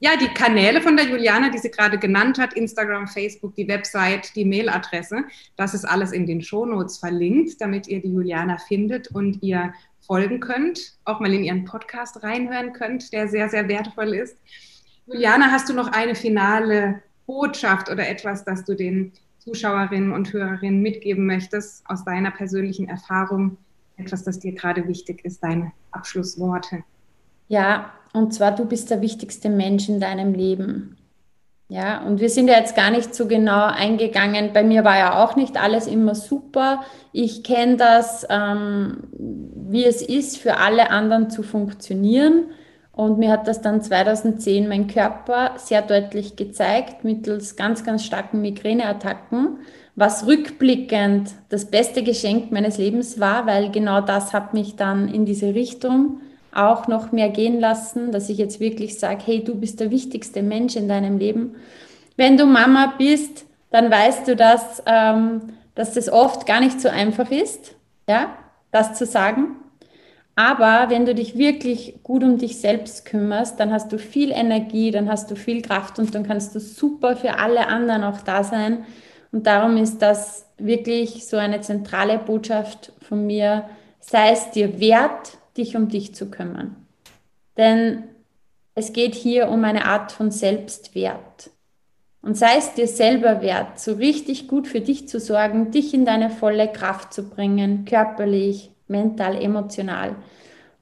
Ja, 0.00 0.16
die 0.16 0.28
Kanäle 0.28 0.80
von 0.80 0.96
der 0.96 1.06
Juliana, 1.06 1.50
die 1.50 1.58
sie 1.58 1.72
gerade 1.72 1.98
genannt 1.98 2.38
hat, 2.38 2.54
Instagram, 2.54 3.08
Facebook, 3.08 3.56
die 3.56 3.66
Website, 3.66 4.34
die 4.36 4.44
Mailadresse, 4.44 5.24
das 5.56 5.74
ist 5.74 5.84
alles 5.84 6.12
in 6.12 6.24
den 6.24 6.40
Shownotes 6.40 6.98
verlinkt, 6.98 7.60
damit 7.60 7.88
ihr 7.88 8.00
die 8.00 8.12
Juliana 8.12 8.58
findet 8.58 9.08
und 9.08 9.42
ihr 9.42 9.72
folgen 10.06 10.38
könnt, 10.38 10.96
auch 11.04 11.18
mal 11.18 11.34
in 11.34 11.42
ihren 11.42 11.64
Podcast 11.64 12.22
reinhören 12.22 12.72
könnt, 12.72 13.12
der 13.12 13.26
sehr, 13.26 13.48
sehr 13.48 13.68
wertvoll 13.68 14.14
ist. 14.14 14.36
Juliana, 15.06 15.50
hast 15.50 15.68
du 15.68 15.74
noch 15.74 15.88
eine 15.88 16.14
finale 16.14 17.02
Botschaft 17.26 17.90
oder 17.90 18.08
etwas, 18.08 18.44
das 18.44 18.64
du 18.64 18.76
den 18.76 19.12
Zuschauerinnen 19.40 20.12
und 20.12 20.32
Hörerinnen 20.32 20.80
mitgeben 20.80 21.26
möchtest 21.26 21.82
aus 21.90 22.04
deiner 22.04 22.30
persönlichen 22.30 22.88
Erfahrung? 22.88 23.56
Etwas, 23.96 24.22
das 24.22 24.38
dir 24.38 24.52
gerade 24.52 24.86
wichtig 24.86 25.24
ist, 25.24 25.42
deine 25.42 25.72
Abschlussworte. 25.90 26.84
Ja, 27.48 27.92
und 28.12 28.32
zwar 28.32 28.54
du 28.54 28.64
bist 28.64 28.90
der 28.90 29.00
wichtigste 29.00 29.48
Mensch 29.48 29.88
in 29.88 30.00
deinem 30.00 30.34
Leben. 30.34 30.96
Ja, 31.70 32.02
und 32.02 32.20
wir 32.20 32.30
sind 32.30 32.48
ja 32.48 32.54
jetzt 32.58 32.74
gar 32.74 32.90
nicht 32.90 33.14
so 33.14 33.26
genau 33.26 33.66
eingegangen. 33.66 34.54
Bei 34.54 34.64
mir 34.64 34.84
war 34.84 34.96
ja 34.96 35.22
auch 35.22 35.36
nicht 35.36 35.62
alles 35.62 35.86
immer 35.86 36.14
super. 36.14 36.82
Ich 37.12 37.44
kenne 37.44 37.76
das, 37.76 38.26
ähm, 38.30 39.08
wie 39.12 39.84
es 39.84 40.00
ist, 40.00 40.38
für 40.38 40.56
alle 40.56 40.90
anderen 40.90 41.28
zu 41.28 41.42
funktionieren. 41.42 42.46
Und 42.90 43.18
mir 43.18 43.30
hat 43.30 43.46
das 43.46 43.60
dann 43.60 43.82
2010 43.82 44.66
mein 44.66 44.86
Körper 44.86 45.52
sehr 45.56 45.82
deutlich 45.82 46.36
gezeigt, 46.36 47.04
mittels 47.04 47.54
ganz, 47.54 47.84
ganz 47.84 48.02
starken 48.02 48.40
Migräneattacken, 48.40 49.58
was 49.94 50.26
rückblickend 50.26 51.30
das 51.50 51.66
beste 51.66 52.02
Geschenk 52.02 52.50
meines 52.50 52.78
Lebens 52.78 53.20
war, 53.20 53.46
weil 53.46 53.70
genau 53.70 54.00
das 54.00 54.32
hat 54.32 54.54
mich 54.54 54.76
dann 54.76 55.06
in 55.06 55.26
diese 55.26 55.54
Richtung 55.54 56.22
auch 56.54 56.88
noch 56.88 57.12
mehr 57.12 57.28
gehen 57.28 57.60
lassen, 57.60 58.12
dass 58.12 58.28
ich 58.28 58.38
jetzt 58.38 58.60
wirklich 58.60 58.98
sage, 58.98 59.22
hey, 59.24 59.44
du 59.44 59.54
bist 59.54 59.80
der 59.80 59.90
wichtigste 59.90 60.42
Mensch 60.42 60.76
in 60.76 60.88
deinem 60.88 61.18
Leben. 61.18 61.56
Wenn 62.16 62.36
du 62.36 62.46
Mama 62.46 62.94
bist, 62.98 63.46
dann 63.70 63.90
weißt 63.90 64.28
du, 64.28 64.36
dass, 64.36 64.82
ähm, 64.86 65.42
dass 65.74 65.94
das 65.94 66.10
oft 66.10 66.46
gar 66.46 66.60
nicht 66.60 66.80
so 66.80 66.88
einfach 66.88 67.30
ist, 67.30 67.74
ja, 68.08 68.30
das 68.70 68.94
zu 68.94 69.06
sagen. 69.06 69.56
Aber 70.34 70.88
wenn 70.88 71.04
du 71.04 71.16
dich 71.16 71.36
wirklich 71.36 72.00
gut 72.04 72.22
um 72.22 72.38
dich 72.38 72.60
selbst 72.60 73.04
kümmerst, 73.04 73.58
dann 73.58 73.72
hast 73.72 73.92
du 73.92 73.98
viel 73.98 74.30
Energie, 74.30 74.92
dann 74.92 75.08
hast 75.08 75.30
du 75.30 75.34
viel 75.34 75.62
Kraft 75.62 75.98
und 75.98 76.14
dann 76.14 76.22
kannst 76.22 76.54
du 76.54 76.60
super 76.60 77.16
für 77.16 77.38
alle 77.38 77.66
anderen 77.66 78.04
auch 78.04 78.20
da 78.20 78.44
sein. 78.44 78.84
Und 79.32 79.48
darum 79.48 79.76
ist 79.76 80.00
das 80.00 80.46
wirklich 80.56 81.26
so 81.26 81.36
eine 81.36 81.60
zentrale 81.60 82.18
Botschaft 82.18 82.92
von 83.00 83.26
mir. 83.26 83.68
Sei 83.98 84.30
es 84.30 84.50
dir 84.52 84.78
wert, 84.80 85.37
dich 85.58 85.76
um 85.76 85.88
dich 85.88 86.14
zu 86.14 86.30
kümmern. 86.30 86.76
Denn 87.56 88.04
es 88.74 88.92
geht 88.92 89.14
hier 89.14 89.48
um 89.48 89.64
eine 89.64 89.86
Art 89.86 90.12
von 90.12 90.30
Selbstwert. 90.30 91.50
Und 92.22 92.36
sei 92.36 92.56
es 92.56 92.74
dir 92.74 92.86
selber 92.86 93.42
wert, 93.42 93.78
so 93.78 93.94
richtig 93.94 94.48
gut 94.48 94.66
für 94.66 94.80
dich 94.80 95.08
zu 95.08 95.20
sorgen, 95.20 95.70
dich 95.70 95.94
in 95.94 96.04
deine 96.04 96.30
volle 96.30 96.68
Kraft 96.68 97.12
zu 97.12 97.28
bringen, 97.28 97.84
körperlich, 97.84 98.70
mental, 98.86 99.40
emotional. 99.40 100.16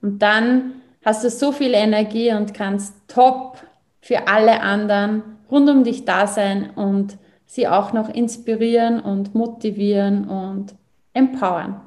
Und 0.02 0.20
dann 0.20 0.82
hast 1.04 1.24
du 1.24 1.30
so 1.30 1.52
viel 1.52 1.74
Energie 1.74 2.32
und 2.32 2.54
kannst 2.54 2.94
top 3.08 3.58
für 4.00 4.28
alle 4.28 4.60
anderen 4.60 5.22
rund 5.50 5.68
um 5.68 5.84
dich 5.84 6.04
da 6.04 6.26
sein 6.26 6.70
und 6.70 7.16
sie 7.46 7.68
auch 7.68 7.92
noch 7.92 8.08
inspirieren 8.08 9.00
und 9.00 9.34
motivieren 9.34 10.28
und 10.28 10.74
empowern. 11.12 11.80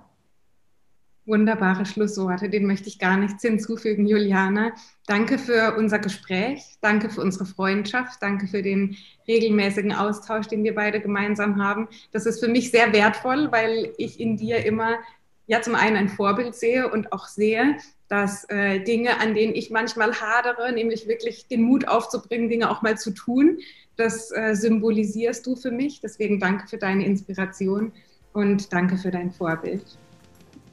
Wunderbare 1.29 1.85
Schlussworte, 1.85 2.49
den 2.49 2.65
möchte 2.65 2.89
ich 2.89 2.99
gar 2.99 3.15
nichts 3.15 3.43
hinzufügen, 3.43 4.07
Juliana. 4.07 4.73
Danke 5.05 5.37
für 5.37 5.75
unser 5.77 5.99
Gespräch, 5.99 6.63
danke 6.81 7.09
für 7.09 7.21
unsere 7.21 7.45
Freundschaft, 7.45 8.21
danke 8.21 8.47
für 8.47 8.61
den 8.61 8.97
regelmäßigen 9.27 9.93
Austausch, 9.93 10.47
den 10.47 10.63
wir 10.63 10.75
beide 10.75 10.99
gemeinsam 10.99 11.63
haben. 11.63 11.87
Das 12.11 12.25
ist 12.25 12.39
für 12.39 12.49
mich 12.49 12.71
sehr 12.71 12.91
wertvoll, 12.93 13.51
weil 13.51 13.93
ich 13.97 14.19
in 14.19 14.37
dir 14.37 14.65
immer 14.65 14.97
ja 15.45 15.61
zum 15.61 15.75
einen 15.75 15.95
ein 15.95 16.09
Vorbild 16.09 16.55
sehe 16.55 16.91
und 16.91 17.13
auch 17.13 17.27
sehe, 17.27 17.77
dass 18.07 18.45
äh, 18.49 18.79
Dinge, 18.79 19.19
an 19.19 19.35
denen 19.35 19.53
ich 19.53 19.69
manchmal 19.69 20.19
hadere, 20.19 20.73
nämlich 20.73 21.07
wirklich 21.07 21.47
den 21.47 21.61
Mut 21.61 21.87
aufzubringen, 21.87 22.49
Dinge 22.49 22.71
auch 22.71 22.81
mal 22.81 22.97
zu 22.97 23.11
tun, 23.11 23.59
das 23.97 24.31
äh, 24.31 24.55
symbolisierst 24.55 25.45
du 25.45 25.55
für 25.55 25.71
mich. 25.71 26.01
Deswegen 26.01 26.39
danke 26.39 26.67
für 26.67 26.77
deine 26.77 27.05
Inspiration 27.05 27.91
und 28.33 28.73
danke 28.73 28.97
für 28.97 29.11
dein 29.11 29.31
Vorbild. 29.31 29.83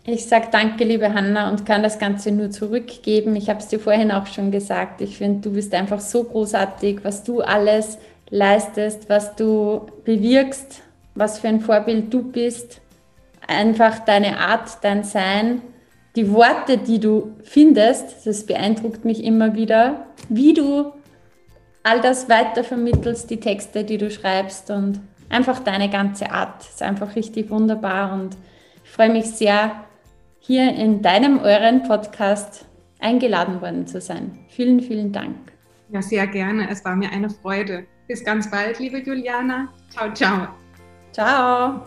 Ich 0.08 0.26
sage 0.26 0.46
danke, 0.52 0.84
liebe 0.84 1.12
Hanna, 1.12 1.50
und 1.50 1.66
kann 1.66 1.82
das 1.82 1.98
Ganze 1.98 2.30
nur 2.30 2.52
zurückgeben. 2.52 3.34
Ich 3.34 3.48
habe 3.48 3.58
es 3.58 3.66
dir 3.66 3.80
vorhin 3.80 4.12
auch 4.12 4.26
schon 4.26 4.52
gesagt. 4.52 5.00
Ich 5.00 5.18
finde, 5.18 5.40
du 5.40 5.54
bist 5.54 5.74
einfach 5.74 5.98
so 5.98 6.22
großartig, 6.22 7.00
was 7.02 7.24
du 7.24 7.40
alles 7.40 7.98
leistest, 8.30 9.08
was 9.08 9.34
du 9.34 9.86
bewirkst, 10.04 10.82
was 11.16 11.40
für 11.40 11.48
ein 11.48 11.60
Vorbild 11.60 12.14
du 12.14 12.22
bist. 12.22 12.80
Einfach 13.48 13.98
deine 13.98 14.38
Art, 14.38 14.78
dein 14.82 15.02
Sein, 15.02 15.60
die 16.14 16.32
Worte, 16.32 16.78
die 16.78 17.00
du 17.00 17.32
findest, 17.42 18.28
das 18.28 18.46
beeindruckt 18.46 19.04
mich 19.04 19.24
immer 19.24 19.54
wieder, 19.54 20.06
wie 20.28 20.54
du 20.54 20.92
all 21.82 22.00
das 22.00 22.28
weitervermittelst, 22.28 23.28
die 23.28 23.40
Texte, 23.40 23.82
die 23.82 23.98
du 23.98 24.08
schreibst 24.12 24.70
und 24.70 25.00
einfach 25.28 25.58
deine 25.58 25.90
ganze 25.90 26.30
Art. 26.30 26.62
ist 26.62 26.80
einfach 26.80 27.16
richtig 27.16 27.50
wunderbar 27.50 28.12
und 28.12 28.36
ich 28.84 28.90
freue 28.90 29.10
mich 29.10 29.26
sehr, 29.26 29.72
hier 30.46 30.72
in 30.74 31.02
deinem, 31.02 31.40
euren 31.40 31.82
Podcast 31.82 32.66
eingeladen 33.00 33.60
worden 33.60 33.86
zu 33.86 34.00
sein. 34.00 34.38
Vielen, 34.48 34.80
vielen 34.80 35.10
Dank. 35.10 35.36
Ja, 35.90 36.00
sehr 36.00 36.26
gerne. 36.28 36.70
Es 36.70 36.84
war 36.84 36.94
mir 36.94 37.10
eine 37.10 37.30
Freude. 37.30 37.84
Bis 38.06 38.24
ganz 38.24 38.48
bald, 38.48 38.78
liebe 38.78 38.98
Juliana. 38.98 39.68
Ciao, 39.90 40.12
ciao. 40.12 40.48
Ciao. 41.12 41.82